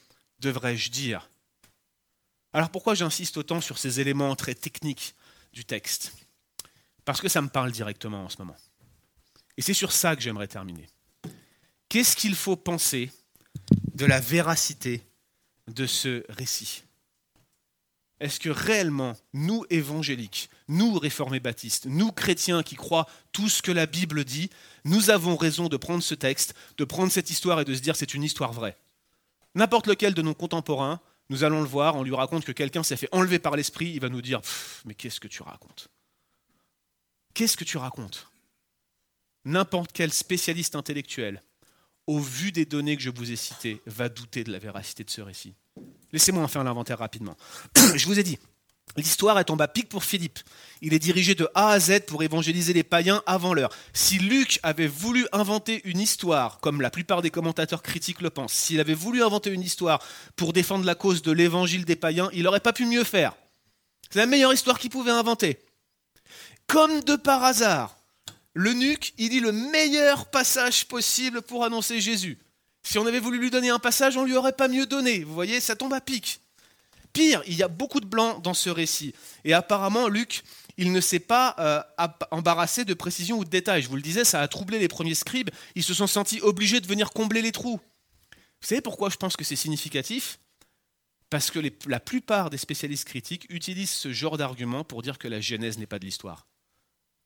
devrais-je 0.41 0.91
dire. 0.91 1.29
Alors 2.53 2.71
pourquoi 2.71 2.95
j'insiste 2.95 3.37
autant 3.37 3.61
sur 3.61 3.79
ces 3.79 4.01
éléments 4.01 4.35
très 4.35 4.55
techniques 4.55 5.15
du 5.53 5.65
texte? 5.65 6.13
Parce 7.05 7.21
que 7.21 7.29
ça 7.29 7.43
me 7.43 7.49
parle 7.49 7.71
directement 7.71 8.25
en 8.25 8.29
ce 8.29 8.39
moment. 8.39 8.57
Et 9.57 9.63
c'est 9.63 9.75
sur 9.75 9.93
ça 9.93 10.17
que 10.17 10.23
j'aimerais 10.23 10.49
terminer. 10.49 10.87
Qu'est-ce 11.89 12.17
qu'il 12.17 12.35
faut 12.35 12.57
penser 12.57 13.11
de 13.95 14.05
la 14.05 14.21
véracité 14.21 15.03
de 15.69 15.87
ce 15.87 16.25
récit? 16.29 16.83
Est-ce 18.19 18.41
que 18.41 18.49
réellement, 18.49 19.15
nous 19.35 19.65
évangéliques, 19.69 20.49
nous 20.69 20.99
réformés 20.99 21.41
baptistes, 21.41 21.87
nous 21.87 22.13
chrétiens 22.13 22.63
qui 22.63 22.75
croient 22.75 23.07
tout 23.33 23.49
ce 23.49 23.61
que 23.61 23.73
la 23.73 23.85
Bible 23.85 24.25
dit, 24.25 24.49
nous 24.85 25.11
avons 25.11 25.37
raison 25.37 25.69
de 25.69 25.77
prendre 25.77 26.03
ce 26.03 26.15
texte, 26.15 26.55
de 26.79 26.85
prendre 26.85 27.13
cette 27.13 27.29
histoire 27.29 27.61
et 27.61 27.65
de 27.67 27.75
se 27.75 27.81
dire 27.81 27.95
c'est 27.95 28.15
une 28.15 28.23
histoire 28.25 28.53
vraie? 28.53 28.77
N'importe 29.55 29.87
lequel 29.87 30.15
de 30.15 30.23
nos 30.23 30.35
contemporains, 30.35 31.01
nous 31.29 31.45
allons 31.45 31.61
le 31.61 31.69
voir, 31.69 31.97
on 31.97 32.03
lui 32.03 32.15
raconte 32.15 32.45
que 32.45 32.53
quelqu'un 32.53 32.83
s'est 32.83 32.97
fait 32.97 33.09
enlever 33.13 33.39
par 33.39 33.57
l'esprit, 33.57 33.91
il 33.91 34.01
va 34.01 34.09
nous 34.09 34.23
dire 34.23 34.41
Mais 34.87 34.95
qu'est-ce 34.95 35.21
que 35.21 35.29
tu 35.29 35.43
racontes? 35.43 35.89
Qu'est-ce 37.35 37.57
que 37.57 37.65
tu 37.65 37.77
racontes? 37.77 38.31
N'importe 39.47 39.93
quel 39.93 40.13
spécialiste 40.13 40.77
intellectuel, 40.77 41.43
au 42.07 42.19
vu 42.19 42.53
des 42.53 42.67
données 42.67 42.97
que 42.97 43.03
je 43.03 43.11
vous 43.11 43.33
ai 43.33 43.37
citées, 43.37 43.81
va 43.87 44.09
douter 44.09 44.45
de 44.45 44.53
la 44.53 44.59
véracité 44.59 45.03
de 45.03 45.11
ce 45.11 45.23
récit. 45.23 45.55
Laissez-moi 46.13 46.43
en 46.43 46.49
faire 46.49 46.65
l'inventaire 46.65 46.99
rapidement. 46.99 47.37
je 47.95 48.07
vous 48.07 48.19
ai 48.19 48.23
dit, 48.23 48.39
l'histoire 48.97 49.39
est 49.39 49.51
en 49.51 49.57
bas 49.57 49.69
pic 49.69 49.89
pour 49.89 50.05
Philippe. 50.05 50.39
Il 50.83 50.95
est 50.95 50.99
dirigé 50.99 51.35
de 51.35 51.49
A 51.55 51.71
à 51.71 51.81
Z 51.81 52.01
pour 52.07 52.23
évangéliser 52.23 52.73
les 52.73 52.85
païens 52.85 53.23
avant 53.27 53.55
l'heure. 53.55 53.73
Si 53.93 54.19
Luc 54.19 54.61
avait 54.63 54.87
voulu 54.87 55.27
inventer 55.33 55.81
une 55.85 56.01
histoire, 56.01 56.61
comme 56.61 56.81
la 56.81 56.91
plupart 56.91 57.23
des 57.23 57.31
commentateurs 57.31 57.83
critiques 57.83 58.21
le 58.21 58.31
pensent, 58.31 58.53
s'il 58.53 58.81
avait 58.81 58.95
voulu 58.95 59.23
inventer 59.23 59.51
une 59.51 59.63
histoire 59.63 60.03
pour 60.37 60.53
défendre 60.53 60.85
la 60.85 60.95
cause 60.95 61.23
de 61.23 61.33
l'évangile 61.33 61.85
des 61.85 61.97
païens, 61.97 62.31
il 62.33 62.45
n'aurait 62.45 62.61
pas 62.61 62.73
pu 62.73 62.87
mieux 62.87 63.05
faire. 63.05 63.35
C'est 64.11 64.19
la 64.19 64.27
meilleure 64.27 64.53
histoire 64.53 64.79
qu'il 64.79 64.91
pouvait 64.91 65.11
inventer. 65.11 65.59
Comme 66.69 67.01
de 67.03 67.17
par 67.17 67.45
hasard, 67.45 67.96
l'eunuque, 68.57 69.13
il 69.19 69.29
dit 69.29 69.41
le 69.41 69.53
meilleur 69.53 70.27
passage 70.27 70.87
possible 70.89 71.43
pour 71.43 71.65
annoncer 71.65 72.01
Jésus. 72.01 72.39
Si 72.83 72.99
on 72.99 73.07
avait 73.07 73.21
voulu 73.21 73.39
lui 73.39 73.51
donner 73.51 73.69
un 73.69 73.79
passage, 73.79 74.17
on 74.17 74.23
ne 74.23 74.29
lui 74.29 74.37
aurait 74.37 74.55
pas 74.55 74.69
mieux 74.69 74.87
donné. 74.87 75.25
Vous 75.25 75.35
voyez, 75.35 75.61
ça 75.61 75.77
tombe 75.77 75.93
à 75.93 76.01
pic. 76.01 76.41
Pire, 77.13 77.43
il 77.47 77.55
y 77.55 77.63
a 77.63 77.69
beaucoup 77.69 78.01
de 78.01 78.07
blancs 78.07 78.43
dans 78.43 78.55
ce 78.55 78.71
récit. 78.71 79.15
Et 79.45 79.53
apparemment, 79.53 80.09
Luc, 80.09 80.43
il 80.79 80.91
ne 80.93 81.01
s'est 81.01 81.21
pas 81.21 81.55
euh, 81.59 81.83
embarrassé 82.31 82.87
de 82.87 82.95
précision 82.95 83.39
ou 83.39 83.45
de 83.45 83.51
détails. 83.51 83.83
Je 83.83 83.89
vous 83.89 83.97
le 83.97 84.03
disais, 84.03 84.25
ça 84.25 84.41
a 84.41 84.49
troublé 84.49 84.79
les 84.79 84.89
premiers 84.89 85.15
scribes. 85.15 85.51
Ils 85.75 85.85
se 85.85 85.93
sont 85.93 86.07
sentis 86.07 86.41
obligés 86.41 86.81
de 86.81 86.87
venir 86.87 87.11
combler 87.11 87.43
les 87.43 87.53
trous. 87.53 87.79
Vous 88.63 88.67
savez 88.67 88.81
pourquoi 88.81 89.11
je 89.11 89.17
pense 89.17 89.37
que 89.37 89.45
c'est 89.45 89.57
significatif? 89.57 90.39
Parce 91.29 91.51
que 91.51 91.59
la 91.87 92.01
plupart 92.01 92.49
des 92.49 92.57
spécialistes 92.57 93.07
critiques 93.07 93.47
utilisent 93.51 93.91
ce 93.91 94.13
genre 94.13 94.39
d'argument 94.39 94.83
pour 94.83 95.03
dire 95.03 95.19
que 95.19 95.29
la 95.29 95.41
Genèse 95.41 95.77
n'est 95.77 95.87
pas 95.87 95.99
de 95.99 96.07
l'histoire. 96.07 96.47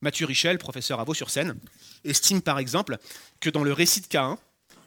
Mathieu 0.02 0.26
Richel, 0.26 0.58
professeur 0.58 1.00
à 1.00 1.04
Vaux-sur-Seine, 1.04 1.58
estime 2.04 2.40
par 2.40 2.58
exemple 2.58 2.98
que 3.40 3.50
dans 3.50 3.64
le 3.64 3.72
récit 3.72 4.00
de 4.00 4.06
Caïn, 4.06 4.38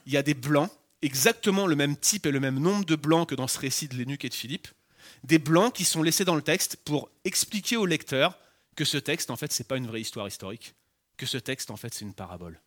il 0.06 0.14
y 0.14 0.18
a 0.18 0.24
des 0.24 0.34
blancs, 0.34 0.72
exactement 1.02 1.68
le 1.68 1.76
même 1.76 1.96
type 1.96 2.26
et 2.26 2.32
le 2.32 2.40
même 2.40 2.60
nombre 2.60 2.86
de 2.86 2.96
blancs 2.96 3.30
que 3.30 3.36
dans 3.36 3.48
ce 3.48 3.60
récit 3.60 3.88
de 3.88 3.96
l'Énuque 3.96 4.26
et 4.26 4.30
de 4.30 4.34
Philippe, 4.34 4.68
des 5.24 5.40
blancs 5.40 5.74
qui 5.74 5.86
sont 5.86 6.02
laissés 6.02 6.26
dans 6.26 6.36
le 6.36 6.42
texte 6.42 6.78
pour 6.78 7.10
expliquer 7.26 7.78
au 7.78 7.86
lecteur 7.86 8.38
que 8.76 8.86
ce 8.86 8.98
texte, 8.98 9.30
en 9.30 9.36
fait, 9.36 9.54
ce 9.54 9.62
n'est 9.62 9.68
pas 9.68 9.78
une 9.78 9.88
vraie 9.88 10.02
histoire 10.02 10.28
historique, 10.28 10.74
que 11.18 11.26
ce 11.26 11.38
texte, 11.38 11.70
en 11.70 11.78
fait, 11.78 11.94
c'est 11.94 12.06
une 12.06 12.14
parabole. 12.14 12.60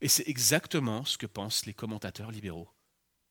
Et 0.00 0.08
c'est 0.08 0.28
exactement 0.28 1.04
ce 1.04 1.18
que 1.18 1.26
pensent 1.26 1.66
les 1.66 1.74
commentateurs 1.74 2.30
libéraux. 2.30 2.68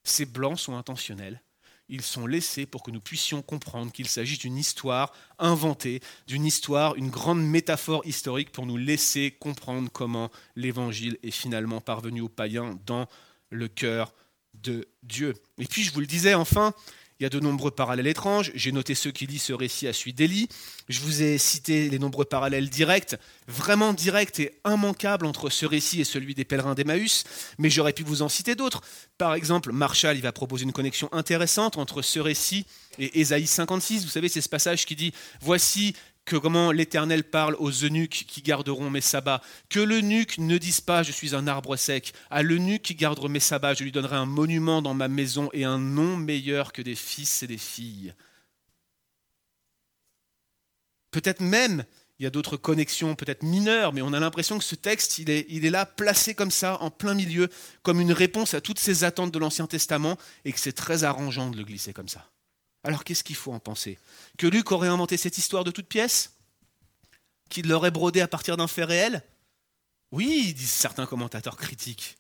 Ces 0.03 0.26
blancs 0.26 0.60
sont 0.60 0.76
intentionnels, 0.76 1.41
ils 1.90 2.02
sont 2.02 2.28
laissés 2.28 2.66
pour 2.66 2.84
que 2.84 2.92
nous 2.92 3.00
puissions 3.00 3.42
comprendre 3.42 3.92
qu'il 3.92 4.08
s'agit 4.08 4.38
d'une 4.38 4.58
histoire 4.58 5.14
inventée, 5.40 6.02
d'une 6.28 6.46
histoire, 6.46 6.96
une 6.96 7.10
grande 7.10 7.44
métaphore 7.44 8.06
historique 8.06 8.52
pour 8.52 8.66
nous 8.66 8.78
laisser 8.78 9.32
comprendre 9.32 9.90
comment 9.92 10.32
l'Évangile 10.56 11.18
est 11.24 11.32
finalement 11.32 11.82
parvenu 11.82 12.22
aux 12.22 12.30
païens 12.30 12.80
dans 12.86 13.08
le 13.50 13.68
cœur 13.68 14.14
de 14.54 14.88
Dieu. 15.04 15.34
Et 15.60 15.66
puis 15.66 15.84
je 15.84 15.94
vous 15.94 16.00
le 16.00 16.06
disais 16.06 16.34
enfin, 16.34 16.74
il 17.20 17.24
y 17.24 17.26
a 17.26 17.30
de 17.30 17.39
nombreux 17.39 17.72
parallèles 17.72 18.07
étranges. 18.07 18.51
J'ai 18.55 18.72
noté 18.72 18.93
ceux 18.93 19.11
qui 19.11 19.26
lisent 19.26 19.43
ce 19.43 19.53
récit 19.53 19.88
à 19.88 19.93
suite 19.93 20.18
d'Élie. 20.18 20.49
Je 20.89 20.99
vous 20.99 21.22
ai 21.22 21.38
cité 21.38 21.89
les 21.89 21.99
nombreux 21.99 22.26
parallèles 22.26 22.70
directs, 22.70 23.16
vraiment 23.47 23.93
directs 23.93 24.39
et 24.39 24.59
immanquables 24.66 25.26
entre 25.26 25.49
ce 25.49 25.66
récit 25.66 26.01
et 26.01 26.03
celui 26.03 26.36
des 26.36 26.43
pèlerins 26.43 26.76
d'Emmaüs. 26.76 27.24
Mais 27.57 27.70
j'aurais 27.70 27.93
pu 27.93 28.03
vous 28.03 28.22
en 28.22 28.30
citer 28.30 28.55
d'autres. 28.55 28.82
Par 29.18 29.34
exemple, 29.34 29.72
Marshall 29.72 30.18
il 30.18 30.22
va 30.22 30.32
proposer 30.32 30.63
une 30.66 30.74
connexion 30.74 31.07
intéressante 31.13 31.78
entre 31.78 32.01
ce 32.01 32.20
récit 32.20 32.66
et 32.99 33.20
Ésaïe 33.20 33.47
56. 33.47 34.03
Vous 34.03 34.09
savez, 34.09 34.28
c'est 34.28 34.41
ce 34.41 34.49
passage 34.49 34.86
qui 34.86 34.95
dit 34.95 35.13
Voici 35.41 35.95
que 36.26 36.36
comment 36.36 36.72
l'Éternel 36.72 37.24
parle 37.24 37.56
aux 37.60 37.72
eunuques 37.72 38.26
qui 38.28 38.42
garderont 38.42 38.90
mes 38.90 39.02
sabbats. 39.02 39.42
Que 39.70 39.80
l'eunuque 39.80 40.40
ne 40.40 40.58
dise 40.58 40.82
pas 40.82 41.04
je 41.04 41.12
suis 41.12 41.36
un 41.36 41.48
arbre 41.48 41.78
sec. 41.78 42.14
À 42.30 42.42
l'eunuque 42.42 42.82
qui 42.82 42.96
gardera 42.96 43.30
mes 43.30 43.40
sabbats, 43.40 43.76
je 43.76 43.84
lui 43.84 43.92
donnerai 43.92 44.16
un 44.16 44.26
monument 44.26 44.82
dans 44.82 44.96
ma 44.96 45.08
maison 45.08 45.50
et 45.54 45.64
un 45.64 45.78
nom 45.78 46.18
meilleur 46.18 46.74
que 46.74 46.82
des 46.82 46.96
fils 46.96 47.44
et 47.44 47.48
des 47.48 47.60
filles. 47.60 48.14
Peut-être 51.12 51.42
même, 51.42 51.86
il 52.20 52.24
y 52.24 52.26
a 52.26 52.30
d'autres 52.30 52.58
connexions, 52.58 53.16
peut-être 53.16 53.44
mineures, 53.44 53.94
mais 53.94 54.02
on 54.02 54.12
a 54.12 54.20
l'impression 54.20 54.58
que 54.58 54.64
ce 54.64 54.76
texte, 54.76 55.18
il 55.20 55.30
est, 55.30 55.46
il 55.50 55.66
est 55.66 55.70
là, 55.70 55.86
placé 55.86 56.34
comme 56.34 56.52
ça, 56.52 56.82
en 56.82 56.90
plein 56.90 57.14
milieu, 57.14 57.50
comme 57.84 58.02
une 58.02 58.12
réponse 58.12 58.54
à 58.54 58.62
toutes 58.62 58.80
ces 58.80 59.04
attentes 59.04 59.32
de 59.32 59.40
l'Ancien 59.40 59.68
Testament, 59.68 60.18
et 60.44 60.52
que 60.52 60.60
c'est 60.60 60.74
très 60.74 61.04
arrangeant 61.04 61.50
de 61.50 61.58
le 61.58 61.64
glisser 61.64 61.94
comme 61.94 62.10
ça. 62.10 62.30
Alors 62.86 63.04
qu'est-ce 63.04 63.24
qu'il 63.24 63.36
faut 63.36 63.52
en 63.52 63.60
penser? 63.60 63.98
Que 64.38 64.46
Luc 64.46 64.72
aurait 64.72 64.88
inventé 64.88 65.18
cette 65.18 65.40
histoire 65.40 65.64
de 65.64 65.72
toute 65.72 65.88
pièce 65.88 66.38
Qu'il 67.50 67.68
l'aurait 67.68 67.90
brodée 67.90 68.22
à 68.22 68.28
partir 68.28 68.58
d'un 68.58 68.68
fait 68.68 68.84
réel? 68.84 69.24
Oui, 70.12 70.54
disent 70.54 70.70
certains 70.70 71.08
commentateurs 71.08 71.58
critiques. 71.58 72.16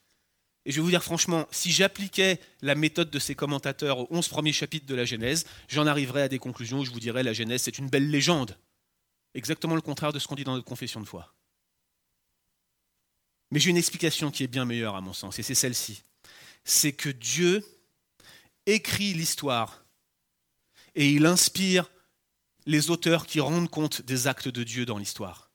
Et 0.65 0.71
je 0.71 0.77
vais 0.77 0.81
vous 0.81 0.89
dire 0.89 1.03
franchement, 1.03 1.47
si 1.51 1.71
j'appliquais 1.71 2.39
la 2.63 2.73
méthode 2.73 3.11
de 3.11 3.19
ces 3.19 3.35
commentateurs 3.35 3.99
aux 3.99 4.07
11 4.09 4.27
premiers 4.27 4.53
chapitres 4.53 4.87
de 4.87 4.95
la 4.95 5.05
Genèse, 5.05 5.45
j'en 5.67 5.85
arriverais 5.85 6.23
à 6.23 6.27
des 6.27 6.39
conclusions 6.39 6.79
où 6.79 6.85
je 6.85 6.89
vous 6.89 6.99
dirais 6.99 7.21
la 7.21 7.33
Genèse 7.33 7.61
c'est 7.61 7.77
une 7.77 7.87
belle 7.87 8.09
légende. 8.09 8.57
Exactement 9.35 9.75
le 9.75 9.81
contraire 9.81 10.13
de 10.13 10.17
ce 10.17 10.27
qu'on 10.27 10.33
dit 10.33 10.45
dans 10.45 10.55
notre 10.55 10.65
confession 10.65 10.99
de 10.99 11.05
foi. 11.05 11.35
Mais 13.51 13.59
j'ai 13.59 13.69
une 13.69 13.77
explication 13.77 14.31
qui 14.31 14.43
est 14.43 14.47
bien 14.47 14.65
meilleure 14.65 14.95
à 14.95 15.01
mon 15.01 15.13
sens, 15.13 15.37
et 15.37 15.43
c'est 15.43 15.53
celle-ci. 15.53 16.01
C'est 16.63 16.93
que 16.93 17.09
Dieu 17.09 17.63
écrit 18.65 19.13
l'histoire 19.13 19.84
et 20.95 21.09
il 21.09 21.25
inspire 21.25 21.89
les 22.65 22.89
auteurs 22.89 23.25
qui 23.25 23.39
rendent 23.39 23.69
compte 23.69 24.01
des 24.01 24.27
actes 24.27 24.47
de 24.47 24.63
Dieu 24.63 24.85
dans 24.85 24.97
l'histoire. 24.97 25.51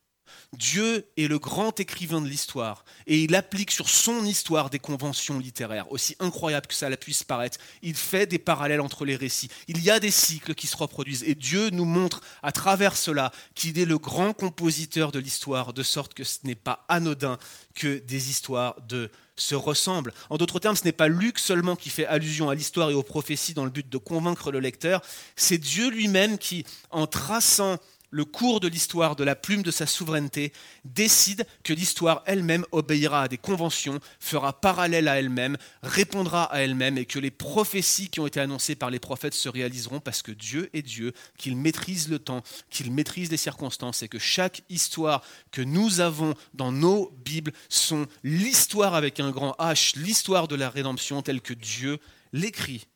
Dieu 0.57 1.07
est 1.17 1.29
le 1.29 1.39
grand 1.39 1.79
écrivain 1.79 2.21
de 2.21 2.29
l'histoire 2.29 2.85
et 3.07 3.23
il 3.23 3.35
applique 3.35 3.71
sur 3.71 3.89
son 3.89 4.25
histoire 4.25 4.69
des 4.69 4.81
conventions 4.81 5.39
littéraires, 5.39 5.91
aussi 5.93 6.17
incroyables 6.19 6.67
que 6.67 6.75
ça 6.75 6.91
puisse 6.97 7.23
paraître. 7.23 7.59
Il 7.83 7.95
fait 7.95 8.27
des 8.27 8.39
parallèles 8.39 8.81
entre 8.81 9.05
les 9.05 9.17
récits. 9.17 9.49
Il 9.69 9.83
y 9.83 9.91
a 9.91 10.01
des 10.01 10.11
cycles 10.11 10.55
qui 10.55 10.67
se 10.67 10.77
reproduisent 10.77 11.25
et 11.25 11.37
Dieu 11.37 11.71
nous 11.71 11.85
montre 11.85 12.21
à 12.43 12.51
travers 12.51 12.97
cela 12.97 13.31
qu'il 13.55 13.79
est 13.79 13.85
le 13.85 13.99
grand 13.99 14.33
compositeur 14.33 15.13
de 15.13 15.21
l'histoire, 15.21 15.73
de 15.73 15.85
sorte 15.85 16.15
que 16.15 16.25
ce 16.25 16.39
n'est 16.45 16.57
pas 16.57 16.85
anodin 16.89 17.39
que 17.75 17.99
des 17.99 18.31
histoires 18.31 18.81
de 18.83 19.11
se 19.41 19.55
ressemblent. 19.55 20.13
En 20.29 20.37
d'autres 20.37 20.59
termes, 20.59 20.77
ce 20.77 20.85
n'est 20.85 20.93
pas 20.93 21.09
Luc 21.09 21.39
seulement 21.39 21.77
qui 21.77 21.91
fait 21.91 22.07
allusion 22.07 22.51
à 22.51 22.55
l'histoire 22.55 22.91
et 22.91 22.95
aux 22.95 23.03
prophéties 23.03 23.55
dans 23.55 23.65
le 23.65 23.71
but 23.71 23.89
de 23.89 23.99
convaincre 23.99 24.53
le 24.53 24.61
lecteur, 24.61 25.03
c'est 25.37 25.59
Dieu 25.59 25.91
lui-même 25.91 26.39
qui, 26.39 26.65
en 26.91 27.07
traçant 27.07 27.79
le 28.11 28.25
cours 28.25 28.61
de 28.61 28.69
l'histoire 28.69 29.17
de 29.17 29.25
la 29.25 29.37
plume 29.37 29.63
de 29.63 29.71
sa 29.71 29.87
souveraineté, 29.87 30.53
décide 30.85 31.47
que 31.65 31.73
l'histoire 31.73 32.23
elle-même 32.27 32.65
obéira 32.73 33.23
à 33.23 33.29
des 33.29 33.39
conventions, 33.39 34.01
fera 34.19 34.61
parallèle 34.61 35.09
à 35.09 35.19
elle-même, 35.19 35.57
répondra 35.83 36.45
à 36.45 36.61
elle-même 36.61 36.99
et 36.99 37.07
que 37.07 37.19
les 37.19 37.31
prophéties 37.31 38.09
qui 38.09 38.21
ont 38.21 38.27
été 38.27 38.41
annoncées 38.41 38.75
par 38.75 38.91
les 38.91 38.99
prophètes 38.99 39.35
se 39.35 39.49
réaliseront 39.49 40.01
parce 40.01 40.23
que 40.23 40.33
Dieu 40.33 40.71
est 40.73 40.83
Dieu, 40.83 41.13
qu'il 41.39 41.57
maîtrise 41.57 42.09
le 42.09 42.19
temps, 42.19 42.43
qu'il 42.69 42.93
maîtrise 42.93 43.31
les 43.31 43.37
circonstances 43.37 44.03
et 44.03 44.09
que 44.09 44.19
chaque 44.19 44.63
histoire 44.69 45.23
que 45.53 45.63
nous 45.63 46.01
avons 46.01 46.35
dans 46.55 46.73
nos 46.73 47.11
Bibles 47.25 47.53
sont 47.69 48.07
l'histoire 48.25 48.95
avec 48.95 49.21
un 49.21 49.31
grand 49.31 49.55
H, 49.59 49.99
l'histoire 49.99 50.49
de 50.49 50.57
la 50.57 50.71
rédemption 50.71 51.23
telle 51.23 51.41
que 51.41 51.55
Dieu 51.55 51.99
l'écrit. 52.33 52.87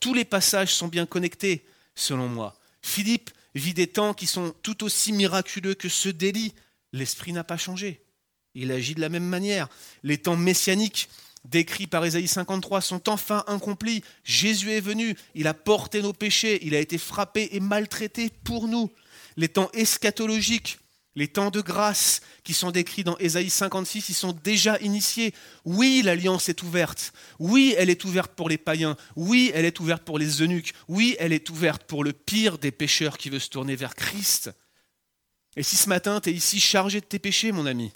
Tous 0.00 0.14
les 0.14 0.24
passages 0.24 0.74
sont 0.74 0.88
bien 0.88 1.06
connectés, 1.06 1.64
selon 1.94 2.28
moi. 2.28 2.56
Philippe 2.80 3.30
vit 3.54 3.74
des 3.74 3.86
temps 3.86 4.14
qui 4.14 4.26
sont 4.26 4.54
tout 4.62 4.84
aussi 4.84 5.12
miraculeux 5.12 5.74
que 5.74 5.88
ceux 5.88 6.12
d'Élie. 6.12 6.54
L'Esprit 6.92 7.32
n'a 7.32 7.44
pas 7.44 7.56
changé. 7.56 8.02
Il 8.54 8.70
agit 8.70 8.94
de 8.94 9.00
la 9.00 9.08
même 9.08 9.24
manière. 9.24 9.68
Les 10.02 10.18
temps 10.18 10.36
messianiques 10.36 11.08
décrits 11.44 11.86
par 11.86 12.04
Ésaïe 12.04 12.28
53 12.28 12.80
sont 12.80 13.08
enfin 13.08 13.44
accomplis. 13.46 14.02
Jésus 14.24 14.70
est 14.70 14.80
venu, 14.80 15.16
il 15.34 15.46
a 15.46 15.54
porté 15.54 16.02
nos 16.02 16.12
péchés, 16.12 16.64
il 16.64 16.74
a 16.74 16.80
été 16.80 16.98
frappé 16.98 17.48
et 17.52 17.60
maltraité 17.60 18.30
pour 18.44 18.68
nous. 18.68 18.90
Les 19.36 19.48
temps 19.48 19.70
eschatologiques 19.72 20.78
les 21.14 21.28
temps 21.28 21.50
de 21.50 21.60
grâce 21.60 22.20
qui 22.42 22.54
sont 22.54 22.70
décrits 22.70 23.04
dans 23.04 23.18
Ésaïe 23.18 23.50
56, 23.50 24.08
ils 24.08 24.14
sont 24.14 24.32
déjà 24.32 24.78
initiés. 24.78 25.34
Oui, 25.64 26.02
l'alliance 26.02 26.48
est 26.48 26.62
ouverte. 26.62 27.12
Oui, 27.38 27.74
elle 27.76 27.90
est 27.90 28.04
ouverte 28.04 28.32
pour 28.32 28.48
les 28.48 28.58
païens. 28.58 28.96
Oui, 29.16 29.50
elle 29.54 29.66
est 29.66 29.78
ouverte 29.80 30.04
pour 30.04 30.18
les 30.18 30.42
eunuques. 30.42 30.72
Oui, 30.88 31.16
elle 31.18 31.32
est 31.32 31.50
ouverte 31.50 31.84
pour 31.84 32.02
le 32.02 32.12
pire 32.12 32.58
des 32.58 32.72
pécheurs 32.72 33.18
qui 33.18 33.28
veut 33.28 33.38
se 33.38 33.50
tourner 33.50 33.76
vers 33.76 33.94
Christ. 33.94 34.50
Et 35.56 35.62
si 35.62 35.76
ce 35.76 35.88
matin, 35.88 36.20
tu 36.20 36.30
es 36.30 36.32
ici 36.32 36.60
chargé 36.60 37.00
de 37.00 37.06
tes 37.06 37.18
péchés, 37.18 37.52
mon 37.52 37.66
ami, 37.66 37.92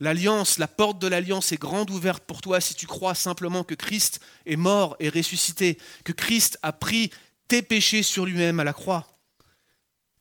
l'alliance, 0.00 0.58
la 0.58 0.66
porte 0.66 0.98
de 0.98 1.06
l'alliance 1.06 1.52
est 1.52 1.60
grande 1.60 1.90
ouverte 1.90 2.24
pour 2.24 2.40
toi 2.40 2.60
si 2.60 2.74
tu 2.74 2.88
crois 2.88 3.14
simplement 3.14 3.62
que 3.62 3.74
Christ 3.74 4.20
est 4.44 4.56
mort 4.56 4.96
et 4.98 5.08
ressuscité, 5.08 5.78
que 6.02 6.12
Christ 6.12 6.58
a 6.62 6.72
pris 6.72 7.10
tes 7.46 7.62
péchés 7.62 8.02
sur 8.02 8.26
lui-même 8.26 8.58
à 8.58 8.64
la 8.64 8.72
croix. 8.72 9.17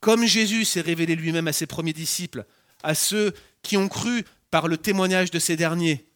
Comme 0.08 0.26
Jésus 0.26 0.64
s'est 0.64 0.80
révélé 0.80 1.18
lui-même 1.18 1.50
à 1.50 1.52
ses 1.52 1.66
premiers 1.66 1.92
disciples, 1.92 2.46
à 2.82 2.96
ceux 2.96 3.34
qui 3.62 3.76
ont 3.76 3.90
cru 3.90 4.24
par 4.52 4.70
le 4.70 4.78
témoignage 4.78 5.32
de 5.32 5.38
ces 5.38 5.58
derniers, 5.58 6.08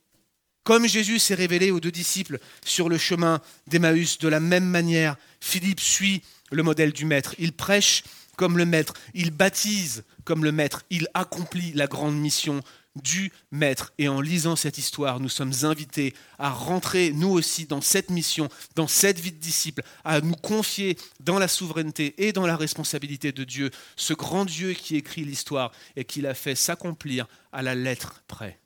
comme 0.63 0.87
Jésus 0.87 1.19
s'est 1.19 1.35
révélé 1.35 1.71
aux 1.71 1.81
deux 1.81 1.91
disciples 1.91 2.39
sur 2.63 2.87
le 2.87 2.97
chemin 2.97 3.41
d'Emmaüs, 3.67 4.17
de 4.19 4.29
la 4.29 4.39
même 4.39 4.63
manière, 4.63 5.17
Philippe 5.41 5.81
suit 5.81 6.21
le 6.53 6.63
modèle 6.63 6.93
du 6.93 7.03
Maître. 7.03 7.35
Il 7.37 7.51
prêche 7.51 8.03
comme 8.37 8.57
le 8.57 8.65
Maître, 8.65 8.93
il 9.13 9.29
baptise 9.31 10.05
comme 10.23 10.45
le 10.45 10.53
Maître, 10.53 10.83
il 10.89 11.09
accomplit 11.13 11.73
la 11.73 11.87
grande 11.87 12.15
mission 12.15 12.61
du 12.95 13.31
Maître. 13.51 13.93
Et 13.97 14.07
en 14.07 14.21
lisant 14.21 14.55
cette 14.55 14.77
histoire, 14.77 15.19
nous 15.19 15.29
sommes 15.29 15.53
invités 15.63 16.13
à 16.37 16.49
rentrer, 16.49 17.11
nous 17.11 17.29
aussi, 17.29 17.65
dans 17.65 17.81
cette 17.81 18.09
mission, 18.09 18.49
dans 18.75 18.87
cette 18.87 19.19
vie 19.19 19.31
de 19.31 19.37
disciple, 19.37 19.83
à 20.03 20.21
nous 20.21 20.35
confier 20.35 20.97
dans 21.19 21.39
la 21.39 21.47
souveraineté 21.47 22.13
et 22.25 22.33
dans 22.33 22.45
la 22.45 22.57
responsabilité 22.57 23.31
de 23.31 23.43
Dieu, 23.43 23.71
ce 23.95 24.13
grand 24.13 24.45
Dieu 24.45 24.73
qui 24.73 24.95
écrit 24.95 25.23
l'histoire 25.23 25.71
et 25.95 26.05
qui 26.05 26.21
l'a 26.21 26.33
fait 26.33 26.55
s'accomplir 26.55 27.27
à 27.51 27.61
la 27.61 27.75
lettre 27.75 28.23
près. 28.27 28.59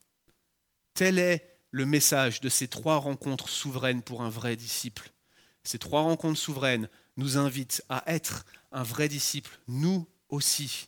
Tel 0.94 1.20
est 1.20 1.58
le 1.72 1.86
message 1.86 2.40
de 2.42 2.50
ces 2.50 2.68
trois 2.68 2.98
rencontres 2.98 3.50
souveraines 3.50 4.02
pour 4.02 4.22
un 4.22 4.30
vrai 4.30 4.56
disciple. 4.56 5.12
Ces 5.64 5.80
trois 5.80 6.02
rencontres 6.02 6.40
souveraines 6.40 6.88
nous 7.18 7.38
invitent 7.38 7.84
à 7.90 8.04
être 8.08 8.46
un 8.72 8.84
vrai 8.84 9.10
disciple, 9.10 9.52
nous 9.68 10.08
aussi. 10.30 10.88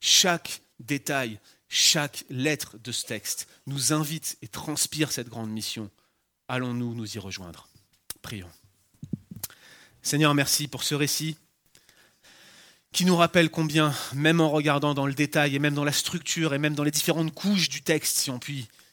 Chaque 0.00 0.62
détail, 0.80 1.38
chaque 1.74 2.26
lettre 2.28 2.76
de 2.84 2.92
ce 2.92 3.06
texte 3.06 3.48
nous 3.66 3.94
invite 3.94 4.36
et 4.42 4.46
transpire 4.46 5.10
cette 5.10 5.30
grande 5.30 5.50
mission. 5.50 5.90
Allons-nous 6.46 6.94
nous 6.94 7.16
y 7.16 7.18
rejoindre? 7.18 7.66
Prions. 8.20 8.50
Seigneur, 10.02 10.34
merci 10.34 10.68
pour 10.68 10.82
ce 10.82 10.94
récit 10.94 11.38
qui 12.92 13.06
nous 13.06 13.16
rappelle 13.16 13.48
combien, 13.48 13.94
même 14.12 14.42
en 14.42 14.50
regardant 14.50 14.92
dans 14.92 15.06
le 15.06 15.14
détail 15.14 15.56
et 15.56 15.58
même 15.58 15.72
dans 15.72 15.82
la 15.82 15.92
structure 15.92 16.52
et 16.52 16.58
même 16.58 16.74
dans 16.74 16.84
les 16.84 16.90
différentes 16.90 17.32
couches 17.32 17.70
du 17.70 17.80
texte, 17.80 18.18
si 18.18 18.30
on 18.30 18.38
peut 18.38 18.52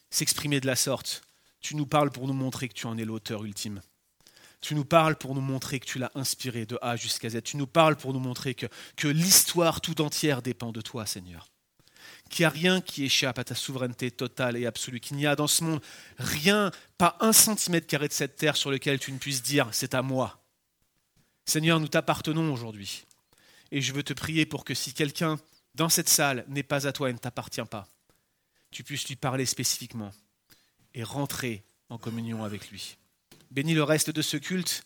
s'exprimer 0.09 0.61
de 0.61 0.67
la 0.67 0.77
sorte, 0.77 1.21
tu 1.59 1.75
nous 1.75 1.85
parles 1.85 2.11
pour 2.11 2.27
nous 2.27 2.33
montrer 2.33 2.69
que 2.69 2.75
tu 2.75 2.87
en 2.87 2.97
es 2.97 3.03
l'auteur 3.03 3.43
ultime. 3.43 3.81
Tu 4.61 4.73
nous 4.73 4.85
parles 4.85 5.17
pour 5.17 5.35
nous 5.35 5.41
montrer 5.41 5.81
que 5.81 5.85
tu 5.85 5.99
l'as 5.99 6.11
inspiré 6.15 6.65
de 6.65 6.79
A 6.81 6.95
jusqu'à 6.95 7.29
Z. 7.29 7.41
Tu 7.43 7.57
nous 7.57 7.67
parles 7.67 7.97
pour 7.97 8.13
nous 8.13 8.21
montrer 8.21 8.55
que, 8.55 8.67
que 8.95 9.09
l'histoire 9.09 9.81
tout 9.81 9.99
entière 9.99 10.41
dépend 10.41 10.71
de 10.71 10.79
toi, 10.79 11.05
Seigneur 11.05 11.49
qu'il 12.29 12.43
n'y 12.43 12.47
a 12.47 12.49
rien 12.49 12.81
qui 12.81 13.03
échappe 13.03 13.39
à 13.39 13.43
ta 13.43 13.55
souveraineté 13.55 14.11
totale 14.11 14.57
et 14.57 14.65
absolue, 14.65 14.99
qu'il 14.99 15.17
n'y 15.17 15.27
a 15.27 15.35
dans 15.35 15.47
ce 15.47 15.63
monde 15.63 15.81
rien, 16.17 16.71
pas 16.97 17.17
un 17.19 17.33
centimètre 17.33 17.87
carré 17.87 18.07
de 18.07 18.13
cette 18.13 18.35
terre 18.35 18.55
sur 18.55 18.71
lequel 18.71 18.99
tu 18.99 19.11
ne 19.11 19.17
puisses 19.17 19.41
dire 19.41 19.67
c'est 19.71 19.93
à 19.93 20.01
moi. 20.01 20.41
Seigneur, 21.45 21.79
nous 21.79 21.87
t'appartenons 21.87 22.53
aujourd'hui. 22.53 23.05
Et 23.71 23.81
je 23.81 23.93
veux 23.93 24.03
te 24.03 24.13
prier 24.13 24.45
pour 24.45 24.65
que 24.65 24.73
si 24.73 24.93
quelqu'un 24.93 25.39
dans 25.75 25.89
cette 25.89 26.09
salle 26.09 26.45
n'est 26.47 26.63
pas 26.63 26.87
à 26.87 26.91
toi 26.91 27.09
et 27.09 27.13
ne 27.13 27.17
t'appartient 27.17 27.61
pas, 27.69 27.87
tu 28.71 28.83
puisses 28.83 29.07
lui 29.07 29.15
parler 29.15 29.45
spécifiquement 29.45 30.11
et 30.93 31.03
rentrer 31.03 31.63
en 31.89 31.97
communion 31.97 32.43
avec 32.43 32.69
lui. 32.69 32.97
Bénis 33.51 33.73
le 33.73 33.83
reste 33.83 34.09
de 34.11 34.21
ce 34.21 34.37
culte, 34.37 34.83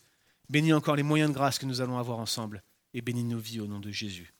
bénis 0.48 0.72
encore 0.72 0.96
les 0.96 1.02
moyens 1.02 1.30
de 1.30 1.34
grâce 1.34 1.58
que 1.58 1.66
nous 1.66 1.80
allons 1.80 1.98
avoir 1.98 2.18
ensemble 2.18 2.62
et 2.94 3.02
bénis 3.02 3.24
nos 3.24 3.38
vies 3.38 3.60
au 3.60 3.66
nom 3.66 3.80
de 3.80 3.90
Jésus. 3.90 4.33